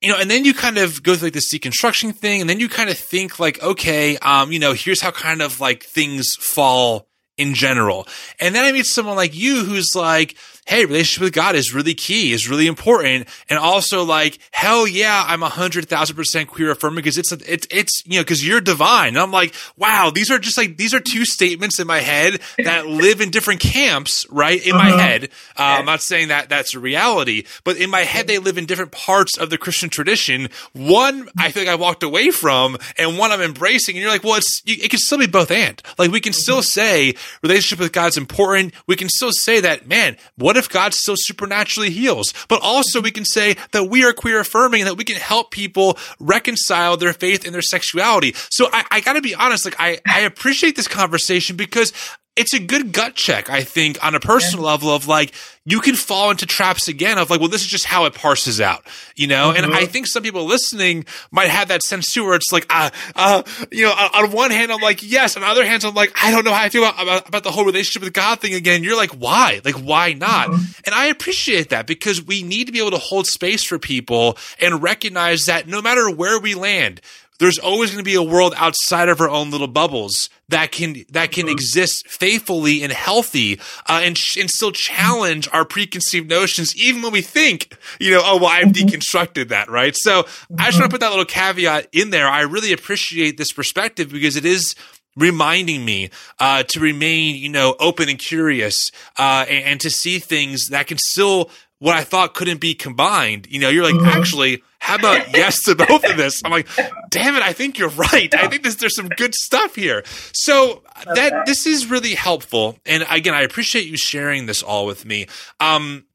you 0.02 0.12
know, 0.12 0.18
and 0.20 0.30
then 0.30 0.46
you 0.46 0.54
kind 0.54 0.78
of 0.78 1.04
go 1.04 1.16
through 1.16 1.28
like 1.28 1.34
this 1.34 1.54
deconstruction 1.54 2.16
thing 2.16 2.42
and 2.42 2.50
then 2.50 2.60
you 2.60 2.70
kind 2.70 2.90
of 2.90 2.98
think 2.98 3.40
like, 3.40 3.62
okay, 3.62 4.18
um, 4.18 4.52
you 4.52 4.60
know, 4.60 4.74
here's 4.74 5.02
how 5.02 5.12
kind 5.12 5.42
of 5.42 5.60
like 5.60 5.84
things 5.84 6.36
fall 6.36 7.08
in 7.38 7.54
general. 7.54 8.08
And 8.40 8.54
then 8.54 8.66
I 8.66 8.72
meet 8.72 8.86
someone 8.86 9.16
like 9.16 9.36
you 9.36 9.64
who's 9.64 9.96
like, 9.96 10.36
hey, 10.70 10.86
relationship 10.86 11.24
with 11.24 11.34
God 11.34 11.56
is 11.56 11.74
really 11.74 11.96
key, 11.96 12.32
is 12.32 12.48
really 12.48 12.68
important. 12.68 13.28
And 13.50 13.58
also 13.58 14.04
like, 14.04 14.38
hell 14.52 14.88
yeah, 14.88 15.24
I'm 15.26 15.42
a 15.42 15.50
hundred 15.50 15.90
thousand 15.90 16.16
percent 16.16 16.48
queer 16.48 16.70
affirming 16.70 16.98
because 16.98 17.18
it's, 17.18 17.32
it's, 17.32 17.66
it's, 17.72 18.04
you 18.06 18.20
know, 18.20 18.24
cause 18.24 18.44
you're 18.44 18.62
divine. 18.62 19.10
And 19.10 19.18
I'm 19.18 19.32
like, 19.32 19.56
wow, 19.78 20.12
these 20.14 20.30
are 20.30 20.38
just 20.38 20.60
like, 20.60 20.78
these 20.78 20.94
are 20.94 21.00
two 21.00 21.26
statements 21.26 21.80
in 21.80 21.88
my 21.88 22.02
head 22.02 22.40
that 22.64 22.86
live 22.88 23.20
in 23.20 23.32
different 23.32 23.62
camps, 23.62 24.28
right? 24.30 24.64
In 24.64 24.76
uh-huh. 24.76 24.96
my 24.96 25.02
head. 25.02 25.24
Uh, 25.58 25.80
I'm 25.80 25.86
not 25.86 26.04
saying 26.04 26.28
that 26.28 26.50
that's 26.50 26.76
a 26.76 26.80
reality, 26.80 27.46
but 27.64 27.78
in 27.78 27.90
my 27.90 28.02
head, 28.02 28.28
they 28.28 28.38
live 28.38 28.60
in 28.60 28.68
different 28.68 28.92
parts 28.92 29.40
of 29.40 29.50
the 29.50 29.58
Christian 29.58 29.90
tradition. 29.90 30.50
One, 30.74 31.30
I 31.36 31.50
feel 31.52 31.64
like 31.64 31.72
I 31.72 31.76
walked 31.76 32.04
away 32.04 32.30
from 32.30 32.78
and 32.96 33.18
one 33.18 33.32
I'm 33.32 33.42
embracing. 33.42 33.96
And 33.96 34.04
you're 34.04 34.12
like, 34.12 34.24
well, 34.24 34.36
it's, 34.36 34.62
it 34.68 34.92
can 34.92 35.00
still 35.00 35.18
be 35.18 35.26
both 35.26 35.50
and 35.50 35.82
like 35.98 36.12
we 36.12 36.20
can 36.20 36.34
still 36.34 36.58
mm-hmm. 36.58 36.62
say 36.62 37.16
relationship 37.42 37.80
with 37.80 37.92
God's 37.92 38.18
important. 38.18 38.76
We 38.86 38.96
can 38.96 39.10
still 39.10 39.32
say 39.32 39.62
that, 39.62 39.88
man, 39.88 40.16
what 40.36 40.59
if 40.60 40.70
God 40.70 40.94
still 40.94 41.16
supernaturally 41.18 41.90
heals? 41.90 42.34
But 42.48 42.62
also 42.62 43.02
we 43.02 43.12
can 43.12 43.26
say 43.26 43.56
that 43.72 43.86
we 43.86 44.04
are 44.06 44.14
queer 44.14 44.40
affirming 44.40 44.82
and 44.82 44.88
that 44.88 44.96
we 44.96 45.04
can 45.04 45.16
help 45.16 45.52
people 45.52 45.98
reconcile 46.20 46.98
their 46.98 47.14
faith 47.14 47.46
and 47.46 47.54
their 47.54 47.62
sexuality. 47.64 48.36
So 48.50 48.68
I, 48.72 48.86
I 48.92 49.02
gotta 49.02 49.22
be 49.22 49.34
honest, 49.34 49.66
like 49.66 49.76
I, 49.80 50.00
I 50.08 50.22
appreciate 50.22 50.76
this 50.76 50.88
conversation 50.88 51.56
because 51.56 51.94
it's 52.40 52.54
a 52.54 52.60
good 52.60 52.94
gut 52.94 53.16
check, 53.16 53.50
I 53.50 53.64
think, 53.64 54.02
on 54.04 54.16
a 54.16 54.20
personal 54.22 54.64
yeah. 54.64 54.72
level 54.72 54.96
of 54.96 55.08
like, 55.08 55.34
you 55.66 55.82
can 55.82 55.94
fall 55.94 56.32
into 56.32 56.46
traps 56.46 56.88
again 56.88 57.18
of 57.18 57.30
like, 57.30 57.42
well, 57.42 57.50
this 57.50 57.62
is 57.62 57.68
just 57.68 57.84
how 57.84 58.06
it 58.06 58.14
parses 58.14 58.62
out, 58.62 58.88
you 59.18 59.28
know? 59.28 59.52
Mm-hmm. 59.52 59.66
And 59.66 59.76
I 59.76 59.86
think 59.86 60.08
some 60.08 60.24
people 60.24 60.46
listening 60.46 61.06
might 61.32 61.50
have 61.50 61.68
that 61.68 61.84
sense 61.84 62.14
too, 62.14 62.24
where 62.24 62.36
it's 62.36 62.52
like, 62.54 62.66
uh, 62.70 62.92
uh, 63.16 63.44
you 63.74 63.84
know, 63.84 63.92
on 63.92 64.32
one 64.32 64.52
hand, 64.52 64.72
I'm 64.72 64.80
like, 64.80 65.04
yes. 65.04 65.36
On 65.36 65.42
the 65.42 65.50
other 65.50 65.66
hand, 65.66 65.84
I'm 65.84 65.94
like, 65.94 66.14
I 66.24 66.32
don't 66.32 66.46
know 66.46 66.54
how 66.54 66.64
I 66.64 66.70
feel 66.70 66.86
about, 66.86 67.04
about, 67.04 67.28
about 67.28 67.44
the 67.44 67.52
whole 67.52 67.66
relationship 67.66 68.04
with 68.04 68.14
God 68.14 68.40
thing 68.40 68.54
again. 68.54 68.86
You're 68.86 68.96
like, 68.96 69.12
why? 69.12 69.60
Like, 69.66 69.76
why 69.76 70.14
not? 70.14 70.48
Mm-hmm. 70.48 70.82
And 70.86 70.96
I 70.96 71.08
appreciate 71.08 71.70
that 71.70 71.88
because 71.88 72.24
we 72.24 72.42
need 72.42 72.68
to 72.68 72.72
be 72.72 72.80
able 72.80 72.92
to 72.92 72.98
hold 72.98 73.28
space 73.28 73.66
for 73.66 73.78
people 73.78 74.38
and 74.62 74.82
recognize 74.82 75.46
that 75.48 75.68
no 75.68 75.82
matter 75.82 76.10
where 76.10 76.40
we 76.40 76.56
land, 76.56 77.02
there's 77.40 77.58
always 77.58 77.90
going 77.90 78.04
to 78.04 78.10
be 78.10 78.16
a 78.16 78.24
world 78.24 78.54
outside 78.58 79.10
of 79.10 79.20
our 79.20 79.30
own 79.30 79.50
little 79.50 79.68
bubbles 79.68 80.30
that 80.50 80.72
can 80.72 81.06
that 81.12 81.32
can 81.32 81.46
mm-hmm. 81.46 81.54
exist 81.54 82.08
faithfully 82.08 82.84
and 82.84 82.92
healthy 82.92 83.60
uh, 83.88 84.02
and 84.04 84.18
and 84.38 84.50
still 84.50 84.72
challenge 84.72 85.48
our 85.52 85.66
preconceived 85.66 86.30
notions 86.30 86.76
even 86.76 87.02
when 87.02 87.12
we 87.12 87.22
think 87.22 87.78
you 88.00 88.12
know 88.12 88.22
oh 88.24 88.38
well 88.38 88.48
I've 88.48 88.68
mm-hmm. 88.68 88.88
deconstructed 88.88 89.50
that 89.50 89.70
right 89.70 89.96
so 89.96 90.24
mm-hmm. 90.24 90.56
I 90.60 90.66
just 90.66 90.80
want 90.80 90.92
to 90.92 90.94
put 90.94 91.02
that 91.02 91.10
little 91.10 91.26
caveat 91.26 91.88
in 91.92 92.12
there 92.12 92.28
I 92.28 92.42
really 92.42 92.74
appreciate 92.74 93.38
this 93.38 93.52
perspective 93.52 94.12
because 94.12 94.36
it 94.36 94.46
is 94.46 94.76
reminding 95.16 95.84
me 95.84 96.10
uh, 96.40 96.64
to 96.64 96.80
remain 96.80 97.36
you 97.36 97.50
know 97.50 97.76
open 97.80 98.10
and 98.10 98.20
curious 98.20 98.92
uh, 99.18 99.46
and, 99.48 99.66
and 99.66 99.82
to 99.82 99.90
see 99.90 100.20
things 100.20 100.70
that 100.70 100.88
can 100.88 100.98
still 100.98 101.50
what 101.80 101.96
I 101.96 102.04
thought 102.04 102.34
couldn't 102.34 102.60
be 102.60 102.76
combined. 102.76 103.48
You 103.50 103.60
know, 103.60 103.70
you're 103.70 103.84
like, 103.84 103.96
mm-hmm. 103.96 104.20
actually, 104.20 104.64
how 104.80 104.96
about 104.96 105.34
yes 105.36 105.64
to 105.64 105.76
both 105.76 106.04
of 106.04 106.18
this? 106.18 106.42
I'm 106.44 106.52
like, 106.52 106.68
damn 107.10 107.36
it, 107.36 107.42
I 107.42 107.54
think 107.54 107.78
you're 107.78 107.90
right. 107.90 108.34
I 108.36 108.48
think 108.48 108.64
this, 108.64 108.76
there's 108.76 108.96
some 108.96 109.10
good 109.10 109.34
stuff 109.34 109.76
here. 109.76 110.04
So 110.34 110.84
that 111.16 111.46
this 111.46 111.66
is 111.66 111.88
really 111.90 112.16
helpful. 112.16 112.78
And 112.86 113.06
again, 113.10 113.34
I 113.34 113.42
appreciate 113.42 113.86
you 113.88 113.98
sharing 113.98 114.46
this 114.46 114.62
all 114.62 114.86
with 114.86 115.06
me. 115.06 115.28
Um, 115.60 116.06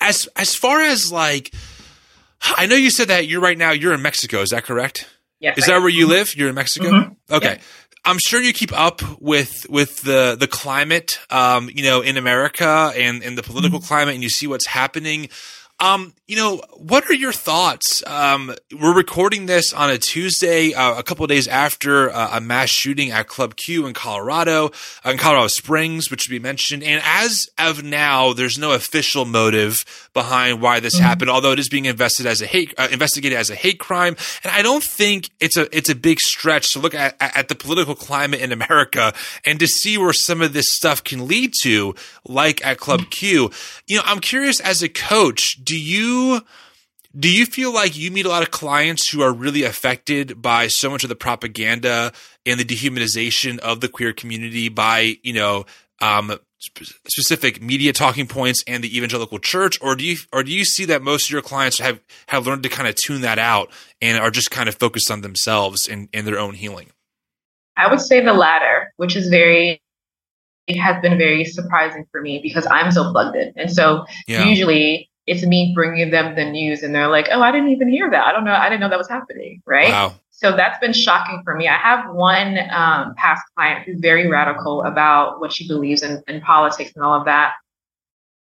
as 0.00 0.28
as 0.36 0.54
far 0.54 0.82
as 0.82 1.10
like, 1.10 1.54
I 2.42 2.66
know 2.66 2.76
you 2.76 2.90
said 2.90 3.08
that 3.08 3.26
you're 3.26 3.40
right 3.40 3.56
now 3.56 3.70
you're 3.70 3.94
in 3.94 4.02
Mexico. 4.02 4.42
Is 4.42 4.50
that 4.50 4.64
correct? 4.64 5.08
Yes. 5.40 5.58
Is 5.58 5.66
that 5.66 5.80
where 5.80 5.88
you 5.88 6.06
live? 6.06 6.34
You're 6.34 6.48
in 6.48 6.54
Mexico. 6.54 6.90
Mm-hmm. 6.90 7.34
Okay. 7.34 7.58
I'm 8.06 8.18
sure 8.18 8.40
you 8.40 8.52
keep 8.52 8.72
up 8.72 9.02
with 9.20 9.66
with 9.68 10.02
the 10.02 10.36
the 10.38 10.46
climate, 10.46 11.18
um, 11.28 11.68
you 11.74 11.82
know, 11.82 12.02
in 12.02 12.16
America 12.16 12.92
and 12.96 13.22
and 13.22 13.36
the 13.36 13.42
political 13.42 13.80
mm-hmm. 13.80 13.88
climate, 13.88 14.14
and 14.14 14.22
you 14.22 14.30
see 14.30 14.46
what's 14.46 14.66
happening. 14.66 15.28
Um, 15.78 16.14
you 16.26 16.36
know, 16.36 16.62
what 16.72 17.08
are 17.10 17.14
your 17.14 17.32
thoughts? 17.32 18.02
Um, 18.06 18.54
we're 18.80 18.96
recording 18.96 19.44
this 19.44 19.74
on 19.74 19.90
a 19.90 19.98
Tuesday, 19.98 20.72
uh, 20.72 20.98
a 20.98 21.02
couple 21.02 21.24
of 21.24 21.28
days 21.28 21.46
after 21.46 22.10
uh, 22.10 22.30
a 22.32 22.40
mass 22.40 22.70
shooting 22.70 23.10
at 23.10 23.28
Club 23.28 23.56
Q 23.56 23.86
in 23.86 23.92
Colorado, 23.92 24.70
uh, 25.04 25.10
in 25.10 25.18
Colorado 25.18 25.48
Springs, 25.48 26.10
which 26.10 26.22
should 26.22 26.30
be 26.30 26.38
mentioned. 26.38 26.82
And 26.82 27.02
as 27.04 27.46
of 27.58 27.84
now, 27.84 28.32
there's 28.32 28.56
no 28.56 28.72
official 28.72 29.26
motive 29.26 29.84
behind 30.14 30.62
why 30.62 30.80
this 30.80 30.94
mm-hmm. 30.94 31.04
happened, 31.04 31.30
although 31.30 31.52
it 31.52 31.58
is 31.58 31.68
being 31.68 31.84
invested 31.84 32.24
as 32.24 32.40
a 32.40 32.46
hate, 32.46 32.72
uh, 32.78 32.88
investigated 32.90 33.38
as 33.38 33.50
a 33.50 33.54
hate 33.54 33.78
crime. 33.78 34.16
And 34.44 34.52
I 34.52 34.62
don't 34.62 34.82
think 34.82 35.28
it's 35.40 35.58
a 35.58 35.76
it's 35.76 35.90
a 35.90 35.94
big 35.94 36.20
stretch 36.20 36.72
to 36.72 36.78
look 36.78 36.94
at 36.94 37.16
at 37.20 37.48
the 37.48 37.54
political 37.54 37.94
climate 37.94 38.40
in 38.40 38.50
America 38.50 39.12
and 39.44 39.60
to 39.60 39.66
see 39.66 39.98
where 39.98 40.14
some 40.14 40.40
of 40.40 40.54
this 40.54 40.66
stuff 40.70 41.04
can 41.04 41.28
lead 41.28 41.52
to, 41.62 41.94
like 42.24 42.64
at 42.64 42.78
Club 42.78 43.00
mm-hmm. 43.00 43.10
Q. 43.10 43.50
You 43.86 43.96
know, 43.96 44.02
I'm 44.06 44.20
curious 44.20 44.58
as 44.60 44.82
a 44.82 44.88
coach 44.88 45.62
do 45.66 45.78
you 45.78 46.40
do 47.18 47.30
you 47.30 47.46
feel 47.46 47.72
like 47.72 47.96
you 47.96 48.10
meet 48.10 48.26
a 48.26 48.28
lot 48.28 48.42
of 48.42 48.50
clients 48.50 49.08
who 49.08 49.22
are 49.22 49.32
really 49.32 49.62
affected 49.62 50.42
by 50.42 50.68
so 50.68 50.90
much 50.90 51.02
of 51.02 51.08
the 51.08 51.16
propaganda 51.16 52.12
and 52.44 52.60
the 52.60 52.64
dehumanization 52.64 53.58
of 53.58 53.80
the 53.80 53.88
queer 53.88 54.12
community 54.12 54.68
by 54.68 55.16
you 55.22 55.32
know 55.32 55.66
um, 56.00 56.38
specific 56.58 57.62
media 57.62 57.92
talking 57.92 58.26
points 58.26 58.62
and 58.66 58.84
the 58.84 58.96
evangelical 58.96 59.38
church? 59.38 59.78
Or 59.80 59.96
do 59.96 60.04
you 60.04 60.16
or 60.32 60.42
do 60.42 60.52
you 60.52 60.64
see 60.64 60.84
that 60.86 61.02
most 61.02 61.26
of 61.26 61.30
your 61.30 61.42
clients 61.42 61.78
have 61.78 62.00
have 62.28 62.46
learned 62.46 62.62
to 62.64 62.68
kind 62.68 62.88
of 62.88 62.94
tune 62.94 63.22
that 63.22 63.38
out 63.38 63.70
and 64.00 64.18
are 64.18 64.30
just 64.30 64.50
kind 64.50 64.68
of 64.68 64.74
focused 64.76 65.10
on 65.10 65.22
themselves 65.22 65.88
and, 65.88 66.08
and 66.12 66.26
their 66.26 66.38
own 66.38 66.54
healing? 66.54 66.90
I 67.76 67.90
would 67.90 68.00
say 68.00 68.24
the 68.24 68.32
latter 68.32 68.92
which 68.96 69.16
is 69.16 69.28
very 69.28 69.80
it 70.66 70.78
has 70.78 71.00
been 71.00 71.16
very 71.16 71.44
surprising 71.44 72.06
for 72.10 72.20
me 72.20 72.40
because 72.42 72.66
i'm 72.66 72.90
so 72.90 73.12
plugged 73.12 73.36
in. 73.36 73.52
And 73.56 73.70
so 73.70 74.04
yeah. 74.26 74.44
usually 74.44 75.10
it's 75.26 75.44
me 75.44 75.72
bringing 75.74 76.10
them 76.10 76.36
the 76.36 76.44
news 76.44 76.82
and 76.82 76.94
they're 76.94 77.08
like, 77.08 77.28
oh, 77.32 77.42
I 77.42 77.50
didn't 77.50 77.70
even 77.70 77.88
hear 77.88 78.08
that. 78.10 78.26
I 78.26 78.32
don't 78.32 78.44
know. 78.44 78.54
I 78.54 78.68
didn't 78.68 78.80
know 78.80 78.88
that 78.88 78.98
was 78.98 79.08
happening. 79.08 79.62
Right. 79.66 79.90
Wow. 79.90 80.14
So 80.30 80.54
that's 80.54 80.78
been 80.78 80.92
shocking 80.92 81.42
for 81.44 81.56
me. 81.56 81.66
I 81.66 81.76
have 81.76 82.14
one 82.14 82.58
um, 82.70 83.14
past 83.16 83.42
client 83.54 83.84
who's 83.84 83.98
very 84.00 84.28
radical 84.28 84.82
about 84.82 85.40
what 85.40 85.52
she 85.52 85.66
believes 85.66 86.02
in, 86.02 86.22
in 86.28 86.40
politics 86.42 86.92
and 86.94 87.02
all 87.02 87.18
of 87.18 87.24
that. 87.24 87.54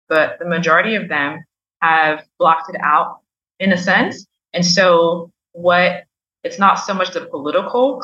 But 0.08 0.38
the 0.40 0.46
majority 0.46 0.96
of 0.96 1.08
them 1.08 1.44
have 1.82 2.26
blocked 2.38 2.70
it 2.70 2.80
out 2.82 3.22
in 3.60 3.72
a 3.72 3.78
sense. 3.78 4.28
And 4.54 4.66
so 4.66 5.32
what 5.54 6.04
it's 6.44 6.60
not 6.60 6.76
so 6.76 6.94
much 6.94 7.12
the 7.12 7.26
political 7.26 8.00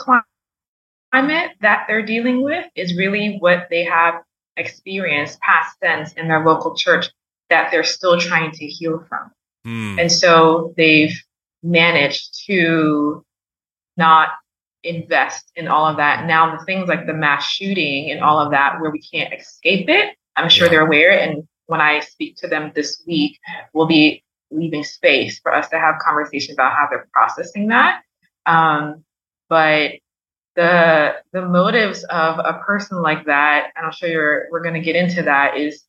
climate 1.11 1.51
that 1.61 1.86
they're 1.88 2.05
dealing 2.05 2.41
with 2.41 2.65
is 2.76 2.97
really 2.97 3.38
what 3.39 3.67
they 3.69 3.84
have 3.84 4.15
experienced 4.57 5.39
past 5.41 5.78
tense 5.84 6.13
in 6.13 6.28
their 6.28 6.43
local 6.43 6.76
church 6.76 7.09
that 7.54 7.70
they're 7.72 7.84
still 7.84 8.20
trying 8.20 8.51
to 8.51 8.66
heal 8.66 9.06
from. 9.08 9.32
Mm. 9.66 10.01
And 10.01 10.12
so 10.12 10.74
they've 10.76 11.16
managed 11.62 12.45
to 12.47 13.24
not 13.95 14.30
invest 14.84 15.51
in 15.56 15.68
all 15.68 15.86
of 15.86 15.97
that. 15.97 16.26
Now, 16.26 16.58
the 16.58 16.66
things 16.66 16.89
like 16.89 17.06
the 17.06 17.14
mass 17.14 17.45
shooting 17.45 18.12
and 18.12 18.22
all 18.22 18.39
of 18.39 18.51
that, 18.51 18.82
where 18.82 18.91
we 18.91 19.01
can't 19.01 19.34
escape 19.34 19.88
it, 19.88 20.16
I'm 20.36 20.49
sure 20.49 20.66
yeah. 20.66 20.72
they're 20.72 20.86
aware. 20.88 21.18
And 21.18 21.47
when 21.68 21.80
I 21.80 21.99
speak 21.99 22.38
to 22.38 22.47
them 22.47 22.72
this 22.74 23.04
week, 23.06 23.39
we'll 23.74 23.88
be 23.88 24.24
leaving 24.49 24.84
space 24.84 25.39
for 25.39 25.54
us 25.54 25.70
to 25.70 25.80
have 25.80 25.95
conversations 25.99 26.56
about 26.56 26.74
how 26.74 26.88
they're 26.89 27.08
processing 27.14 27.68
that. 27.68 28.01
Um, 28.45 29.04
but 29.47 29.91
the 30.56 31.16
the 31.32 31.47
motives 31.47 32.04
of 32.06 32.39
a 32.39 32.60
person 32.66 33.01
like 33.01 33.26
that, 33.26 33.72
and 33.76 33.86
I'll 33.86 33.91
show 33.91 34.08
you. 34.08 34.20
We're 34.51 34.62
going 34.62 34.76
to 34.76 34.82
get 34.82 34.95
into 34.95 35.24
that. 35.24 35.58
Is 35.58 35.84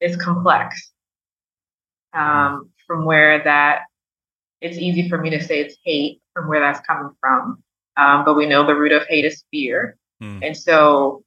is 0.00 0.16
complex. 0.16 0.92
Um, 2.12 2.70
from 2.86 3.04
where 3.04 3.44
that 3.44 3.82
it's 4.60 4.78
easy 4.78 5.08
for 5.08 5.18
me 5.18 5.30
to 5.30 5.42
say 5.42 5.60
it's 5.60 5.76
hate 5.84 6.20
from 6.34 6.48
where 6.48 6.60
that's 6.60 6.80
coming 6.86 7.12
from. 7.20 7.62
Um, 7.96 8.24
but 8.24 8.34
we 8.34 8.46
know 8.46 8.66
the 8.66 8.74
root 8.74 8.92
of 8.92 9.06
hate 9.06 9.24
is 9.24 9.44
fear. 9.50 9.96
Mm. 10.22 10.46
And 10.46 10.56
so 10.56 11.22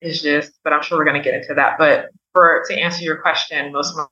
it's 0.00 0.20
just, 0.20 0.52
but 0.64 0.72
I'm 0.72 0.82
sure 0.82 0.98
we're 0.98 1.04
going 1.04 1.22
to 1.22 1.22
get 1.22 1.40
into 1.40 1.54
that. 1.54 1.78
But 1.78 2.10
for 2.32 2.64
to 2.68 2.74
answer 2.74 3.02
your 3.02 3.18
question, 3.18 3.72
most 3.72 3.96
of 3.96 4.08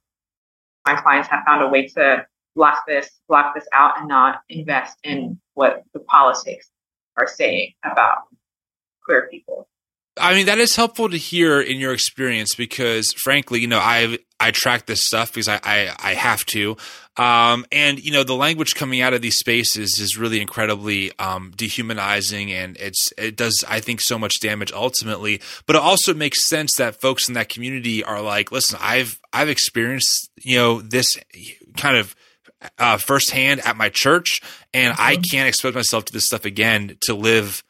my 0.87 0.95
clients 0.95 1.29
have 1.29 1.45
found 1.45 1.63
a 1.63 1.69
way 1.69 1.87
to 1.89 2.25
block 2.55 2.85
this, 2.87 3.11
block 3.29 3.55
this 3.55 3.67
out 3.73 3.99
and 3.99 4.09
not 4.09 4.41
invest 4.49 4.97
in 5.05 5.39
what 5.55 5.83
the 5.93 6.01
politics 6.01 6.71
are 7.17 7.27
saying 7.27 7.73
about 7.85 8.19
queer 9.05 9.29
people. 9.31 9.69
I 10.19 10.35
mean, 10.35 10.47
that 10.47 10.59
is 10.59 10.77
helpful 10.77 11.11
to 11.11 11.17
hear 11.17 11.61
in 11.61 11.79
your 11.79 11.93
experience 11.93 12.55
because, 12.55 13.13
frankly, 13.13 13.61
you 13.61 13.67
know, 13.67 13.79
I 13.79 14.19
I 14.41 14.51
track 14.51 14.87
this 14.87 15.07
stuff 15.07 15.33
because 15.33 15.49
I 15.49 15.61
I, 15.63 15.95
I 16.03 16.15
have 16.15 16.45
to, 16.47 16.77
um, 17.19 17.67
and 17.71 18.03
you 18.03 18.13
know, 18.13 18.25
the 18.25 18.35
language 18.35 18.75
coming 18.75 19.03
out 19.03 19.13
of 19.13 19.21
these 19.21 19.37
spaces 19.37 19.99
is 19.99 20.17
really 20.17 20.41
incredibly 20.41 21.17
um, 21.19 21.53
dehumanizing, 21.55 22.51
and 22.53 22.77
it's 22.79 23.13
it 23.19 23.37
does 23.37 23.63
I 23.69 23.81
think 23.81 24.01
so 24.01 24.19
much 24.19 24.41
damage 24.41 24.73
ultimately. 24.73 25.41
But 25.67 25.77
it 25.77 25.83
also 25.83 26.15
makes 26.15 26.47
sense 26.47 26.77
that 26.77 27.01
folks 27.01 27.29
in 27.29 27.35
that 27.35 27.51
community 27.51 28.03
are 28.03 28.23
like, 28.23 28.51
listen, 28.51 28.79
I've 28.81 29.21
I've 29.33 29.51
experienced 29.51 30.31
you 30.43 30.57
know 30.57 30.81
this 30.81 31.19
kind 31.77 31.97
of 31.97 32.17
uh, 32.79 32.97
firsthand 32.97 33.61
at 33.67 33.77
my 33.77 33.91
church, 33.91 34.41
and 34.73 34.95
mm-hmm. 34.95 35.03
I 35.03 35.17
can't 35.17 35.49
expose 35.49 35.75
myself 35.75 36.07
to 36.07 36.13
this 36.13 36.27
stuff 36.27 36.45
again 36.45 36.97
to 37.03 37.15
live 37.15 37.63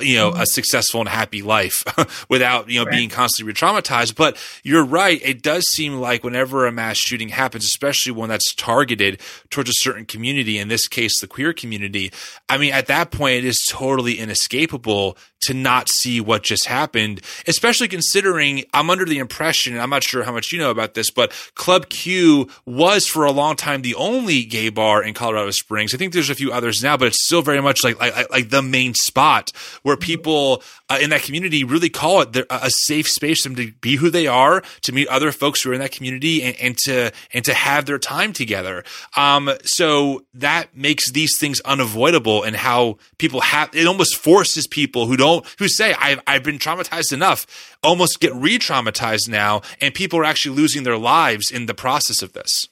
you 0.00 0.16
know, 0.16 0.30
mm-hmm. 0.30 0.40
a 0.40 0.46
successful 0.46 1.00
and 1.00 1.08
happy 1.08 1.42
life 1.42 1.84
without, 2.28 2.68
you 2.68 2.78
know, 2.78 2.84
right. 2.84 2.96
being 2.96 3.08
constantly 3.08 3.50
re-traumatized. 3.50 4.14
But 4.14 4.36
you're 4.62 4.84
right. 4.84 5.20
It 5.24 5.42
does 5.42 5.64
seem 5.68 5.94
like 5.94 6.24
whenever 6.24 6.66
a 6.66 6.72
mass 6.72 6.96
shooting 6.96 7.28
happens, 7.28 7.64
especially 7.64 8.12
one 8.12 8.28
that's 8.28 8.54
targeted 8.54 9.20
towards 9.50 9.70
a 9.70 9.74
certain 9.76 10.06
community, 10.06 10.58
in 10.58 10.68
this 10.68 10.88
case, 10.88 11.20
the 11.20 11.26
queer 11.26 11.52
community, 11.52 12.12
I 12.48 12.58
mean, 12.58 12.72
at 12.72 12.86
that 12.86 13.10
point, 13.10 13.36
it 13.36 13.44
is 13.44 13.64
totally 13.68 14.18
inescapable 14.18 15.16
to 15.42 15.54
not 15.54 15.88
see 15.88 16.20
what 16.20 16.42
just 16.42 16.66
happened, 16.66 17.20
especially 17.46 17.88
considering 17.88 18.64
I'm 18.74 18.90
under 18.90 19.04
the 19.04 19.18
impression, 19.18 19.78
I'm 19.78 19.90
not 19.90 20.04
sure 20.04 20.22
how 20.24 20.32
much 20.32 20.52
you 20.52 20.58
know 20.58 20.70
about 20.70 20.94
this, 20.94 21.10
but 21.10 21.32
Club 21.54 21.88
Q 21.88 22.48
was 22.66 23.06
for 23.06 23.24
a 23.24 23.32
long 23.32 23.56
time 23.56 23.82
the 23.82 23.94
only 23.94 24.44
gay 24.44 24.68
bar 24.68 25.02
in 25.02 25.14
Colorado 25.14 25.50
Springs. 25.50 25.94
I 25.94 25.96
think 25.98 26.12
there's 26.12 26.30
a 26.30 26.34
few 26.34 26.52
others 26.52 26.82
now, 26.82 26.96
but 26.96 27.08
it's 27.08 27.24
still 27.24 27.42
very 27.42 27.62
much 27.62 27.82
like 27.84 27.98
like, 28.00 28.30
like 28.30 28.50
the 28.50 28.62
main 28.62 28.94
spot 28.94 29.52
where 29.82 29.96
people 29.96 30.62
uh, 30.88 30.98
in 31.00 31.10
that 31.10 31.22
community 31.22 31.64
really 31.64 31.88
call 31.88 32.22
it 32.22 32.36
a 32.50 32.70
safe 32.70 33.08
space 33.08 33.42
for 33.42 33.48
them 33.48 33.56
to 33.56 33.72
be 33.80 33.96
who 33.96 34.10
they 34.10 34.26
are, 34.26 34.62
to 34.82 34.92
meet 34.92 35.08
other 35.08 35.32
folks 35.32 35.62
who 35.62 35.70
are 35.70 35.74
in 35.74 35.80
that 35.80 35.92
community, 35.92 36.42
and, 36.42 36.56
and 36.60 36.78
to 36.78 37.12
and 37.32 37.44
to 37.44 37.54
have 37.54 37.86
their 37.86 37.98
time 37.98 38.32
together. 38.32 38.84
Um, 39.16 39.50
so 39.64 40.24
that 40.34 40.76
makes 40.76 41.10
these 41.12 41.38
things 41.38 41.60
unavoidable, 41.60 42.42
and 42.42 42.56
how 42.56 42.98
people 43.18 43.40
have 43.40 43.70
it 43.74 43.86
almost 43.86 44.16
forces 44.16 44.66
people 44.66 45.06
who 45.06 45.16
don't 45.16 45.29
who 45.58 45.68
say 45.68 45.94
I've 45.98 46.20
I've 46.26 46.42
been 46.42 46.58
traumatized 46.58 47.12
enough, 47.12 47.76
almost 47.82 48.20
get 48.20 48.34
re-traumatized 48.34 49.28
now, 49.28 49.62
and 49.80 49.94
people 49.94 50.18
are 50.18 50.24
actually 50.24 50.56
losing 50.56 50.82
their 50.82 50.98
lives 50.98 51.50
in 51.50 51.66
the 51.66 51.74
process 51.74 52.22
of 52.22 52.32
this. 52.32 52.68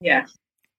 Yes. 0.00 0.30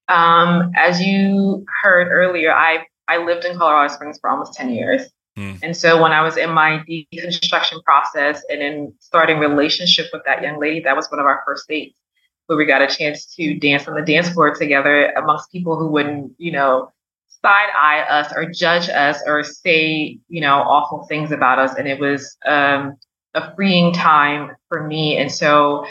Um, 0.08 0.72
as 0.76 1.02
you 1.02 1.66
heard 1.82 2.08
earlier, 2.10 2.54
I 2.54 2.86
I 3.08 3.18
lived 3.18 3.46
in 3.46 3.58
Colorado 3.58 3.94
Springs 3.94 4.20
for 4.20 4.30
almost 4.30 4.54
10 4.54 4.70
years. 4.70 5.02
Mm. 5.38 5.60
And 5.64 5.76
so 5.76 6.02
when 6.02 6.12
I 6.12 6.22
was 6.22 6.38
in 6.38 6.52
my 6.52 6.84
deconstruction 6.88 7.84
process 7.84 8.42
and 8.50 8.62
in 8.62 8.94
starting 9.00 9.40
relationship 9.40 10.08
with 10.14 10.22
that 10.26 10.44
young 10.44 10.60
lady, 10.60 10.82
that 10.82 10.96
was 10.96 11.10
one 11.10 11.20
of 11.20 11.26
our 11.26 11.42
first 11.46 11.68
dates 11.68 11.98
where 12.48 12.58
we 12.58 12.66
got 12.66 12.82
a 12.82 12.88
chance 12.88 13.26
to 13.36 13.58
dance 13.58 13.88
on 13.88 13.96
the 13.96 14.02
dance 14.02 14.30
floor 14.30 14.54
together 14.54 15.12
amongst 15.12 15.52
people 15.52 15.78
who 15.78 15.88
wouldn't, 15.88 16.34
you 16.38 16.52
know, 16.52 16.92
side 17.44 17.70
eye 17.78 18.06
us 18.10 18.32
or 18.36 18.50
judge 18.50 18.90
us 18.90 19.22
or 19.26 19.44
say, 19.44 20.18
you 20.30 20.42
know, 20.42 20.56
awful 20.56 21.06
things 21.08 21.32
about 21.32 21.60
us. 21.60 21.76
And 21.76 21.88
it 21.88 22.00
was 22.00 22.38
um, 22.46 22.96
a 23.34 23.54
freeing 23.56 23.94
time 23.94 24.52
for 24.70 24.88
me. 24.88 25.18
And 25.18 25.32
so 25.32 25.86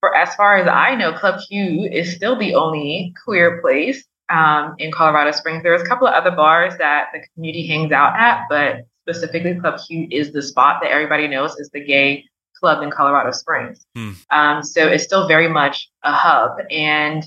for 0.00 0.14
as 0.16 0.34
far 0.34 0.56
as 0.56 0.66
I 0.66 0.94
know, 0.94 1.12
Club 1.12 1.40
Q 1.48 1.88
is 1.90 2.14
still 2.14 2.38
the 2.38 2.54
only 2.54 3.14
queer 3.24 3.60
place 3.60 4.04
um, 4.30 4.74
in 4.78 4.90
Colorado 4.90 5.30
Springs. 5.32 5.62
There's 5.62 5.82
a 5.82 5.86
couple 5.86 6.06
of 6.06 6.14
other 6.14 6.30
bars 6.30 6.76
that 6.78 7.08
the 7.12 7.20
community 7.34 7.66
hangs 7.66 7.92
out 7.92 8.18
at, 8.18 8.46
but 8.48 8.86
specifically 9.02 9.54
Club 9.60 9.78
Q 9.86 10.08
is 10.10 10.32
the 10.32 10.42
spot 10.42 10.78
that 10.82 10.90
everybody 10.90 11.28
knows 11.28 11.56
is 11.58 11.70
the 11.72 11.84
gay 11.84 12.24
club 12.58 12.82
in 12.82 12.90
Colorado 12.90 13.32
Springs. 13.32 13.84
Hmm. 13.94 14.12
Um, 14.30 14.62
so 14.62 14.86
it's 14.86 15.04
still 15.04 15.28
very 15.28 15.48
much 15.48 15.90
a 16.02 16.12
hub. 16.12 16.52
And 16.70 17.24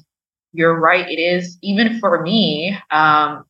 you're 0.55 0.79
right, 0.79 1.09
it 1.09 1.19
is, 1.19 1.57
even 1.61 1.99
for 1.99 2.21
me, 2.21 2.77
um, 2.91 3.45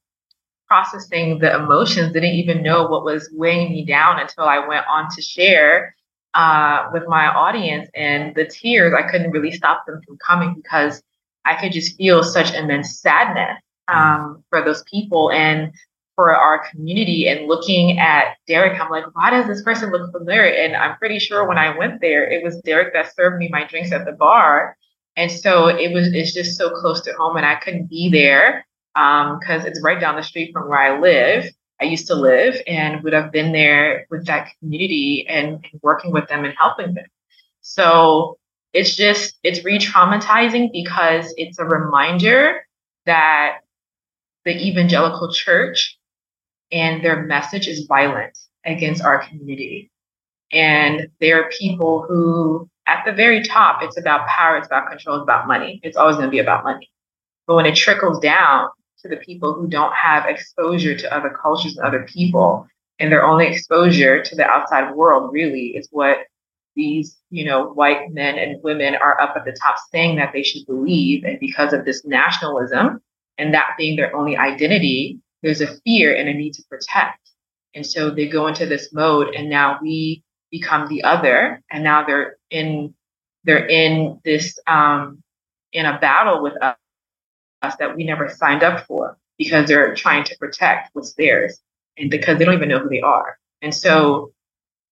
processing 0.68 1.39
the 1.39 1.56
emotions, 1.56 2.14
didn't 2.14 2.34
even 2.34 2.64
know 2.64 2.88
what 2.88 3.06
was 3.06 3.30
weighing 3.34 3.72
me 3.72 3.86
down 3.86 4.20
until 4.20 4.45
I 4.45 4.66
went 4.68 4.86
on 4.88 5.10
to 5.16 5.22
share 5.22 5.95
uh, 6.34 6.89
with 6.91 7.03
my 7.08 7.28
audience. 7.28 7.89
And 7.95 8.36
the 8.36 8.45
tears, 8.45 8.93
I 8.93 9.10
couldn't 9.10 9.32
really 9.32 9.51
stop 9.51 9.86
them 9.86 10.01
from 10.06 10.18
coming 10.18 10.53
because 10.56 11.01
I 11.45 11.56
could 11.56 11.72
just 11.72 11.95
feel 11.97 12.24
such 12.24 12.53
immense 12.53 12.99
sadness 12.99 13.62
um, 13.88 14.43
for 14.49 14.64
those 14.64 14.84
people 14.84 15.32
and 15.32 15.72
for 16.16 16.36
our 16.36 16.68
community. 16.70 17.28
And 17.28 17.47
looking 17.47 17.99
at 17.99 18.38
Derek, 18.47 18.80
I'm 18.80 18.89
like, 18.89 19.03
why 19.14 19.32
does 19.32 19.47
this 19.47 19.62
person 19.62 19.91
look 19.91 20.12
familiar? 20.12 20.45
And 20.45 20.76
I'm 20.76 20.97
pretty 20.97 21.20
sure 21.20 21.47
when 21.47 21.58
I 21.58 21.78
went 21.78 22.01
there, 22.01 22.30
it 22.30 22.43
was 22.43 22.58
Derek 22.62 22.93
that 22.93 23.14
served 23.16 23.38
me 23.38 23.49
my 23.49 23.66
drinks 23.66 23.91
at 23.91 24.06
the 24.06 24.14
bar. 24.14 24.78
And 25.16 25.32
so 25.32 25.68
it 25.68 25.93
was, 25.93 26.13
it's 26.13 26.34
just 26.34 26.57
so 26.57 26.70
close 26.70 27.01
to 27.01 27.13
home, 27.13 27.38
and 27.38 27.45
I 27.45 27.55
couldn't 27.55 27.89
be 27.89 28.09
there 28.09 28.66
because 28.93 29.61
um, 29.61 29.68
it's 29.68 29.82
right 29.84 29.99
down 29.99 30.16
the 30.16 30.24
street 30.24 30.51
from 30.53 30.70
where 30.70 30.80
I 30.80 30.99
live. 30.99 31.51
I 31.82 31.86
used 31.86 32.07
to 32.07 32.16
live 32.16 32.55
and 32.68 33.03
would 33.03 33.13
have 33.13 33.32
been 33.32 33.51
there 33.51 34.07
with 34.09 34.26
that 34.28 34.49
community 34.59 35.26
and, 35.28 35.66
and 35.72 35.82
working 35.84 36.11
with 36.11 36.28
them 36.30 36.45
and 36.45 36.53
helping 36.57 36.93
them. 36.93 37.05
So 37.61 38.38
it's 38.74 38.95
just 38.95 39.38
it's 39.43 39.63
re-traumatizing 39.66 40.72
because 40.72 41.34
it's 41.38 41.59
a 41.59 41.66
reminder 41.66 42.66
that 43.05 43.59
the 44.45 44.51
evangelical 44.51 45.34
church 45.34 45.97
and 46.72 47.03
their 47.03 47.24
message 47.24 47.68
is 47.68 47.86
violent 47.88 48.38
against 48.66 49.03
our 49.03 49.28
community 49.28 49.91
and 50.51 51.07
there 51.20 51.43
are 51.43 51.49
people 51.49 52.05
who 52.07 52.70
at 52.88 53.04
the 53.06 53.12
very 53.12 53.44
top 53.44 53.82
it's 53.82 53.98
about 53.98 54.28
power 54.28 54.58
it's 54.58 54.68
about 54.68 54.90
control 54.90 55.18
it's 55.18 55.24
about 55.24 55.48
money 55.48 55.80
it's 55.84 55.98
always 55.98 56.16
going 56.16 56.28
to 56.28 56.32
be 56.32 56.40
about 56.40 56.64
money 56.64 56.90
but 57.48 57.56
when 57.56 57.66
it 57.66 57.76
trickles 57.76 58.20
down 58.20 58.70
to 59.02 59.08
the 59.08 59.18
people 59.18 59.54
who 59.54 59.68
don't 59.68 59.94
have 59.94 60.26
exposure 60.26 60.96
to 60.96 61.16
other 61.16 61.30
cultures 61.30 61.78
and 61.78 61.86
other 61.86 62.04
people 62.04 62.68
and 63.00 63.12
their 63.12 63.26
only 63.26 63.48
exposure 63.48 64.24
to 64.24 64.36
the 64.36 64.46
outside 64.46 64.96
world 64.96 65.32
really 65.34 65.68
is 65.76 65.88
what 65.92 66.20
these, 66.76 67.18
you 67.30 67.46
know, 67.46 67.70
white 67.70 68.12
men 68.12 68.38
and 68.38 68.62
women 68.64 68.96
are 68.96 69.20
up 69.20 69.36
at 69.36 69.46
the 69.46 69.56
top 69.62 69.78
saying 69.92 70.18
that 70.18 70.32
they 70.34 70.44
should 70.44 70.66
believe. 70.66 71.24
And 71.24 71.40
because 71.40 71.74
of 71.74 71.86
this 71.86 72.06
nationalism 72.06 73.02
and 73.38 73.54
that 73.54 73.72
being 73.78 73.96
their 73.96 74.16
only 74.16 74.38
identity, 74.38 75.20
there's 75.42 75.62
a 75.62 75.76
fear 75.82 76.16
and 76.16 76.28
a 76.30 76.34
need 76.34 76.54
to 76.54 76.64
protect. 76.70 77.20
And 77.74 77.86
so 77.86 78.10
they 78.10 78.28
go 78.28 78.48
into 78.48 78.66
this 78.66 78.94
mode 78.94 79.34
and 79.36 79.50
now 79.50 79.80
we 79.82 80.24
become 80.58 80.88
the 80.88 81.03
other. 81.03 81.62
And 81.70 81.84
now 81.84 82.06
they're 82.06 82.38
in 82.49 82.93
they're 83.43 83.68
in 83.68 84.20
this 84.24 84.58
um 84.68 85.22
in 85.72 85.86
a 85.86 85.99
battle 85.99 86.41
with 86.41 86.53
us, 86.62 86.78
us 87.62 87.76
that 87.80 87.95
we 87.95 88.06
never 88.06 88.30
signed 88.30 88.64
up 88.64 88.86
for 88.88 89.18
because 89.38 89.68
they're 89.68 89.93
trying 89.95 90.24
to 90.24 90.38
protect 90.38 90.89
what's 90.93 91.14
theirs 91.14 91.60
and 91.97 92.10
because 92.10 92.38
they 92.38 92.45
don't 92.45 92.53
even 92.56 92.70
know 92.70 92.80
who 92.80 92.89
they 92.89 93.01
are. 93.01 93.38
And 93.62 93.74
so 93.74 94.32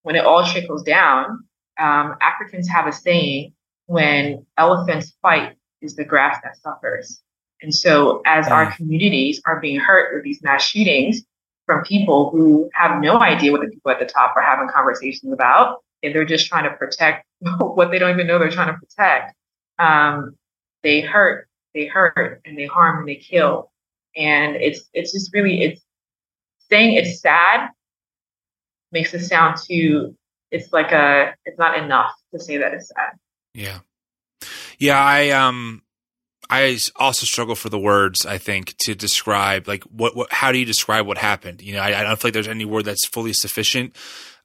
when 0.01 0.15
it 0.15 0.25
all 0.25 0.45
trickles 0.45 0.83
down, 0.83 1.45
um, 1.79 2.15
Africans 2.21 2.67
have 2.69 2.87
a 2.87 2.91
saying 2.91 3.53
when 3.85 4.45
elephants 4.57 5.15
fight 5.21 5.55
is 5.81 5.95
the 5.95 6.03
grass 6.03 6.37
that 6.43 6.57
suffers. 6.57 7.21
And 7.61 7.73
so, 7.73 8.21
as 8.25 8.47
our 8.49 8.75
communities 8.75 9.41
are 9.45 9.61
being 9.61 9.79
hurt 9.79 10.13
with 10.13 10.23
these 10.25 10.43
mass 10.43 10.63
shootings 10.63 11.23
from 11.65 11.83
people 11.83 12.29
who 12.29 12.69
have 12.73 13.01
no 13.01 13.19
idea 13.19 13.51
what 13.51 13.61
the 13.61 13.67
people 13.67 13.91
at 13.91 13.99
the 13.99 14.05
top 14.05 14.35
are 14.35 14.41
having 14.41 14.67
conversations 14.69 15.31
about, 15.31 15.83
and 16.01 16.13
they're 16.13 16.25
just 16.25 16.47
trying 16.47 16.69
to 16.69 16.75
protect 16.75 17.25
what 17.59 17.91
they 17.91 17.99
don't 17.99 18.11
even 18.11 18.27
know 18.27 18.39
they're 18.39 18.51
trying 18.51 18.73
to 18.73 18.79
protect, 18.79 19.33
um, 19.79 20.35
they 20.83 21.01
hurt, 21.01 21.47
they 21.73 21.85
hurt, 21.85 22.41
and 22.45 22.57
they 22.57 22.65
harm 22.65 22.99
and 22.99 23.07
they 23.07 23.15
kill. 23.15 23.71
And 24.15 24.55
it's 24.57 24.89
it's 24.93 25.11
just 25.11 25.33
really 25.33 25.61
it's 25.61 25.81
saying 26.69 26.93
it's 26.95 27.19
sad 27.19 27.69
makes 28.91 29.13
it 29.13 29.25
sound 29.25 29.57
too 29.67 30.15
it's 30.53 30.71
like 30.71 30.91
a 30.91 31.33
it's 31.45 31.57
not 31.57 31.77
enough 31.77 32.11
to 32.31 32.39
say 32.39 32.57
that 32.57 32.73
it's 32.73 32.89
sad. 32.89 33.17
Yeah. 33.55 33.79
Yeah, 34.77 35.03
I 35.03 35.31
um 35.31 35.81
I 36.49 36.77
also 36.97 37.25
struggle 37.25 37.55
for 37.55 37.69
the 37.69 37.79
words. 37.79 38.25
I 38.25 38.37
think 38.37 38.75
to 38.79 38.95
describe 38.95 39.67
like 39.67 39.83
what, 39.83 40.15
what 40.15 40.31
how 40.31 40.51
do 40.51 40.57
you 40.57 40.65
describe 40.65 41.07
what 41.07 41.17
happened? 41.17 41.61
You 41.61 41.73
know, 41.73 41.79
I, 41.79 41.99
I 41.99 42.03
don't 42.03 42.19
feel 42.19 42.29
like 42.29 42.33
there's 42.33 42.47
any 42.47 42.65
word 42.65 42.85
that's 42.85 43.07
fully 43.07 43.33
sufficient. 43.33 43.95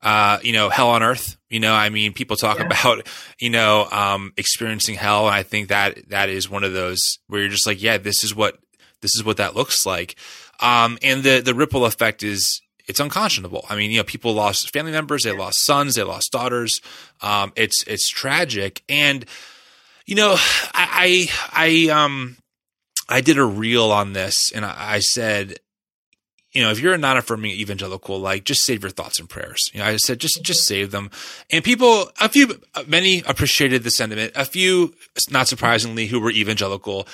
Uh, 0.00 0.38
you 0.42 0.52
know, 0.52 0.68
hell 0.68 0.90
on 0.90 1.02
earth. 1.02 1.36
You 1.50 1.58
know, 1.58 1.74
I 1.74 1.88
mean, 1.88 2.12
people 2.12 2.36
talk 2.36 2.58
yeah. 2.58 2.66
about 2.66 3.08
you 3.38 3.50
know 3.50 3.88
um, 3.90 4.32
experiencing 4.36 4.94
hell, 4.94 5.26
and 5.26 5.34
I 5.34 5.42
think 5.42 5.68
that 5.68 6.08
that 6.10 6.28
is 6.28 6.48
one 6.48 6.64
of 6.64 6.72
those 6.72 7.18
where 7.26 7.40
you're 7.40 7.50
just 7.50 7.66
like, 7.66 7.82
yeah, 7.82 7.98
this 7.98 8.22
is 8.22 8.34
what 8.34 8.58
this 9.00 9.14
is 9.14 9.24
what 9.24 9.38
that 9.38 9.56
looks 9.56 9.84
like. 9.84 10.16
Um, 10.60 10.98
and 11.02 11.22
the 11.22 11.40
the 11.40 11.54
ripple 11.54 11.84
effect 11.84 12.22
is 12.22 12.60
it's 12.86 13.00
unconscionable. 13.00 13.66
I 13.68 13.76
mean, 13.76 13.90
you 13.90 13.98
know, 13.98 14.04
people 14.04 14.32
lost 14.32 14.72
family 14.72 14.92
members, 14.92 15.22
they 15.22 15.32
lost 15.32 15.64
sons, 15.64 15.94
they 15.94 16.02
lost 16.02 16.32
daughters. 16.32 16.80
Um, 17.20 17.52
it's 17.54 17.84
it's 17.86 18.08
tragic, 18.08 18.82
and 18.88 19.26
you 20.08 20.14
know, 20.14 20.36
I 20.38 21.28
I, 21.52 21.88
I 21.90 22.04
um 22.04 22.38
I 23.10 23.20
did 23.20 23.36
a 23.36 23.44
reel 23.44 23.92
on 23.92 24.14
this, 24.14 24.50
and 24.50 24.64
I, 24.64 24.94
I 24.94 24.98
said 25.00 25.58
you 26.52 26.62
know, 26.62 26.70
if 26.70 26.80
you're 26.80 26.94
a 26.94 26.98
non-affirming 26.98 27.50
evangelical, 27.50 28.18
like 28.18 28.44
just 28.44 28.64
save 28.64 28.82
your 28.82 28.90
thoughts 28.90 29.20
and 29.20 29.28
prayers. 29.28 29.70
You 29.74 29.80
know, 29.80 29.86
I 29.86 29.96
said 29.96 30.18
just 30.18 30.42
just 30.42 30.66
save 30.66 30.90
them. 30.90 31.10
And 31.50 31.62
people, 31.62 32.10
a 32.20 32.28
few, 32.28 32.60
many 32.86 33.22
appreciated 33.26 33.82
the 33.82 33.90
sentiment. 33.90 34.32
A 34.34 34.46
few, 34.46 34.94
not 35.30 35.46
surprisingly, 35.46 36.06
who 36.06 36.18
were 36.18 36.30
evangelical. 36.30 37.06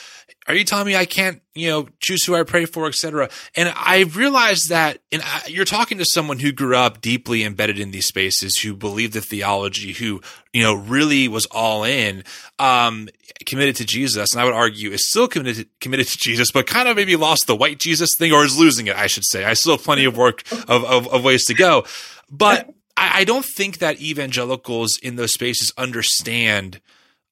Are 0.46 0.54
you 0.54 0.64
telling 0.64 0.86
me 0.86 0.94
I 0.94 1.06
can't, 1.06 1.40
you 1.54 1.70
know, 1.70 1.88
choose 2.00 2.24
who 2.24 2.34
I 2.34 2.42
pray 2.42 2.66
for, 2.66 2.86
etc.? 2.86 3.30
And 3.56 3.72
I 3.74 4.00
realized 4.00 4.68
that, 4.68 4.98
and 5.10 5.22
I, 5.24 5.42
you're 5.48 5.64
talking 5.64 5.96
to 5.98 6.04
someone 6.04 6.38
who 6.38 6.52
grew 6.52 6.76
up 6.76 7.00
deeply 7.00 7.44
embedded 7.44 7.78
in 7.78 7.92
these 7.92 8.06
spaces, 8.06 8.58
who 8.58 8.74
believed 8.74 9.14
the 9.14 9.22
theology, 9.22 9.94
who 9.94 10.20
you 10.52 10.62
know 10.62 10.74
really 10.74 11.28
was 11.28 11.46
all 11.46 11.84
in. 11.84 12.24
Um, 12.58 13.08
committed 13.46 13.76
to 13.76 13.86
Jesus, 13.86 14.32
and 14.32 14.40
I 14.40 14.44
would 14.44 14.52
argue 14.52 14.90
is 14.90 15.08
still 15.08 15.28
committed 15.28 15.64
to, 15.64 15.70
committed 15.80 16.08
to 16.08 16.18
Jesus, 16.18 16.52
but 16.52 16.66
kind 16.66 16.88
of 16.88 16.96
maybe 16.96 17.16
lost 17.16 17.46
the 17.46 17.56
white 17.56 17.78
Jesus 17.78 18.10
thing, 18.18 18.32
or 18.32 18.44
is 18.44 18.58
losing 18.58 18.86
it. 18.86 18.96
I 18.96 19.06
should 19.06 19.24
say. 19.24 19.44
I 19.44 19.54
still 19.54 19.76
have 19.76 19.84
plenty 19.84 20.04
of 20.04 20.16
work 20.16 20.42
of, 20.68 20.84
of, 20.84 21.08
of 21.08 21.24
ways 21.24 21.46
to 21.46 21.54
go, 21.54 21.86
but 22.30 22.68
I, 22.96 23.20
I, 23.20 23.24
don't 23.24 23.44
think 23.44 23.78
that 23.78 24.00
evangelicals 24.00 24.98
in 25.02 25.16
those 25.16 25.32
spaces 25.32 25.72
understand, 25.78 26.80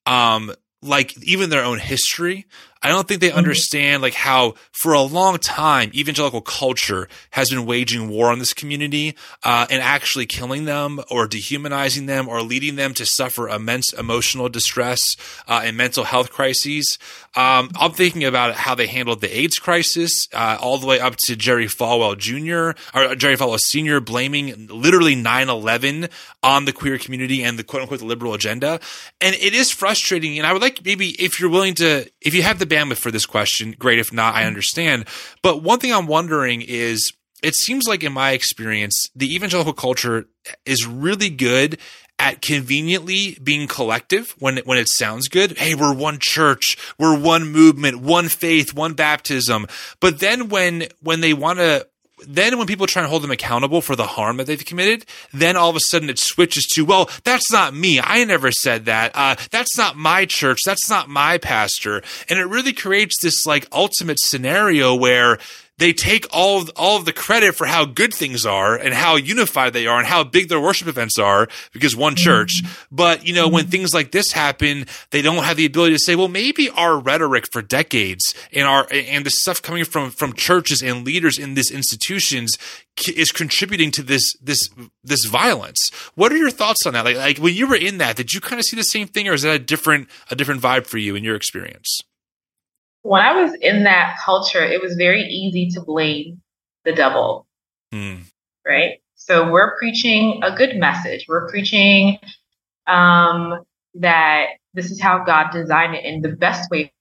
um, 0.07 0.55
like 0.81 1.17
even 1.23 1.51
their 1.51 1.65
own 1.65 1.79
history. 1.79 2.47
I 2.83 2.89
don't 2.89 3.07
think 3.07 3.21
they 3.21 3.29
mm-hmm. 3.29 3.39
understand 3.39 4.03
like 4.03 4.15
how 4.15 4.55
for 4.73 4.93
a 4.93 5.03
long 5.03 5.39
time 5.39 5.91
evangelical 5.95 6.41
culture 6.41 7.09
has 7.31 7.51
been 7.51 7.65
waging 7.65 8.09
war 8.09 8.31
on 8.31 8.39
this 8.39 8.53
community 8.53 9.17
uh, 9.45 9.67
and 9.71 9.81
actually 9.81 10.27
killing 10.27 10.65
them 10.65 11.01
or 11.11 11.27
dehumanizing 11.27 12.07
them 12.07 12.29
or 12.29 12.43
leading 12.43 12.77
them 12.77 12.93
to 12.95 13.07
suffer 13.07 13.49
immense 13.49 13.93
emotional 13.93 14.49
distress 14.49 15.17
uh, 15.47 15.63
and 15.65 15.77
mental 15.77 16.05
health 16.05 16.31
crises. 16.31 16.99
Um, 17.35 17.71
I'm 17.77 17.93
thinking 17.93 18.25
about 18.25 18.55
how 18.55 18.75
they 18.75 18.87
handled 18.87 19.21
the 19.21 19.39
AIDS 19.39 19.59
crisis, 19.59 20.29
uh, 20.33 20.59
all 20.61 20.79
the 20.79 20.87
way 20.87 21.01
up 21.01 21.17
to 21.27 21.37
Jerry 21.37 21.67
Falwell 21.67 22.19
Jr. 22.19 22.79
or 22.95 23.15
Jerry 23.15 23.37
Falwell 23.37 23.59
Sr. 23.59 24.01
blaming 24.01 24.67
literally 24.69 25.15
9/11 25.15 26.11
on 26.43 26.65
the 26.65 26.73
queer 26.73 26.99
community 26.99 27.43
and 27.43 27.59
the 27.59 27.65
quote 27.65 27.83
unquote 27.83 28.03
liberal 28.03 28.35
agenda. 28.35 28.81
And 29.21 29.35
it 29.37 29.55
is 29.55 29.71
frustrating. 29.71 30.37
And 30.39 30.47
I 30.47 30.53
would 30.53 30.61
like 30.61 30.85
maybe 30.85 31.11
if 31.23 31.41
you're 31.41 31.51
willing 31.51 31.75
to, 31.77 32.11
if 32.21 32.35
you 32.35 32.43
have 32.43 32.59
the 32.59 32.67
bandwidth 32.73 32.99
for 32.99 33.11
this 33.11 33.27
question, 33.27 33.75
great. 33.79 33.99
If 33.99 34.13
not, 34.13 34.35
I 34.35 34.41
mm-hmm. 34.41 34.49
understand. 34.49 35.05
But 35.43 35.63
one 35.63 35.79
thing 35.79 35.93
I'm 35.93 36.07
wondering 36.07 36.63
is, 36.63 37.13
it 37.43 37.55
seems 37.55 37.89
like 37.89 38.05
in 38.05 38.13
my 38.13 38.31
experience, 38.33 39.09
the 39.15 39.35
evangelical 39.35 39.73
culture 39.73 40.27
is 40.65 40.87
really 40.87 41.29
good 41.29 41.79
at 42.19 42.41
conveniently 42.41 43.37
being 43.43 43.67
collective 43.67 44.35
when 44.39 44.59
it, 44.59 44.67
when 44.67 44.79
it 44.79 44.89
sounds 44.89 45.27
good. 45.29 45.59
Hey, 45.59 45.75
we're 45.75 45.95
one 45.95 46.19
church, 46.21 46.77
we're 46.99 47.19
one 47.19 47.49
movement, 47.49 48.01
one 48.01 48.29
faith, 48.29 48.75
one 48.75 48.95
baptism. 48.95 49.67
But 50.01 50.21
then 50.21 50.49
when 50.49 50.85
when 51.01 51.21
they 51.21 51.35
want 51.35 51.59
to 51.59 51.89
then 52.27 52.59
when 52.59 52.67
people 52.67 52.87
try 52.87 53.03
and 53.03 53.11
hold 53.11 53.23
them 53.23 53.31
accountable 53.31 53.81
for 53.81 53.97
the 53.97 54.07
harm 54.07 54.37
that 54.37 54.47
they've 54.47 54.65
committed, 54.65 55.05
then 55.33 55.57
all 55.57 55.71
of 55.71 55.77
a 55.77 55.81
sudden 55.81 56.11
it 56.11 56.19
switches 56.19 56.65
to, 56.75 56.85
well, 56.85 57.11
that's 57.25 57.51
not 57.51 57.75
me. 57.75 58.01
I 58.01 58.25
never 58.25 58.51
said 58.53 58.87
that. 58.87 59.13
Uh, 59.15 59.37
that's 59.51 59.77
not 59.77 59.97
my 59.97 60.27
church. 60.27 60.61
That's 60.65 60.89
not 60.89 61.09
my 61.09 61.39
pastor. 61.39 62.03
And 62.29 62.39
it 62.39 62.45
really 62.45 62.73
creates 62.73 63.17
this 63.23 63.47
like 63.47 63.67
ultimate 63.73 64.19
scenario 64.21 64.95
where 64.95 65.39
they 65.83 65.93
take 65.93 66.27
all 66.33 66.63
of, 66.63 66.71
all 66.77 66.97
of 66.97 67.05
the 67.05 67.13
credit 67.13 67.57
for 67.57 67.67
how 67.67 67.85
good 67.85 68.15
things 68.15 68.47
are 68.47 68.77
and 68.77 68.95
how 68.95 69.17
unified 69.17 69.73
they 69.73 69.89
are 69.89 69.99
and 69.99 70.07
how 70.07 70.23
big 70.23 70.49
their 70.49 70.61
worship 70.61 70.87
events 70.87 71.19
are 71.19 71.49
because 71.73 71.97
one 71.97 72.15
church. 72.15 72.63
Mm-hmm. 72.63 72.95
But, 72.95 73.27
you 73.27 73.35
know, 73.35 73.49
when 73.49 73.67
things 73.67 73.93
like 73.93 74.13
this 74.13 74.31
happen, 74.31 74.87
they 75.11 75.23
don't 75.23 75.43
have 75.43 75.57
the 75.57 75.67
ability 75.67 75.95
to 75.95 75.99
say, 75.99 76.15
well, 76.15 76.29
maybe 76.29 76.71
our 76.71 77.01
rhetoric 77.01 77.51
for 77.51 77.63
decades 77.63 78.33
and 78.53 78.65
our, 78.65 78.87
and 78.93 79.27
the 79.27 79.31
stuff 79.31 79.61
coming 79.61 79.85
from, 79.85 80.11
from 80.11 80.35
churches 80.35 80.83
and 80.83 81.05
leaders 81.05 81.37
in 81.37 81.55
these 81.55 81.71
institutions 81.71 82.57
is 83.13 83.33
contributing 83.33 83.91
to 83.91 84.05
this, 84.05 84.37
this, 84.41 84.69
this 85.03 85.25
violence. 85.25 85.91
What 86.15 86.31
are 86.31 86.37
your 86.37 86.51
thoughts 86.51 86.87
on 86.87 86.93
that? 86.93 87.05
Like, 87.05 87.17
like 87.17 87.39
when 87.39 87.55
you 87.55 87.67
were 87.67 87.75
in 87.75 87.99
that, 87.99 88.15
did 88.15 88.33
you 88.33 88.41
kind 88.41 88.61
of 88.61 88.67
see 88.67 88.77
the 88.77 88.85
same 88.85 89.09
thing 89.09 89.29
or 89.29 89.33
is 89.33 89.43
that 89.43 89.57
a 89.57 89.59
different, 89.59 90.09
a 90.31 90.37
different 90.37 90.61
vibe 90.61 90.87
for 90.87 90.99
you 90.99 91.17
in 91.17 91.25
your 91.25 91.35
experience? 91.35 92.03
When 93.03 93.23
I 93.23 93.43
was 93.43 93.55
in 93.61 93.85
that 93.85 94.17
culture, 94.25 94.65
it 94.65 94.81
was 94.81 94.95
very 94.95 95.23
easy 95.23 95.69
to 95.71 95.81
blame 95.81 96.41
the 96.85 96.93
devil. 96.93 97.47
Mm. 97.93 98.25
Right. 98.67 99.01
So 99.17 99.51
we're 99.51 99.77
preaching 99.77 100.41
a 100.43 100.55
good 100.55 100.77
message. 100.77 101.27
We're 101.29 101.49
preaching 101.49 102.19
um, 102.87 103.63
that 103.95 104.47
this 104.75 104.91
is 104.91 105.01
how 105.01 105.25
God 105.25 105.51
designed 105.53 105.95
it, 105.95 106.05
and 106.05 106.25
the 106.25 106.31
best 106.31 106.71
way 106.71 106.93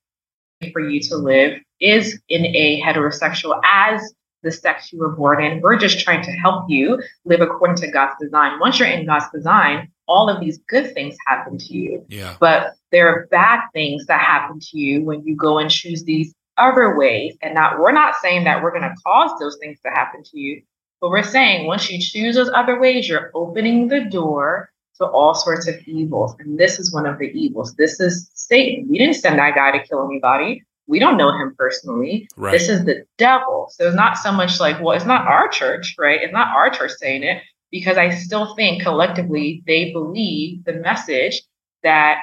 for 0.72 0.80
you 0.80 1.00
to 1.00 1.16
live 1.16 1.58
is 1.80 2.20
in 2.28 2.44
a 2.46 2.80
heterosexual 2.80 3.60
as 3.64 4.14
the 4.42 4.52
sex 4.52 4.92
you 4.92 4.98
were 4.98 5.10
born 5.10 5.42
in. 5.42 5.60
We're 5.60 5.78
just 5.78 6.00
trying 6.00 6.22
to 6.24 6.30
help 6.32 6.68
you 6.68 7.02
live 7.24 7.40
according 7.40 7.76
to 7.76 7.90
God's 7.90 8.14
design. 8.20 8.58
Once 8.60 8.78
you're 8.78 8.88
in 8.88 9.06
God's 9.06 9.26
design, 9.32 9.90
all 10.06 10.28
of 10.28 10.40
these 10.40 10.58
good 10.68 10.94
things 10.94 11.16
happen 11.26 11.58
to 11.58 11.72
you. 11.72 12.04
Yeah. 12.08 12.36
But 12.40 12.74
there 12.92 13.08
are 13.08 13.26
bad 13.30 13.60
things 13.72 14.06
that 14.06 14.20
happen 14.20 14.60
to 14.60 14.78
you 14.78 15.02
when 15.04 15.26
you 15.26 15.34
go 15.34 15.58
and 15.58 15.70
choose 15.70 16.04
these 16.04 16.32
other 16.58 16.96
ways. 16.96 17.36
And 17.42 17.54
not 17.54 17.80
we're 17.80 17.92
not 17.92 18.14
saying 18.22 18.44
that 18.44 18.62
we're 18.62 18.70
going 18.70 18.82
to 18.82 18.94
cause 19.04 19.32
those 19.40 19.56
things 19.60 19.80
to 19.84 19.90
happen 19.90 20.22
to 20.22 20.38
you, 20.38 20.62
but 21.00 21.10
we're 21.10 21.24
saying 21.24 21.66
once 21.66 21.90
you 21.90 21.98
choose 21.98 22.36
those 22.36 22.50
other 22.54 22.78
ways, 22.78 23.08
you're 23.08 23.30
opening 23.34 23.88
the 23.88 24.04
door 24.04 24.70
to 24.98 25.06
all 25.06 25.34
sorts 25.34 25.66
of 25.66 25.76
evils. 25.88 26.36
And 26.38 26.58
this 26.58 26.78
is 26.78 26.92
one 26.92 27.06
of 27.06 27.18
the 27.18 27.26
evils. 27.26 27.74
This 27.74 27.98
is 27.98 28.30
Satan. 28.34 28.86
We 28.88 28.98
didn't 28.98 29.16
send 29.16 29.38
that 29.38 29.54
guy 29.54 29.76
to 29.76 29.84
kill 29.86 30.06
anybody. 30.06 30.62
We 30.86 30.98
don't 30.98 31.16
know 31.16 31.30
him 31.30 31.54
personally. 31.58 32.28
Right. 32.36 32.52
This 32.52 32.68
is 32.68 32.84
the 32.84 33.04
devil. 33.16 33.68
So 33.70 33.86
it's 33.86 33.96
not 33.96 34.18
so 34.18 34.30
much 34.30 34.60
like, 34.60 34.80
well, 34.80 34.94
it's 34.94 35.06
not 35.06 35.26
our 35.26 35.48
church, 35.48 35.94
right? 35.98 36.20
It's 36.20 36.32
not 36.32 36.54
our 36.54 36.70
church 36.70 36.92
saying 36.92 37.22
it 37.22 37.42
because 37.70 37.96
I 37.96 38.10
still 38.10 38.54
think 38.54 38.82
collectively 38.82 39.62
they 39.66 39.92
believe 39.92 40.64
the 40.64 40.74
message 40.74 41.40
that 41.82 42.18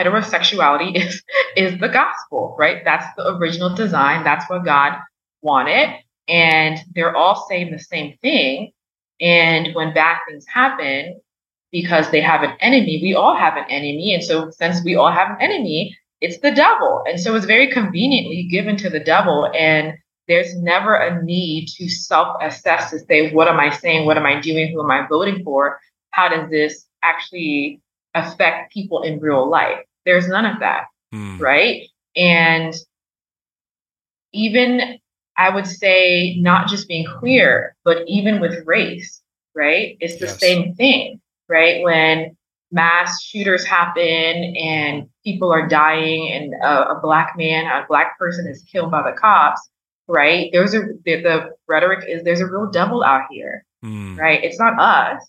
heterosexuality 0.00 0.96
is 1.06 1.22
is 1.56 1.78
the 1.80 1.88
gospel, 1.88 2.56
right? 2.58 2.82
That's 2.84 3.06
the 3.16 3.36
original 3.36 3.74
design. 3.74 4.24
That's 4.24 4.48
what 4.48 4.64
God 4.64 4.94
wanted. 5.42 5.90
And 6.28 6.78
they're 6.94 7.16
all 7.16 7.46
saying 7.48 7.72
the 7.72 7.78
same 7.78 8.16
thing. 8.22 8.72
And 9.20 9.74
when 9.74 9.92
bad 9.92 10.18
things 10.28 10.46
happen, 10.46 11.20
because 11.72 12.10
they 12.10 12.20
have 12.20 12.42
an 12.42 12.56
enemy, 12.60 13.00
we 13.02 13.14
all 13.14 13.36
have 13.36 13.56
an 13.56 13.64
enemy. 13.68 14.14
And 14.14 14.24
so 14.24 14.50
since 14.50 14.82
we 14.84 14.96
all 14.96 15.10
have 15.10 15.30
an 15.30 15.36
enemy, 15.40 15.96
it's 16.20 16.38
the 16.38 16.50
devil. 16.50 17.02
And 17.06 17.20
so 17.20 17.34
it's 17.34 17.46
very 17.46 17.70
conveniently 17.70 18.48
given 18.50 18.76
to 18.78 18.90
the 18.90 19.00
devil. 19.00 19.50
And 19.54 19.94
there's 20.28 20.54
never 20.56 20.94
a 20.94 21.22
need 21.22 21.68
to 21.76 21.88
self 21.88 22.36
assess 22.40 22.90
to 22.90 22.98
say, 23.00 23.32
what 23.32 23.48
am 23.48 23.58
I 23.58 23.70
saying? 23.70 24.06
What 24.06 24.16
am 24.16 24.26
I 24.26 24.40
doing? 24.40 24.72
Who 24.72 24.82
am 24.82 24.90
I 24.90 25.06
voting 25.08 25.42
for? 25.44 25.80
How 26.10 26.28
does 26.28 26.50
this 26.50 26.86
actually 27.02 27.80
affect 28.14 28.72
people 28.72 29.02
in 29.02 29.20
real 29.20 29.48
life? 29.48 29.78
There's 30.04 30.28
none 30.28 30.46
of 30.46 30.60
that. 30.60 30.84
Mm. 31.14 31.40
Right. 31.40 31.88
And 32.16 32.74
even 34.32 34.98
I 35.40 35.48
would 35.48 35.66
say, 35.66 36.36
not 36.38 36.68
just 36.68 36.86
being 36.86 37.06
queer, 37.18 37.74
but 37.82 38.04
even 38.06 38.40
with 38.40 38.66
race, 38.66 39.22
right? 39.54 39.96
It's 39.98 40.18
the 40.18 40.26
yes. 40.26 40.38
same 40.38 40.74
thing, 40.74 41.18
right? 41.48 41.82
When 41.82 42.36
mass 42.70 43.22
shooters 43.22 43.64
happen 43.64 44.02
and 44.02 45.08
people 45.24 45.50
are 45.50 45.66
dying 45.66 46.30
and 46.30 46.54
a, 46.62 46.90
a, 46.90 47.00
black 47.00 47.34
man, 47.38 47.64
a 47.66 47.86
black 47.88 48.18
person 48.18 48.46
is 48.46 48.62
killed 48.70 48.90
by 48.90 49.02
the 49.02 49.16
cops, 49.16 49.66
right? 50.06 50.50
There's 50.52 50.74
a 50.74 50.80
the, 51.04 51.22
the 51.22 51.50
rhetoric 51.66 52.04
is 52.06 52.22
there's 52.22 52.40
a 52.40 52.46
real 52.46 52.70
devil 52.70 53.02
out 53.02 53.22
here, 53.30 53.64
mm. 53.82 54.18
right? 54.18 54.44
It's 54.44 54.58
not 54.58 54.78
us, 54.78 55.26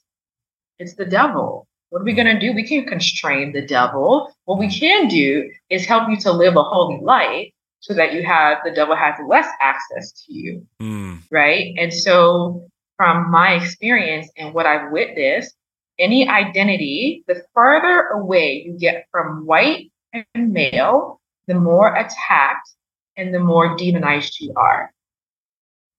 it's 0.78 0.96
the 0.96 1.06
devil. 1.06 1.68
What 1.92 2.02
are 2.02 2.06
we 2.06 2.14
going 2.14 2.34
to 2.34 2.40
do? 2.40 2.54
We 2.54 2.66
can't 2.66 2.88
constrain 2.88 3.52
the 3.52 3.62
devil. 3.62 4.34
What 4.46 4.58
we 4.58 4.70
can 4.70 5.10
do 5.10 5.52
is 5.70 5.86
help 5.86 6.10
you 6.10 6.16
to 6.22 6.32
live 6.32 6.56
a 6.56 6.64
holy 6.64 7.02
life 7.04 7.52
so 7.82 7.94
that 7.94 8.14
you 8.14 8.24
have 8.24 8.60
the 8.64 8.72
devil 8.72 8.96
has 8.96 9.16
less 9.28 9.48
access 9.60 10.14
to 10.14 10.34
you, 10.34 10.66
mm. 10.82 11.22
right? 11.30 11.76
And 11.78 11.94
so, 11.94 12.66
from 12.96 13.30
my 13.30 13.56
experience 13.56 14.30
and 14.38 14.54
what 14.54 14.66
I've 14.66 14.90
witnessed, 14.90 15.54
any 16.00 16.30
identity, 16.30 17.26
the 17.28 17.44
further 17.54 18.08
away 18.14 18.64
you 18.66 18.80
get 18.80 19.08
from 19.12 19.46
white 19.46 19.92
and 20.14 20.54
male, 20.54 21.20
the 21.48 21.56
more 21.56 21.94
attacked 21.94 22.70
and 23.18 23.34
the 23.34 23.40
more 23.40 23.76
demonized 23.76 24.40
you 24.40 24.54
are. 24.56 24.94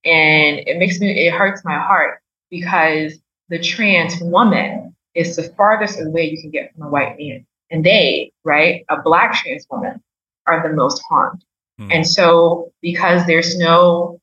And 0.07 0.61
it 0.61 0.78
makes 0.78 1.01
me, 1.01 1.26
it 1.26 1.34
hurts 1.34 1.62
my 1.66 1.78
heart 1.78 2.22
because 2.51 3.18
the 3.51 3.59
trans 3.59 4.18
woman 4.22 4.97
is 5.15 5.37
the 5.37 5.45
farthest 5.57 6.01
away 6.01 6.31
you 6.31 6.41
can 6.41 6.51
get 6.51 6.73
from 6.75 6.87
a 6.87 6.91
white 6.91 7.17
man. 7.19 7.47
And 7.71 7.85
they, 7.85 8.33
right, 8.45 8.85
a 8.89 9.01
black 9.01 9.35
trans 9.35 9.67
woman, 9.71 10.03
are 10.47 10.67
the 10.67 10.75
most 10.75 11.03
harmed. 11.09 11.45
Mm. 11.81 11.95
And 11.95 12.09
so, 12.09 12.73
because 12.83 13.27
there's 13.27 13.57
no 13.57 14.21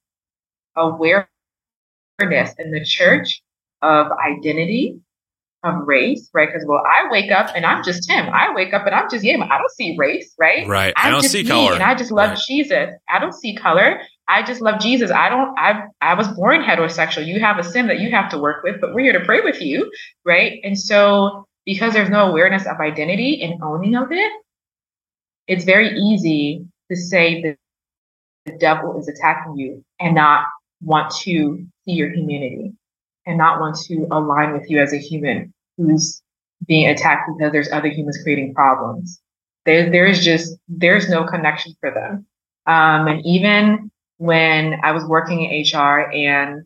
awareness 0.76 1.28
in 2.20 2.72
the 2.72 2.84
church 2.84 3.42
of 3.82 4.12
identity, 4.12 5.00
of 5.64 5.88
race, 5.88 6.30
right? 6.34 6.48
Because 6.48 6.66
well, 6.66 6.84
I 6.86 7.10
wake 7.12 7.32
up 7.32 7.52
and 7.56 7.66
I'm 7.66 7.84
just 7.84 8.10
him. 8.10 8.30
I 8.32 8.54
wake 8.54 8.74
up 8.74 8.86
and 8.86 8.96
I'm 8.96 9.10
just 9.10 9.26
him. 9.26 9.44
I 9.44 9.58
don't 9.58 9.72
see 9.72 9.96
race, 9.98 10.34
right? 10.40 10.68
Right. 10.68 10.94
I'm 10.96 11.08
I 11.08 11.10
do 11.10 11.16
not 11.18 11.26
see 11.26 11.44
color. 11.44 11.74
And 11.74 11.84
I 11.84 11.96
just 11.96 12.12
love 12.12 12.32
right. 12.32 12.40
Jesus. 12.48 12.90
I 13.10 13.20
don't 13.20 13.34
see 13.34 13.56
color. 13.56 14.02
I 14.30 14.44
just 14.44 14.62
love 14.62 14.80
Jesus. 14.80 15.12
I 15.12 15.28
don't. 15.28 15.58
I 15.58 15.86
I 16.02 16.14
was 16.14 16.28
born 16.30 16.62
heterosexual. 16.62 17.26
You 17.26 17.40
have 17.40 17.58
a 17.58 17.64
sin 17.64 17.88
that 17.88 18.00
you 18.00 18.12
have 18.12 18.30
to 18.30 18.38
work 18.38 18.64
with, 18.64 18.80
but 18.80 18.94
we're 18.94 19.12
here 19.12 19.20
to 19.20 19.26
pray 19.26 19.42
with 19.42 19.60
you, 19.60 19.92
right? 20.24 20.60
And 20.64 20.80
so, 20.80 21.48
because 21.66 21.94
there's 21.94 22.12
no 22.12 22.30
awareness 22.30 22.68
of 22.68 22.80
identity 22.80 23.42
and 23.42 23.62
owning 23.64 23.96
of 23.96 24.12
it, 24.12 24.32
it's 25.48 25.66
very 25.66 25.98
easy 25.98 26.64
to 26.92 26.96
say 26.96 27.42
that 27.42 27.58
the 28.46 28.58
devil 28.60 29.00
is 29.00 29.08
attacking 29.08 29.58
you 29.58 29.84
and 30.00 30.14
not 30.14 30.46
want 30.82 31.12
to 31.24 31.66
see 31.86 31.92
your 31.92 32.12
humanity 32.12 32.72
and 33.26 33.38
not 33.38 33.60
want 33.60 33.78
to 33.78 34.08
align 34.12 34.54
with 34.54 34.70
you 34.70 34.80
as 34.80 34.94
a 34.94 34.98
human 34.98 35.54
who's 35.78 36.22
being 36.68 36.88
attacked 36.88 37.30
because 37.36 37.52
there's 37.52 37.72
other 37.72 37.90
humans 37.90 38.20
creating 38.22 38.54
problems. 38.54 39.20
There, 39.66 39.90
there's 39.90 40.24
just 40.24 40.56
there's 40.68 41.10
no 41.10 41.26
connection 41.26 41.76
for 41.80 41.92
them. 41.92 42.26
Um, 42.66 43.08
and 43.08 43.26
even 43.26 43.92
when 44.20 44.82
I 44.84 44.91
was 44.91 45.05
working 45.05 45.45
in 45.45 45.80
HR 45.80 46.11
and 46.11 46.65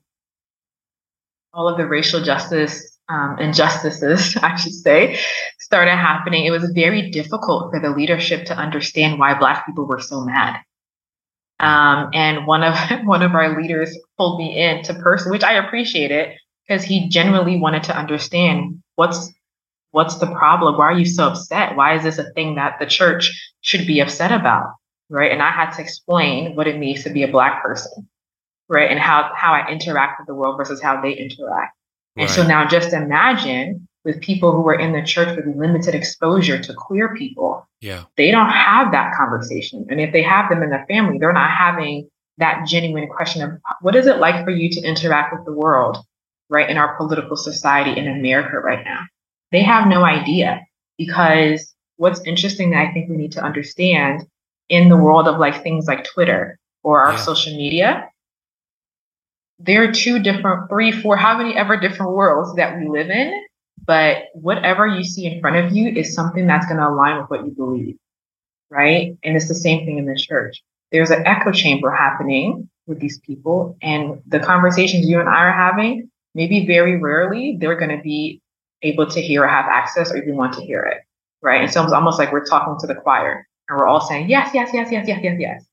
all 1.54 1.70
of 1.70 1.78
the 1.78 1.86
racial 1.86 2.22
justice 2.22 2.98
um, 3.08 3.38
injustices, 3.40 4.36
I 4.42 4.56
should 4.56 4.74
say, 4.74 5.20
started 5.60 5.96
happening, 5.96 6.46
it 6.46 6.52
was 6.52 6.72
very 6.74 7.12
difficult 7.12 7.72
for 7.72 7.80
the 7.80 7.92
leadership 7.92 8.46
to 8.46 8.58
understand 8.58 9.20
why 9.20 9.38
Black 9.38 9.68
people 9.68 9.86
were 9.86 10.02
so 10.02 10.22
mad. 10.22 10.60
Um, 11.60 12.10
and 12.14 12.48
one 12.48 12.64
of 12.64 12.76
one 13.06 13.22
of 13.22 13.36
our 13.36 13.62
leaders 13.62 13.96
pulled 14.18 14.40
me 14.40 14.60
in 14.60 14.84
to 14.84 14.96
person, 14.96 15.32
which 15.32 15.44
I 15.44 15.54
appreciate 15.54 16.12
it 16.12 16.36
because 16.68 16.84
he 16.84 17.08
genuinely 17.08 17.60
wanted 17.60 17.84
to 17.84 17.96
understand 17.96 18.82
what's 18.96 19.32
what's 19.92 20.18
the 20.18 20.28
problem. 20.28 20.76
Why 20.76 20.86
are 20.86 20.98
you 20.98 21.06
so 21.06 21.28
upset? 21.28 21.76
Why 21.76 21.96
is 21.96 22.04
this 22.04 22.18
a 22.18 22.32
thing 22.34 22.56
that 22.56 22.80
the 22.80 22.88
church 22.88 23.54
should 23.62 23.86
be 23.86 24.00
upset 24.00 24.32
about? 24.32 24.74
Right. 25.10 25.32
And 25.32 25.42
I 25.42 25.52
had 25.52 25.72
to 25.72 25.82
explain 25.82 26.56
what 26.56 26.68
it 26.68 26.80
means 26.80 27.04
to 27.04 27.10
be 27.10 27.24
a 27.24 27.28
black 27.28 27.62
person, 27.62 28.10
right? 28.70 28.90
And 28.90 29.00
how 29.00 29.32
how 29.36 29.54
I 29.54 29.70
interact 29.70 30.20
with 30.20 30.28
the 30.28 30.34
world 30.34 30.58
versus 30.58 30.82
how 30.82 31.02
they 31.02 31.14
interact. 31.14 31.76
Right. 32.16 32.24
And 32.24 32.30
so 32.30 32.46
now 32.46 32.68
just 32.68 32.94
imagine 32.94 33.88
with 34.06 34.22
people 34.22 34.52
who 34.52 34.68
are 34.68 34.80
in 34.80 34.92
the 34.92 35.02
church 35.02 35.36
with 35.36 35.46
limited 35.56 35.96
exposure 35.96 36.60
to 36.62 36.74
queer 36.74 37.16
people. 37.16 37.68
Yeah. 37.82 38.04
They 38.18 38.32
don't 38.32 38.50
have 38.50 38.92
that 38.92 39.14
conversation. 39.16 39.86
And 39.90 40.02
if 40.02 40.12
they 40.12 40.22
have 40.22 40.50
them 40.50 40.62
in 40.62 40.70
their 40.70 40.86
family, 40.88 41.18
they're 41.20 41.34
not 41.34 41.52
having 41.52 42.10
that 42.38 42.68
genuine 42.68 43.08
question 43.08 43.42
of 43.42 43.52
what 43.82 43.96
is 43.96 44.08
it 44.08 44.18
like 44.18 44.44
for 44.44 44.52
you 44.52 44.70
to 44.70 44.82
interact 44.82 45.34
with 45.34 45.46
the 45.46 45.54
world, 45.54 45.98
right, 46.50 46.70
in 46.70 46.78
our 46.78 46.98
political 46.98 47.38
society 47.38 47.98
in 47.98 48.08
America 48.08 48.58
right 48.58 48.84
now? 48.84 49.02
They 49.52 49.62
have 49.62 49.88
no 49.88 50.04
idea 50.04 50.62
because 50.98 51.74
what's 51.98 52.22
interesting 52.26 52.72
that 52.72 52.88
I 52.88 52.92
think 52.92 53.10
we 53.10 53.18
need 53.18 53.34
to 53.34 53.44
understand 53.44 54.26
in 54.70 54.90
the 54.90 54.98
world 54.98 55.28
of 55.28 55.40
like 55.40 55.64
things 55.64 55.88
like 55.88 56.06
Twitter 56.06 56.58
or 56.84 57.04
our 57.06 57.14
yeah. 57.14 57.18
social 57.18 57.56
media, 57.56 58.10
there 59.60 59.84
are 59.84 59.92
two 59.92 60.20
different, 60.20 60.70
three, 60.70 60.92
four, 60.92 61.16
how 61.16 61.38
many 61.38 61.56
ever 61.56 61.78
different 61.78 62.14
worlds 62.14 62.56
that 62.56 62.78
we 62.78 62.88
live 62.88 63.10
in 63.10 63.44
but 63.86 64.26
whatever 64.34 64.88
you 64.88 65.04
see 65.04 65.26
in 65.26 65.42
front 65.42 65.58
of 65.58 65.76
you 65.76 65.90
is 65.90 66.14
something 66.14 66.48
that's 66.48 66.66
going 66.66 66.78
to 66.78 66.88
align 66.88 67.20
with 67.20 67.30
what 67.30 67.46
you 67.46 67.52
believe, 67.52 67.98
right? 68.70 69.18
And 69.24 69.36
it's 69.36 69.48
the 69.48 69.56
same 69.56 69.86
thing 69.86 69.98
in 69.98 70.06
the 70.06 70.16
church. 70.16 70.64
There's 70.92 71.10
an 71.10 71.26
echo 71.26 71.52
chamber 71.52 71.92
happening 71.92 72.70
with 72.86 73.00
these 73.00 73.20
people, 73.20 73.78
and 73.82 74.22
the 74.28 74.40
conversations 74.40 75.08
you 75.08 75.20
and 75.20 75.30
I 75.30 75.46
are 75.46 75.52
having, 75.52 76.10
maybe 76.36 76.66
very 76.66 77.00
rarely 77.00 77.58
they're 77.60 77.78
going 77.78 77.96
to 77.96 78.04
be 78.04 78.42
able 78.82 79.08
to 79.08 79.22
hear 79.22 79.44
or 79.44 79.48
have 79.48 79.66
access 79.66 80.12
or 80.12 80.18
even 80.18 80.36
want 80.36 80.54
to 80.54 80.62
hear 80.62 80.84
it, 80.84 81.02
right? 81.42 81.62
And 81.62 81.72
so 81.72 81.84
it's 81.84 81.94
almost 81.94 82.20
like 82.20 82.32
we're 82.32 82.46
talking 82.46 82.76
to 82.80 82.88
the 82.88 82.96
choir 82.96 83.48
and 83.70 83.78
we're 83.78 83.88
all 83.88 84.02
saying 84.02 84.30
yes, 84.30 84.52
yes, 84.54 84.72
yes, 84.74 84.90
yes, 84.92 85.08
yes, 85.08 85.20
yes, 85.24 85.36
yes 85.40 85.64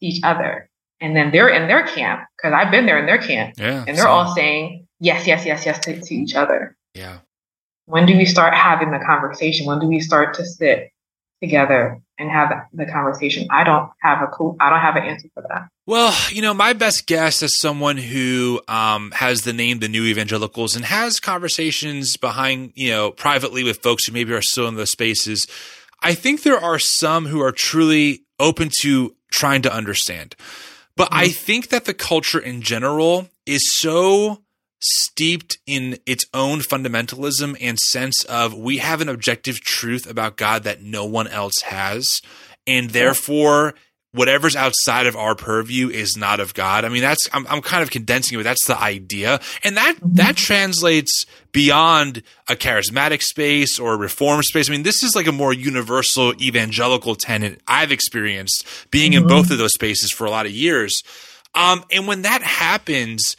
to 0.00 0.06
each 0.06 0.22
other. 0.22 0.68
And 1.00 1.16
then 1.16 1.30
they're 1.30 1.48
in 1.48 1.66
their 1.66 1.86
camp 1.86 2.22
because 2.36 2.52
I've 2.52 2.70
been 2.70 2.86
there 2.86 2.98
in 2.98 3.06
their 3.06 3.18
camp, 3.18 3.54
yeah, 3.56 3.84
and 3.86 3.96
they're 3.96 4.04
same. 4.04 4.08
all 4.08 4.34
saying 4.34 4.86
yes, 5.00 5.26
yes, 5.26 5.44
yes, 5.46 5.64
yes 5.64 5.78
to, 5.80 6.00
to 6.00 6.14
each 6.14 6.34
other. 6.34 6.76
Yeah. 6.94 7.18
When 7.86 8.06
do 8.06 8.16
we 8.16 8.24
start 8.24 8.54
having 8.54 8.90
the 8.92 9.00
conversation? 9.04 9.66
When 9.66 9.80
do 9.80 9.86
we 9.86 10.00
start 10.00 10.34
to 10.34 10.44
sit 10.44 10.92
together 11.42 12.00
and 12.18 12.30
have 12.30 12.52
the 12.72 12.86
conversation? 12.86 13.48
I 13.50 13.64
don't 13.64 13.90
have 14.00 14.22
a 14.22 14.26
cool, 14.28 14.56
I 14.60 14.70
don't 14.70 14.80
have 14.80 14.96
an 14.96 15.04
answer 15.04 15.28
for 15.34 15.42
that. 15.48 15.68
Well, 15.86 16.14
you 16.30 16.40
know, 16.40 16.54
my 16.54 16.72
best 16.72 17.08
guess 17.08 17.42
as 17.42 17.58
someone 17.58 17.96
who 17.96 18.60
um, 18.68 19.10
has 19.12 19.42
the 19.42 19.52
name 19.52 19.80
the 19.80 19.88
New 19.88 20.04
Evangelicals 20.04 20.76
and 20.76 20.84
has 20.84 21.18
conversations 21.18 22.16
behind, 22.16 22.72
you 22.76 22.90
know, 22.90 23.10
privately 23.10 23.64
with 23.64 23.82
folks 23.82 24.06
who 24.06 24.12
maybe 24.12 24.32
are 24.32 24.42
still 24.42 24.68
in 24.68 24.76
those 24.76 24.92
spaces, 24.92 25.48
I 26.02 26.14
think 26.14 26.42
there 26.42 26.58
are 26.58 26.78
some 26.78 27.26
who 27.26 27.40
are 27.40 27.52
truly 27.52 28.24
open 28.38 28.70
to 28.80 29.14
trying 29.30 29.62
to 29.62 29.74
understand. 29.74 30.34
But 30.96 31.10
mm-hmm. 31.10 31.20
I 31.20 31.28
think 31.28 31.68
that 31.68 31.84
the 31.84 31.94
culture 31.94 32.38
in 32.38 32.62
general 32.62 33.28
is 33.46 33.62
so 33.76 34.42
steeped 34.80 35.58
in 35.66 35.98
its 36.06 36.24
own 36.32 36.60
fundamentalism 36.60 37.56
and 37.60 37.78
sense 37.78 38.24
of 38.24 38.54
we 38.54 38.78
have 38.78 39.00
an 39.00 39.08
objective 39.08 39.60
truth 39.60 40.08
about 40.08 40.36
God 40.36 40.62
that 40.64 40.82
no 40.82 41.04
one 41.04 41.28
else 41.28 41.62
has. 41.62 42.22
And 42.66 42.90
therefore, 42.90 43.74
whatever's 44.12 44.56
outside 44.56 45.06
of 45.06 45.14
our 45.14 45.34
purview 45.34 45.88
is 45.88 46.16
not 46.16 46.40
of 46.40 46.52
God. 46.54 46.84
I 46.84 46.88
mean, 46.88 47.02
that's, 47.02 47.28
I'm, 47.32 47.46
I'm 47.48 47.62
kind 47.62 47.82
of 47.82 47.90
condensing 47.90 48.36
it, 48.36 48.40
but 48.40 48.44
that's 48.44 48.66
the 48.66 48.80
idea. 48.80 49.40
And 49.62 49.76
that, 49.76 49.96
mm-hmm. 49.96 50.14
that 50.14 50.36
translates 50.36 51.26
beyond 51.52 52.22
a 52.48 52.54
charismatic 52.54 53.22
space 53.22 53.78
or 53.78 53.94
a 53.94 53.96
reform 53.96 54.42
space. 54.42 54.68
I 54.68 54.72
mean, 54.72 54.82
this 54.82 55.02
is 55.02 55.14
like 55.14 55.26
a 55.26 55.32
more 55.32 55.52
universal 55.52 56.34
evangelical 56.40 57.14
tenant 57.14 57.60
I've 57.68 57.92
experienced 57.92 58.66
being 58.90 59.12
mm-hmm. 59.12 59.22
in 59.22 59.28
both 59.28 59.50
of 59.50 59.58
those 59.58 59.74
spaces 59.74 60.10
for 60.10 60.26
a 60.26 60.30
lot 60.30 60.46
of 60.46 60.52
years. 60.52 61.02
Um, 61.54 61.84
and 61.92 62.06
when 62.06 62.22
that 62.22 62.42
happens, 62.42 63.36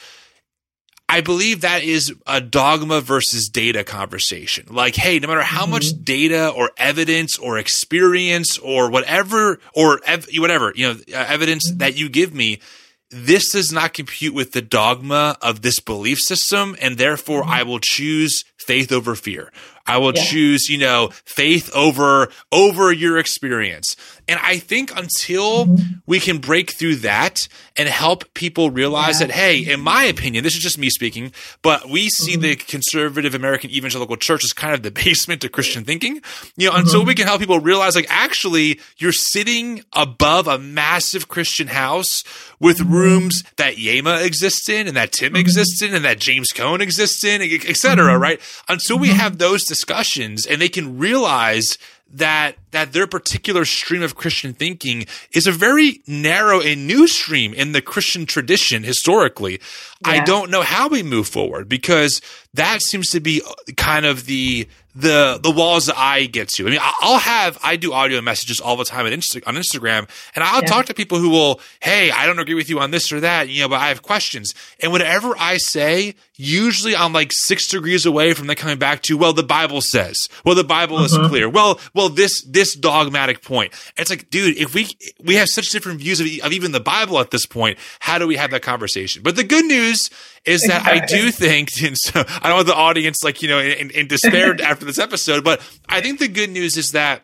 I 1.11 1.19
believe 1.19 1.61
that 1.61 1.83
is 1.83 2.13
a 2.25 2.39
dogma 2.39 3.01
versus 3.01 3.49
data 3.49 3.83
conversation. 3.83 4.67
Like, 4.69 4.95
hey, 4.95 5.19
no 5.19 5.27
matter 5.27 5.41
how 5.41 5.63
mm-hmm. 5.63 5.71
much 5.71 5.87
data 6.03 6.47
or 6.47 6.71
evidence 6.77 7.37
or 7.37 7.57
experience 7.57 8.57
or 8.57 8.89
whatever, 8.89 9.59
or 9.75 9.99
ev- 10.05 10.29
whatever, 10.37 10.71
you 10.73 10.87
know, 10.87 10.99
uh, 11.13 11.25
evidence 11.27 11.67
mm-hmm. 11.67 11.79
that 11.79 11.97
you 11.97 12.07
give 12.07 12.33
me, 12.33 12.61
this 13.09 13.51
does 13.51 13.73
not 13.73 13.91
compute 13.93 14.33
with 14.33 14.53
the 14.53 14.61
dogma 14.61 15.35
of 15.41 15.61
this 15.61 15.81
belief 15.81 16.17
system. 16.19 16.77
And 16.79 16.97
therefore, 16.97 17.41
mm-hmm. 17.41 17.51
I 17.51 17.63
will 17.63 17.79
choose 17.79 18.45
faith 18.57 18.93
over 18.93 19.13
fear. 19.15 19.51
I 19.85 19.97
will 19.97 20.13
yeah. 20.15 20.23
choose, 20.23 20.69
you 20.69 20.77
know, 20.77 21.09
faith 21.25 21.69
over 21.75 22.29
over 22.53 22.93
your 22.93 23.17
experience. 23.17 23.97
And 24.31 24.39
I 24.41 24.59
think 24.59 24.97
until 24.97 25.65
mm-hmm. 25.65 25.99
we 26.05 26.21
can 26.21 26.37
break 26.37 26.71
through 26.71 26.95
that 26.97 27.49
and 27.75 27.89
help 27.89 28.33
people 28.33 28.71
realize 28.71 29.19
yeah. 29.19 29.27
that, 29.27 29.33
hey, 29.33 29.57
in 29.59 29.81
my 29.81 30.05
opinion, 30.05 30.45
this 30.45 30.55
is 30.55 30.61
just 30.61 30.77
me 30.77 30.89
speaking, 30.89 31.33
but 31.61 31.89
we 31.89 32.07
see 32.07 32.33
mm-hmm. 32.33 32.41
the 32.43 32.55
conservative 32.55 33.35
American 33.35 33.69
evangelical 33.71 34.15
church 34.15 34.45
as 34.45 34.53
kind 34.53 34.73
of 34.73 34.83
the 34.83 34.91
basement 35.03 35.43
of 35.43 35.51
Christian 35.51 35.83
thinking. 35.83 36.21
You 36.55 36.67
know, 36.67 36.71
mm-hmm. 36.71 36.79
until 36.79 37.03
we 37.03 37.13
can 37.13 37.27
help 37.27 37.41
people 37.41 37.59
realize, 37.59 37.93
like, 37.93 38.07
actually, 38.07 38.79
you're 38.97 39.11
sitting 39.11 39.83
above 39.91 40.47
a 40.47 40.57
massive 40.57 41.27
Christian 41.27 41.67
house 41.67 42.23
with 42.57 42.77
mm-hmm. 42.77 42.93
rooms 42.93 43.43
that 43.57 43.75
Yeamah 43.75 44.25
exists 44.25 44.69
in 44.69 44.87
and 44.87 44.95
that 44.95 45.11
Tim 45.11 45.33
mm-hmm. 45.33 45.41
exists 45.41 45.81
in 45.81 45.93
and 45.93 46.05
that 46.05 46.21
James 46.21 46.53
Cone 46.53 46.79
exists 46.79 47.25
in, 47.25 47.41
et 47.41 47.75
cetera, 47.75 48.13
mm-hmm. 48.13 48.21
right? 48.21 48.39
Until 48.69 48.97
we 48.97 49.09
have 49.09 49.39
those 49.39 49.65
discussions 49.65 50.45
and 50.45 50.61
they 50.61 50.69
can 50.69 50.97
realize 50.97 51.77
that 52.13 52.55
that 52.71 52.93
their 52.93 53.07
particular 53.07 53.65
stream 53.65 54.01
of 54.01 54.15
Christian 54.15 54.53
thinking 54.53 55.05
is 55.33 55.47
a 55.47 55.51
very 55.51 56.01
narrow 56.07 56.61
and 56.61 56.87
new 56.87 57.07
stream 57.07 57.53
in 57.53 57.71
the 57.71 57.81
Christian 57.81 58.25
tradition 58.25 58.83
historically. 58.83 59.59
Yeah. 60.05 60.13
I 60.13 60.23
don't 60.23 60.49
know 60.49 60.61
how 60.61 60.87
we 60.87 61.03
move 61.03 61.27
forward 61.27 61.67
because 61.67 62.21
that 62.53 62.81
seems 62.81 63.09
to 63.09 63.19
be 63.19 63.41
kind 63.77 64.05
of 64.05 64.25
the 64.25 64.67
the 64.93 65.39
the 65.41 65.51
walls 65.51 65.85
that 65.85 65.97
I 65.97 66.25
get 66.25 66.49
to. 66.49 66.67
I 66.67 66.69
mean, 66.69 66.79
I'll 66.81 67.19
have 67.19 67.57
I 67.63 67.75
do 67.75 67.93
audio 67.93 68.21
messages 68.21 68.59
all 68.59 68.75
the 68.75 68.83
time 68.83 69.05
on, 69.05 69.11
Insta, 69.11 69.41
on 69.47 69.55
Instagram, 69.55 70.09
and 70.35 70.43
I'll 70.43 70.61
yeah. 70.61 70.67
talk 70.67 70.85
to 70.87 70.93
people 70.93 71.17
who 71.17 71.29
will, 71.29 71.61
hey, 71.81 72.11
I 72.11 72.25
don't 72.25 72.39
agree 72.39 72.55
with 72.55 72.69
you 72.69 72.79
on 72.79 72.91
this 72.91 73.11
or 73.11 73.19
that, 73.21 73.49
you 73.49 73.61
know, 73.61 73.69
but 73.69 73.79
I 73.79 73.87
have 73.87 74.01
questions. 74.01 74.53
And 74.81 74.91
whatever 74.91 75.35
I 75.37 75.57
say, 75.57 76.15
usually 76.35 76.95
I'm 76.95 77.13
like 77.13 77.31
six 77.31 77.67
degrees 77.67 78.05
away 78.05 78.33
from 78.33 78.47
them 78.47 78.55
coming 78.55 78.79
back 78.79 79.01
to, 79.03 79.17
well, 79.17 79.33
the 79.33 79.43
Bible 79.43 79.81
says, 79.81 80.27
well, 80.43 80.55
the 80.55 80.63
Bible 80.63 81.03
is 81.03 81.13
uh-huh. 81.13 81.29
clear. 81.29 81.49
Well, 81.49 81.79
well, 81.93 82.09
this 82.09 82.43
this 82.43 82.75
dogmatic 82.75 83.41
point. 83.41 83.73
It's 83.97 84.09
like, 84.09 84.29
dude, 84.29 84.57
if 84.57 84.73
we 84.73 84.89
we 85.23 85.35
have 85.35 85.47
such 85.47 85.69
different 85.69 85.99
views 85.99 86.19
of, 86.19 86.27
of 86.43 86.51
even 86.51 86.71
the 86.73 86.79
Bible 86.79 87.19
at 87.19 87.31
this 87.31 87.45
point, 87.45 87.77
how 87.99 88.17
do 88.17 88.27
we 88.27 88.35
have 88.35 88.51
that 88.51 88.61
conversation? 88.61 89.23
But 89.23 89.35
the 89.35 89.43
good 89.43 89.65
news 89.65 90.09
is 90.45 90.63
that 90.63 90.85
I 90.85 91.05
do 91.05 91.31
think, 91.31 91.69
and 91.83 91.97
so 91.97 92.23
I 92.27 92.47
don't 92.47 92.55
want 92.55 92.67
the 92.67 92.75
audience 92.75 93.23
like 93.23 93.41
you 93.41 93.49
know 93.49 93.59
in, 93.59 93.89
in 93.91 94.07
despair 94.07 94.55
after 94.63 94.85
this 94.85 94.99
episode, 94.99 95.43
but 95.43 95.61
I 95.87 96.01
think 96.01 96.19
the 96.19 96.27
good 96.27 96.49
news 96.49 96.77
is 96.77 96.91
that 96.91 97.23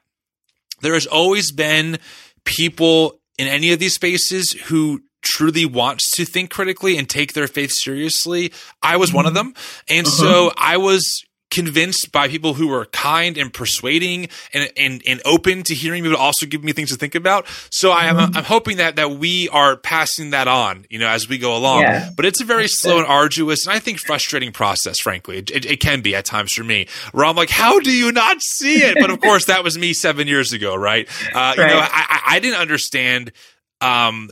there 0.82 0.94
has 0.94 1.08
always 1.08 1.52
been 1.52 1.98
people 2.46 3.20
in 3.38 3.48
any 3.48 3.72
of 3.72 3.80
these 3.80 3.96
spaces 3.96 4.52
who 4.68 5.02
truly 5.22 5.66
wants 5.66 6.12
to 6.12 6.26
think 6.26 6.50
critically 6.50 6.98
and 6.98 7.10
take 7.10 7.34
their 7.34 7.48
faith 7.48 7.72
seriously. 7.72 8.54
I 8.82 8.98
was 8.98 9.14
one 9.14 9.26
of 9.26 9.34
them. 9.34 9.54
And 9.90 10.08
uh-huh. 10.08 10.16
so 10.16 10.52
I 10.58 10.78
was 10.78 11.24
convinced 11.50 12.12
by 12.12 12.28
people 12.28 12.54
who 12.54 12.68
were 12.68 12.86
kind 12.88 13.38
and 13.38 13.54
persuading 13.54 14.28
and, 14.54 14.70
and, 14.76 15.02
and 15.08 15.22
open 15.26 15.64
to 15.64 15.74
hearing 15.74 16.04
me, 16.04 16.10
but 16.10 16.20
also 16.20 16.46
giving 16.46 16.66
me 16.66 16.74
things 16.74 16.92
to 16.92 16.98
think 16.98 17.16
about. 17.16 17.48
So 17.72 17.92
I 17.92 18.06
am, 18.06 18.18
I'm 18.18 18.44
hoping 18.44 18.78
that, 18.78 18.98
that 18.98 19.12
we 19.12 19.48
are 19.50 19.78
passing 19.78 20.32
that 20.32 20.48
on, 20.48 20.86
you 20.90 21.00
know, 21.00 21.08
as 21.08 21.30
we 21.30 21.38
go 21.38 21.56
along, 21.56 21.82
yeah. 21.82 22.10
but 22.16 22.26
it's 22.26 22.42
a 22.42 22.46
very 22.46 22.68
slow 22.68 22.98
and 22.98 23.08
arduous 23.08 23.66
and 23.66 23.74
I 23.74 23.80
think 23.80 24.00
frustrating 24.00 24.52
process, 24.52 25.00
frankly. 25.00 25.38
It, 25.38 25.52
it, 25.52 25.66
it, 25.66 25.78
can 25.80 26.02
be 26.02 26.16
at 26.16 26.26
times 26.26 26.54
for 26.54 26.64
me 26.64 26.88
where 27.12 27.24
I'm 27.24 27.36
like, 27.36 27.50
how 27.50 27.80
do 27.80 27.92
you 27.92 28.12
not 28.12 28.38
see 28.42 28.78
it? 28.84 28.98
But 29.00 29.10
of 29.10 29.22
course 29.22 29.46
that 29.46 29.64
was 29.64 29.78
me 29.78 29.94
seven 29.94 30.28
years 30.28 30.54
ago, 30.54 30.76
right? 30.76 31.08
Uh, 31.34 31.34
right. 31.34 31.58
You 31.58 31.66
know, 31.68 31.80
I, 31.92 32.22
I 32.26 32.40
didn't 32.40 32.60
understand, 32.60 33.32
um, 33.80 34.32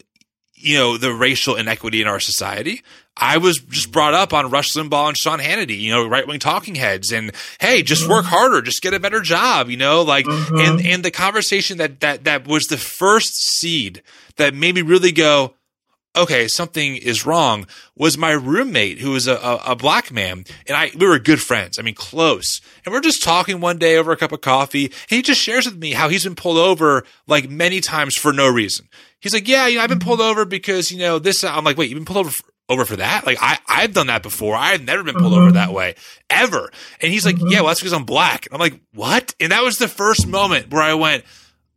you 0.65 0.77
know, 0.77 0.97
the 0.97 1.13
racial 1.13 1.55
inequity 1.55 2.01
in 2.01 2.07
our 2.07 2.19
society. 2.19 2.81
I 3.15 3.37
was 3.37 3.59
just 3.59 3.91
brought 3.91 4.13
up 4.13 4.33
on 4.33 4.49
Rush 4.49 4.73
Limbaugh 4.73 5.09
and 5.09 5.17
Sean 5.17 5.39
Hannity, 5.39 5.79
you 5.79 5.91
know, 5.91 6.05
right 6.05 6.27
wing 6.27 6.39
talking 6.39 6.75
heads, 6.75 7.11
and 7.11 7.31
hey, 7.61 7.81
just 7.81 8.09
work 8.09 8.25
harder, 8.25 8.61
just 8.61 8.81
get 8.81 8.93
a 8.93 8.99
better 8.99 9.21
job, 9.21 9.69
you 9.69 9.77
know, 9.77 10.01
like, 10.01 10.25
mm-hmm. 10.25 10.57
and 10.57 10.85
and 10.85 11.05
the 11.05 11.11
conversation 11.11 11.77
that 11.77 12.01
that 12.01 12.25
that 12.25 12.47
was 12.47 12.65
the 12.65 12.77
first 12.77 13.35
seed 13.35 14.01
that 14.35 14.53
made 14.53 14.75
me 14.75 14.81
really 14.81 15.11
go, 15.11 15.53
okay, 16.15 16.47
something 16.47 16.95
is 16.95 17.25
wrong 17.25 17.67
was 17.95 18.17
my 18.17 18.31
roommate 18.31 18.99
who 18.99 19.11
was 19.11 19.27
a, 19.27 19.35
a, 19.35 19.61
a, 19.67 19.75
black 19.75 20.11
man 20.11 20.45
and 20.67 20.77
I, 20.77 20.91
we 20.97 21.07
were 21.07 21.19
good 21.19 21.41
friends. 21.41 21.79
I 21.79 21.81
mean, 21.81 21.95
close. 21.95 22.61
And 22.85 22.93
we're 22.93 23.01
just 23.01 23.23
talking 23.23 23.59
one 23.59 23.77
day 23.77 23.97
over 23.97 24.11
a 24.11 24.17
cup 24.17 24.31
of 24.31 24.41
coffee 24.41 24.85
and 24.85 24.93
he 25.09 25.21
just 25.21 25.41
shares 25.41 25.65
with 25.65 25.77
me 25.77 25.91
how 25.91 26.09
he's 26.09 26.23
been 26.23 26.35
pulled 26.35 26.57
over 26.57 27.05
like 27.27 27.49
many 27.49 27.81
times 27.81 28.15
for 28.15 28.33
no 28.33 28.47
reason. 28.49 28.87
He's 29.19 29.33
like, 29.33 29.47
yeah, 29.47 29.67
you 29.67 29.77
know, 29.77 29.83
I've 29.83 29.89
been 29.89 29.99
pulled 29.99 30.21
over 30.21 30.45
because, 30.45 30.91
you 30.91 30.99
know, 30.99 31.19
this, 31.19 31.43
I'm 31.43 31.63
like, 31.63 31.77
wait, 31.77 31.89
you've 31.89 31.97
been 31.97 32.05
pulled 32.05 32.25
over 32.25 32.31
for, 32.31 32.43
over 32.67 32.85
for 32.85 32.95
that? 32.95 33.25
Like 33.25 33.37
I, 33.41 33.59
I've 33.67 33.93
done 33.93 34.07
that 34.07 34.23
before. 34.23 34.55
I've 34.55 34.83
never 34.83 35.03
been 35.03 35.15
pulled 35.15 35.33
mm-hmm. 35.33 35.41
over 35.41 35.51
that 35.53 35.73
way 35.73 35.95
ever. 36.29 36.71
And 37.01 37.11
he's 37.11 37.25
like, 37.25 37.35
mm-hmm. 37.35 37.47
yeah, 37.47 37.59
well, 37.59 37.67
that's 37.67 37.79
because 37.79 37.93
I'm 37.93 38.05
black. 38.05 38.45
And 38.45 38.55
I'm 38.55 38.59
like, 38.59 38.79
what? 38.93 39.35
And 39.39 39.51
that 39.51 39.63
was 39.63 39.77
the 39.77 39.87
first 39.87 40.27
moment 40.27 40.71
where 40.71 40.81
I 40.81 40.93
went, 40.95 41.23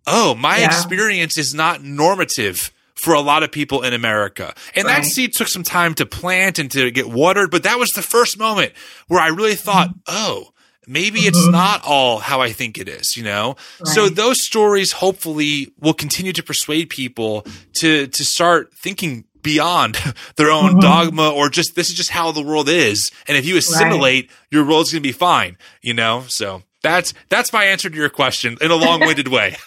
oh, 0.07 0.34
my 0.34 0.59
yeah. 0.59 0.66
experience 0.66 1.36
is 1.36 1.55
not 1.55 1.82
normative 1.82 2.72
for 2.99 3.14
a 3.14 3.20
lot 3.20 3.42
of 3.42 3.53
people 3.53 3.82
in 3.82 3.92
America. 3.92 4.55
And 4.74 4.86
right. 4.86 5.03
that 5.03 5.05
seed 5.05 5.32
took 5.32 5.49
some 5.49 5.62
time 5.62 5.94
to 5.94 6.07
plant 6.07 6.59
and 6.59 6.70
to 6.72 6.90
get 6.90 7.07
watered, 7.07 7.51
but 7.51 7.62
that 7.62 7.78
was 7.78 7.92
the 7.92 8.03
first 8.03 8.38
moment 8.38 8.72
where 9.07 9.20
I 9.20 9.28
really 9.28 9.55
thought, 9.55 9.90
mm-hmm. 9.90 10.01
oh, 10.09 10.49
maybe 10.86 11.20
mm-hmm. 11.20 11.28
it's 11.28 11.46
not 11.46 11.82
all 11.84 12.18
how 12.18 12.40
I 12.40 12.51
think 12.51 12.78
it 12.78 12.88
is, 12.88 13.16
you 13.16 13.22
know? 13.22 13.57
Right. 13.80 13.94
So 13.94 14.09
those 14.09 14.44
stories 14.44 14.92
hopefully 14.92 15.72
will 15.78 15.94
continue 15.94 16.32
to 16.32 16.42
persuade 16.42 16.90
people 16.90 17.46
to 17.80 18.09
to 18.09 18.24
start 18.24 18.74
thinking 18.74 19.24
beyond 19.42 19.96
their 20.36 20.51
own 20.51 20.72
mm-hmm. 20.72 20.80
dogma 20.80 21.30
or 21.30 21.49
just 21.49 21.76
this 21.76 21.88
is 21.88 21.94
just 21.94 22.11
how 22.11 22.32
the 22.32 22.42
world 22.42 22.68
is. 22.68 23.12
And 23.28 23.36
if 23.36 23.46
you 23.46 23.57
assimilate, 23.57 24.28
right. 24.28 24.36
your 24.51 24.66
world's 24.66 24.90
going 24.90 25.03
to 25.03 25.09
be 25.09 25.12
fine, 25.12 25.57
you 25.82 25.94
know? 25.94 26.24
So 26.28 26.62
that's 26.82 27.14
that's 27.28 27.53
my 27.53 27.64
answer 27.64 27.88
to 27.90 27.96
your 27.96 28.09
question 28.09 28.57
in 28.61 28.70
a 28.70 28.76
long-winded 28.76 29.28
way. 29.28 29.57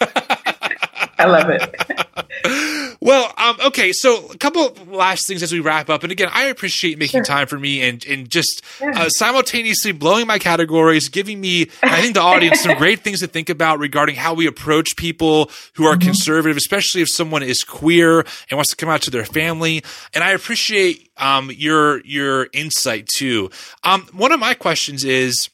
I 1.22 1.26
love 1.26 1.50
it. 1.50 2.96
well, 3.00 3.32
um, 3.36 3.56
okay. 3.66 3.92
So 3.92 4.26
a 4.26 4.36
couple 4.36 4.74
last 4.86 5.26
things 5.26 5.42
as 5.42 5.52
we 5.52 5.60
wrap 5.60 5.88
up. 5.88 6.02
And 6.02 6.10
again, 6.10 6.28
I 6.32 6.44
appreciate 6.44 6.98
making 6.98 7.18
sure. 7.18 7.24
time 7.24 7.46
for 7.46 7.58
me 7.58 7.82
and, 7.82 8.04
and 8.06 8.28
just 8.28 8.62
uh, 8.80 9.08
simultaneously 9.08 9.92
blowing 9.92 10.26
my 10.26 10.38
categories, 10.38 11.08
giving 11.08 11.40
me, 11.40 11.68
I 11.82 12.00
think 12.00 12.14
the 12.14 12.22
audience 12.22 12.60
some 12.60 12.76
great 12.78 13.00
things 13.00 13.20
to 13.20 13.28
think 13.28 13.50
about 13.50 13.78
regarding 13.78 14.16
how 14.16 14.34
we 14.34 14.46
approach 14.46 14.96
people 14.96 15.50
who 15.74 15.84
are 15.84 15.94
mm-hmm. 15.94 16.08
conservative, 16.08 16.56
especially 16.56 17.02
if 17.02 17.08
someone 17.08 17.42
is 17.42 17.62
queer 17.62 18.20
and 18.50 18.56
wants 18.56 18.70
to 18.70 18.76
come 18.76 18.88
out 18.88 19.02
to 19.02 19.10
their 19.10 19.24
family. 19.24 19.84
And 20.14 20.24
I 20.24 20.32
appreciate, 20.32 21.10
um, 21.16 21.50
your, 21.52 22.04
your 22.04 22.48
insight 22.52 23.06
too. 23.06 23.50
Um, 23.84 24.08
one 24.12 24.32
of 24.32 24.40
my 24.40 24.54
questions 24.54 25.04
is, 25.04 25.50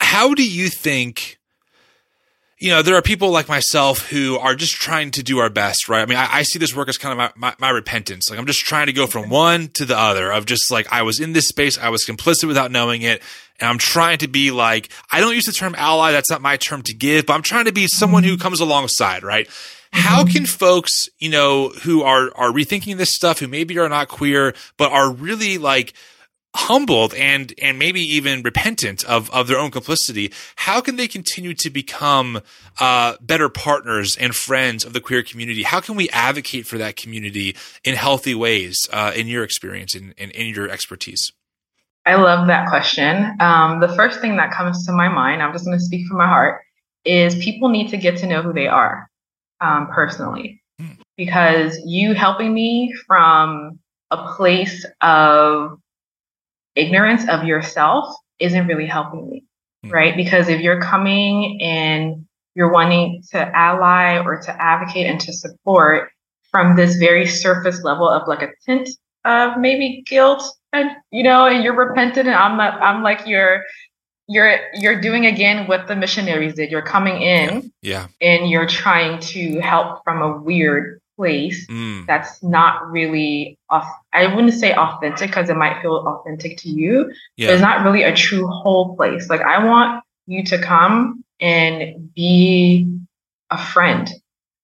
how 0.00 0.32
do 0.32 0.48
you 0.48 0.68
think 0.68 1.39
you 2.60 2.68
know, 2.68 2.82
there 2.82 2.94
are 2.94 3.02
people 3.02 3.30
like 3.30 3.48
myself 3.48 4.06
who 4.08 4.36
are 4.36 4.54
just 4.54 4.74
trying 4.74 5.10
to 5.12 5.22
do 5.22 5.38
our 5.38 5.48
best, 5.48 5.88
right? 5.88 6.02
I 6.02 6.06
mean, 6.06 6.18
I, 6.18 6.28
I 6.30 6.42
see 6.42 6.58
this 6.58 6.76
work 6.76 6.90
as 6.90 6.98
kind 6.98 7.12
of 7.12 7.18
my, 7.18 7.48
my, 7.48 7.54
my, 7.58 7.70
repentance. 7.70 8.28
Like, 8.28 8.38
I'm 8.38 8.44
just 8.44 8.60
trying 8.60 8.86
to 8.86 8.92
go 8.92 9.06
from 9.06 9.30
one 9.30 9.68
to 9.68 9.86
the 9.86 9.96
other 9.96 10.30
of 10.30 10.44
just 10.44 10.70
like, 10.70 10.86
I 10.92 11.00
was 11.00 11.20
in 11.20 11.32
this 11.32 11.48
space, 11.48 11.78
I 11.78 11.88
was 11.88 12.04
complicit 12.04 12.46
without 12.46 12.70
knowing 12.70 13.00
it. 13.00 13.22
And 13.58 13.68
I'm 13.68 13.78
trying 13.78 14.18
to 14.18 14.28
be 14.28 14.50
like, 14.50 14.90
I 15.10 15.20
don't 15.20 15.34
use 15.34 15.46
the 15.46 15.52
term 15.52 15.74
ally. 15.78 16.12
That's 16.12 16.30
not 16.30 16.42
my 16.42 16.58
term 16.58 16.82
to 16.82 16.94
give, 16.94 17.24
but 17.24 17.32
I'm 17.32 17.42
trying 17.42 17.64
to 17.64 17.72
be 17.72 17.86
someone 17.86 18.24
who 18.24 18.32
mm-hmm. 18.32 18.42
comes 18.42 18.60
alongside, 18.60 19.22
right? 19.22 19.46
Mm-hmm. 19.46 20.00
How 20.00 20.24
can 20.26 20.44
folks, 20.44 21.08
you 21.18 21.30
know, 21.30 21.70
who 21.70 22.02
are, 22.02 22.30
are 22.36 22.50
rethinking 22.50 22.98
this 22.98 23.14
stuff, 23.14 23.38
who 23.38 23.48
maybe 23.48 23.78
are 23.78 23.88
not 23.88 24.08
queer, 24.08 24.54
but 24.76 24.92
are 24.92 25.10
really 25.10 25.56
like, 25.56 25.94
humbled 26.54 27.14
and 27.14 27.54
and 27.62 27.78
maybe 27.78 28.00
even 28.00 28.42
repentant 28.42 29.04
of 29.04 29.30
of 29.30 29.46
their 29.46 29.58
own 29.58 29.70
complicity 29.70 30.32
how 30.56 30.80
can 30.80 30.96
they 30.96 31.06
continue 31.06 31.54
to 31.54 31.70
become 31.70 32.40
uh, 32.80 33.14
better 33.20 33.48
partners 33.48 34.16
and 34.16 34.34
friends 34.34 34.84
of 34.84 34.92
the 34.92 35.00
queer 35.00 35.22
community? 35.22 35.62
How 35.62 35.80
can 35.80 35.96
we 35.96 36.08
advocate 36.10 36.66
for 36.66 36.78
that 36.78 36.96
community 36.96 37.56
in 37.84 37.94
healthy 37.94 38.34
ways 38.34 38.88
uh, 38.92 39.12
in 39.14 39.26
your 39.26 39.44
experience 39.44 39.94
and 39.94 40.12
in, 40.16 40.30
in, 40.30 40.48
in, 40.48 40.54
your 40.54 40.68
expertise? 40.68 41.32
I 42.06 42.16
love 42.16 42.48
that 42.48 42.68
question. 42.68 43.36
Um, 43.40 43.80
the 43.80 43.88
first 43.88 44.20
thing 44.20 44.36
that 44.36 44.52
comes 44.52 44.86
to 44.86 44.92
my 44.92 45.08
mind 45.08 45.42
i'm 45.42 45.52
just 45.52 45.64
going 45.64 45.78
to 45.78 45.84
speak 45.84 46.06
from 46.06 46.18
my 46.18 46.26
heart 46.26 46.62
is 47.04 47.34
people 47.36 47.68
need 47.68 47.90
to 47.90 47.96
get 47.96 48.18
to 48.18 48.26
know 48.26 48.42
who 48.42 48.52
they 48.52 48.66
are 48.66 49.08
um, 49.60 49.88
personally. 49.88 50.60
Hmm. 50.80 50.92
because 51.18 51.78
you 51.84 52.14
helping 52.14 52.54
me 52.54 52.94
from 53.06 53.78
a 54.10 54.34
place 54.34 54.86
of 55.02 55.78
ignorance 56.80 57.28
of 57.28 57.44
yourself 57.44 58.14
isn't 58.38 58.66
really 58.66 58.86
helping 58.86 59.28
me, 59.28 59.44
mm-hmm. 59.84 59.94
right? 59.94 60.16
Because 60.16 60.48
if 60.48 60.60
you're 60.60 60.80
coming 60.80 61.60
and 61.60 62.26
you're 62.54 62.72
wanting 62.72 63.22
to 63.30 63.38
ally 63.56 64.18
or 64.18 64.40
to 64.42 64.62
advocate 64.62 65.06
and 65.06 65.20
to 65.20 65.32
support 65.32 66.10
from 66.50 66.76
this 66.76 66.96
very 66.96 67.26
surface 67.26 67.82
level 67.84 68.08
of 68.08 68.26
like 68.26 68.42
a 68.42 68.48
tint 68.66 68.88
of 69.24 69.58
maybe 69.58 70.02
guilt 70.06 70.42
and 70.72 70.90
you 71.10 71.22
know 71.22 71.46
and 71.46 71.62
you're 71.62 71.76
repentant 71.76 72.26
and 72.26 72.34
i'm 72.34 72.56
not 72.56 72.80
i'm 72.80 73.02
like 73.02 73.26
you're 73.26 73.64
you're 74.28 74.58
you're 74.74 75.00
doing 75.00 75.26
again 75.26 75.66
what 75.66 75.86
the 75.86 75.94
missionaries 75.94 76.54
did 76.54 76.70
you're 76.70 76.82
coming 76.82 77.20
in 77.20 77.70
yeah, 77.82 78.06
yeah. 78.20 78.26
and 78.26 78.50
you're 78.50 78.66
trying 78.66 79.20
to 79.20 79.60
help 79.60 80.02
from 80.04 80.22
a 80.22 80.40
weird 80.40 80.99
place 81.20 81.66
mm. 81.66 82.06
that's 82.06 82.42
not 82.42 82.90
really 82.90 83.58
off 83.68 83.86
I 84.10 84.34
wouldn't 84.34 84.54
say 84.54 84.72
authentic 84.74 85.28
because 85.28 85.50
it 85.50 85.56
might 85.56 85.82
feel 85.82 85.96
authentic 85.96 86.56
to 86.58 86.70
you. 86.70 87.12
Yeah. 87.36 87.48
But 87.48 87.52
it's 87.52 87.62
not 87.62 87.84
really 87.84 88.04
a 88.04 88.16
true 88.16 88.46
whole 88.46 88.96
place. 88.96 89.28
Like 89.28 89.42
I 89.42 89.62
want 89.62 90.02
you 90.26 90.44
to 90.44 90.58
come 90.58 91.22
and 91.38 92.10
be 92.14 92.88
a 93.50 93.58
friend, 93.58 94.10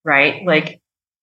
right? 0.03 0.47
Like 0.47 0.81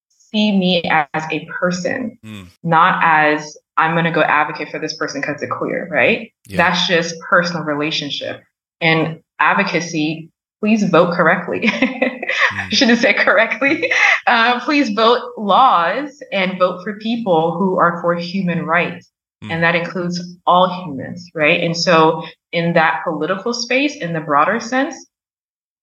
see 0.08 0.56
me 0.56 0.84
as 0.84 1.24
a 1.32 1.46
person, 1.46 2.20
mm. 2.24 2.48
not 2.62 3.02
as 3.04 3.58
I'm 3.76 3.96
going 3.96 4.06
to 4.06 4.12
go 4.12 4.22
advocate 4.22 4.70
for 4.70 4.80
this 4.80 4.96
person 4.96 5.20
because 5.20 5.40
they're 5.40 5.50
queer, 5.50 5.88
right? 5.90 6.32
Yeah. 6.48 6.58
That's 6.58 6.88
just 6.88 7.16
personal 7.28 7.64
relationship. 7.64 8.44
And 8.82 9.24
advocacy, 9.40 10.30
please 10.64 10.82
vote 10.86 11.14
correctly. 11.14 11.64
I 11.68 12.70
shouldn't 12.72 13.00
say 13.00 13.14
correctly. 13.14 13.92
Uh, 14.26 14.62
please 14.62 14.92
vote 14.92 15.34
laws 15.38 16.24
and 16.32 16.58
vote 16.58 16.86
for 16.86 16.98
people 17.00 17.58
who 17.58 17.78
are 17.78 18.00
for 18.00 18.16
human 18.16 18.66
rights. 18.66 19.12
Mm. 19.44 19.52
And 19.52 19.64
that 19.64 19.76
includes 19.76 20.22
all 20.48 20.86
humans, 20.86 21.30
right? 21.36 21.62
And 21.62 21.76
so, 21.76 22.24
in 22.54 22.72
that 22.74 23.02
political 23.04 23.54
space, 23.54 23.98
in 23.98 24.14
the 24.14 24.22
broader 24.22 24.62
sense, 24.62 24.96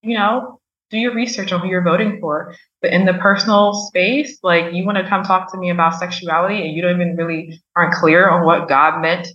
you 0.01 0.17
know, 0.17 0.59
do 0.89 0.97
your 0.97 1.15
research 1.15 1.53
on 1.53 1.61
who 1.61 1.69
you're 1.69 1.85
voting 1.85 2.19
for. 2.19 2.55
But 2.81 2.95
in 2.95 3.05
the 3.05 3.13
personal 3.15 3.75
space, 3.75 4.39
like 4.43 4.73
you 4.73 4.87
want 4.87 4.97
to 4.97 5.07
come 5.07 5.25
talk 5.25 5.53
to 5.53 5.59
me 5.59 5.69
about 5.69 5.99
sexuality 5.99 6.63
and 6.63 6.75
you 6.75 6.81
don't 6.81 6.99
even 6.99 7.17
really 7.17 7.61
aren't 7.77 7.93
clear 7.93 8.31
on 8.31 8.47
what 8.47 8.67
God 8.67 9.03
meant 9.03 9.29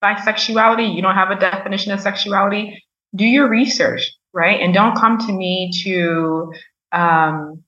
by 0.00 0.20
sexuality, 0.22 0.86
you 0.86 1.02
don't 1.02 1.14
have 1.14 1.30
a 1.30 1.38
definition 1.38 1.92
of 1.92 2.00
sexuality, 2.00 2.82
do 3.14 3.24
your 3.24 3.48
research 3.48 4.10
right? 4.32 4.60
And 4.60 4.72
don't 4.72 4.96
come 4.96 5.18
to 5.18 5.32
me 5.32 5.70
to 5.84 6.52
um, 6.92 7.62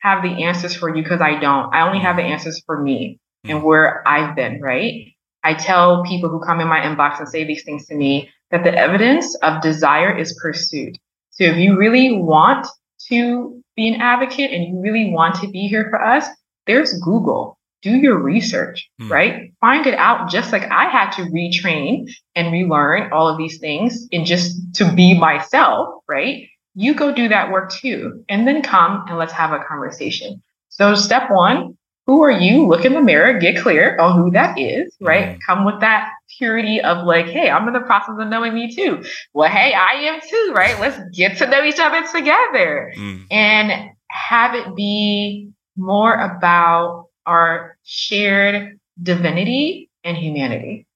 have 0.00 0.22
the 0.22 0.44
answers 0.44 0.74
for 0.74 0.94
you 0.94 1.02
because 1.02 1.20
I 1.20 1.38
don't. 1.40 1.74
I 1.74 1.86
only 1.86 2.00
have 2.00 2.16
the 2.16 2.22
answers 2.22 2.62
for 2.66 2.80
me 2.80 3.18
and 3.44 3.60
mm. 3.60 3.62
where 3.62 4.06
I've 4.06 4.36
been, 4.36 4.60
right? 4.60 5.14
I 5.42 5.54
tell 5.54 6.04
people 6.04 6.30
who 6.30 6.40
come 6.40 6.60
in 6.60 6.68
my 6.68 6.80
inbox 6.80 7.18
and 7.18 7.28
say 7.28 7.44
these 7.44 7.64
things 7.64 7.86
to 7.86 7.94
me 7.94 8.30
that 8.50 8.64
the 8.64 8.74
evidence 8.74 9.34
of 9.36 9.62
desire 9.62 10.16
is 10.16 10.38
pursuit. 10.40 10.96
So 11.30 11.44
if 11.44 11.56
you 11.56 11.76
really 11.76 12.16
want 12.16 12.66
to 13.08 13.62
be 13.76 13.88
an 13.88 14.00
advocate 14.00 14.52
and 14.52 14.64
you 14.64 14.80
really 14.80 15.10
want 15.10 15.34
to 15.40 15.48
be 15.48 15.66
here 15.66 15.88
for 15.90 16.02
us, 16.02 16.26
there's 16.66 16.98
Google 17.00 17.58
do 17.84 17.90
your 17.90 18.18
research, 18.18 18.90
mm. 19.00 19.10
right? 19.10 19.52
Find 19.60 19.86
it 19.86 19.94
out 19.94 20.30
just 20.30 20.52
like 20.52 20.64
I 20.70 20.88
had 20.88 21.10
to 21.12 21.22
retrain 21.24 22.10
and 22.34 22.50
relearn 22.50 23.12
all 23.12 23.28
of 23.28 23.36
these 23.36 23.58
things 23.58 24.08
and 24.10 24.24
just 24.24 24.74
to 24.76 24.90
be 24.92 25.16
myself, 25.16 26.02
right? 26.08 26.48
You 26.74 26.94
go 26.94 27.14
do 27.14 27.28
that 27.28 27.52
work 27.52 27.70
too, 27.70 28.24
and 28.28 28.48
then 28.48 28.62
come 28.62 29.04
and 29.06 29.18
let's 29.18 29.32
have 29.32 29.52
a 29.52 29.62
conversation. 29.62 30.42
So, 30.70 30.94
step 30.96 31.30
one, 31.30 31.76
who 32.06 32.22
are 32.24 32.30
you? 32.30 32.66
Look 32.66 32.84
in 32.84 32.94
the 32.94 33.00
mirror, 33.00 33.38
get 33.38 33.62
clear 33.62 33.96
on 33.98 34.18
who 34.18 34.30
that 34.32 34.58
is, 34.58 34.96
right? 35.00 35.36
Mm. 35.36 35.38
Come 35.46 35.64
with 35.64 35.80
that 35.80 36.10
purity 36.38 36.80
of 36.80 37.06
like, 37.06 37.26
hey, 37.26 37.50
I'm 37.50 37.68
in 37.68 37.74
the 37.74 37.80
process 37.80 38.16
of 38.18 38.28
knowing 38.28 38.54
me 38.54 38.74
too. 38.74 39.04
Well, 39.34 39.50
hey, 39.50 39.72
I 39.72 39.92
am 40.08 40.20
too, 40.20 40.52
right? 40.56 40.80
Let's 40.80 40.98
get 41.14 41.36
to 41.38 41.46
know 41.46 41.62
each 41.62 41.78
other 41.78 42.02
together 42.12 42.92
mm. 42.96 43.24
and 43.30 43.90
have 44.08 44.54
it 44.54 44.74
be 44.74 45.50
more 45.76 46.14
about 46.14 47.06
our 47.26 47.76
shared 47.84 48.78
divinity 49.02 49.90
and 50.02 50.16
humanity. 50.16 50.86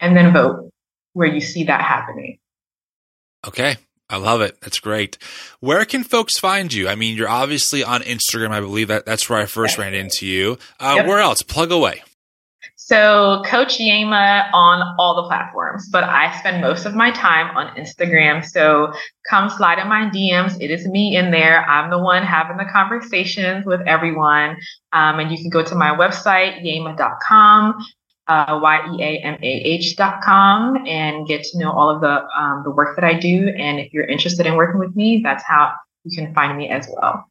And 0.00 0.16
then 0.16 0.32
vote 0.32 0.70
where 1.12 1.26
you 1.26 1.40
see 1.40 1.64
that 1.64 1.80
happening. 1.80 2.38
Okay. 3.46 3.76
I 4.08 4.18
love 4.18 4.40
it. 4.40 4.60
That's 4.60 4.78
great. 4.78 5.18
Where 5.58 5.84
can 5.84 6.04
folks 6.04 6.38
find 6.38 6.72
you? 6.72 6.88
I 6.88 6.94
mean, 6.94 7.16
you're 7.16 7.28
obviously 7.28 7.82
on 7.82 8.02
Instagram. 8.02 8.50
I 8.50 8.60
believe 8.60 8.88
that 8.88 9.04
that's 9.04 9.28
where 9.28 9.40
I 9.40 9.46
first 9.46 9.78
ran 9.78 9.94
into 9.94 10.26
you. 10.26 10.58
Uh, 10.78 10.94
yep. 10.98 11.06
Where 11.06 11.18
else? 11.18 11.42
Plug 11.42 11.72
away. 11.72 12.02
So, 12.86 13.42
Coach 13.46 13.78
Yeamah 13.78 14.48
on 14.52 14.94
all 14.96 15.16
the 15.20 15.24
platforms, 15.26 15.88
but 15.88 16.04
I 16.04 16.38
spend 16.38 16.60
most 16.62 16.86
of 16.86 16.94
my 16.94 17.10
time 17.10 17.56
on 17.56 17.74
Instagram. 17.74 18.44
So, 18.44 18.92
come 19.28 19.50
slide 19.50 19.80
in 19.80 19.88
my 19.88 20.08
DMs. 20.08 20.56
It 20.60 20.70
is 20.70 20.86
me 20.86 21.16
in 21.16 21.32
there. 21.32 21.68
I'm 21.68 21.90
the 21.90 21.98
one 21.98 22.22
having 22.22 22.58
the 22.58 22.64
conversations 22.64 23.66
with 23.66 23.80
everyone. 23.88 24.58
Um, 24.92 25.18
and 25.18 25.32
you 25.32 25.36
can 25.36 25.50
go 25.50 25.64
to 25.64 25.74
my 25.74 25.96
website, 25.96 26.62
yeamah.com, 26.62 27.84
uh, 28.28 28.60
Y-E-A-M-A-H.com, 28.62 29.26
and 30.86 31.26
get 31.26 31.42
to 31.42 31.58
know 31.58 31.72
all 31.72 31.90
of 31.90 32.00
the, 32.00 32.24
um, 32.38 32.62
the 32.62 32.70
work 32.70 32.94
that 32.94 33.04
I 33.04 33.14
do. 33.14 33.48
And 33.48 33.80
if 33.80 33.92
you're 33.92 34.06
interested 34.06 34.46
in 34.46 34.54
working 34.54 34.78
with 34.78 34.94
me, 34.94 35.22
that's 35.24 35.42
how 35.42 35.72
you 36.04 36.16
can 36.16 36.32
find 36.34 36.56
me 36.56 36.68
as 36.68 36.88
well. 36.94 37.28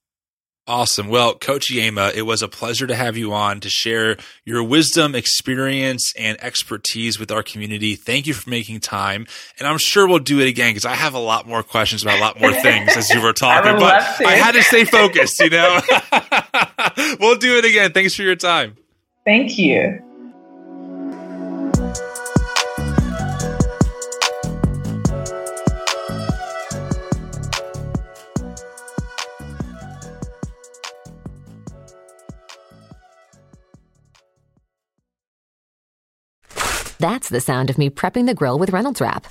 Awesome. 0.68 1.09
Well, 1.09 1.36
Coach 1.36 1.72
Yeamah, 1.72 2.16
it 2.16 2.24
was 2.24 2.41
a 2.41 2.47
pleasure 2.47 2.88
to 2.88 2.95
have 2.95 3.16
you 3.16 3.34
on 3.34 3.59
to 3.59 3.70
share 3.70 4.18
your 4.45 4.63
wisdom, 4.63 5.13
experience, 5.13 6.11
and 6.18 6.43
expertise 6.43 7.20
with 7.20 7.32
our 7.32 7.43
community. 7.43 7.95
Thank 7.95 8.26
you 8.26 8.34
for 8.34 8.49
making 8.49 8.80
time. 8.80 9.28
And 9.59 9.68
I'm 9.68 9.78
sure 9.78 10.07
we'll 10.07 10.18
do 10.18 10.39
it 10.39 10.47
again 10.47 10.72
because 10.72 10.86
I 10.86 10.95
have 10.95 11.13
a 11.13 11.20
lot 11.20 11.47
more 11.47 11.61
questions 11.61 12.01
about 12.01 12.18
a 12.18 12.22
lot 12.22 12.41
more 12.41 12.51
things 12.51 12.97
as 12.97 13.11
you 13.11 13.22
were 13.22 13.34
talking. 13.34 13.76
I 13.76 13.80
but 13.80 14.26
I 14.26 14.32
had 14.38 14.53
to 14.53 14.63
stay 14.63 14.86
focused, 14.86 15.39
you 15.39 15.51
know? 15.51 15.82
we'll 17.20 17.38
do 17.38 17.59
it 17.59 17.66
again. 17.66 17.91
Thanks 17.91 18.16
for 18.16 18.24
your 18.24 18.36
time. 18.36 18.76
Thank 19.24 19.59
you. 19.59 20.01
That's 37.00 37.30
the 37.30 37.41
sound 37.41 37.70
of 37.70 37.78
me 37.78 37.89
prepping 37.89 38.26
the 38.26 38.34
grill 38.34 38.58
with 38.58 38.72
Reynolds 38.72 39.02
Wrap. 39.02 39.26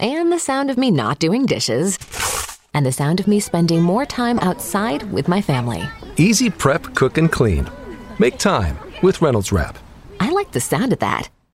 And 0.00 0.32
the 0.32 0.38
sound 0.38 0.70
of 0.70 0.78
me 0.78 0.90
not 0.90 1.18
doing 1.18 1.44
dishes. 1.46 1.98
And 2.72 2.86
the 2.86 2.92
sound 2.92 3.20
of 3.20 3.26
me 3.26 3.40
spending 3.40 3.82
more 3.82 4.06
time 4.06 4.38
outside 4.38 5.10
with 5.12 5.26
my 5.26 5.42
family. 5.42 5.88
Easy 6.16 6.50
prep, 6.50 6.94
cook, 6.94 7.18
and 7.18 7.30
clean. 7.30 7.68
Make 8.18 8.38
time 8.38 8.78
with 9.02 9.20
Reynolds 9.22 9.50
Wrap. 9.52 9.78
I 10.20 10.30
like 10.30 10.52
the 10.52 10.60
sound 10.60 10.92
of 10.92 11.00
that. 11.00 11.28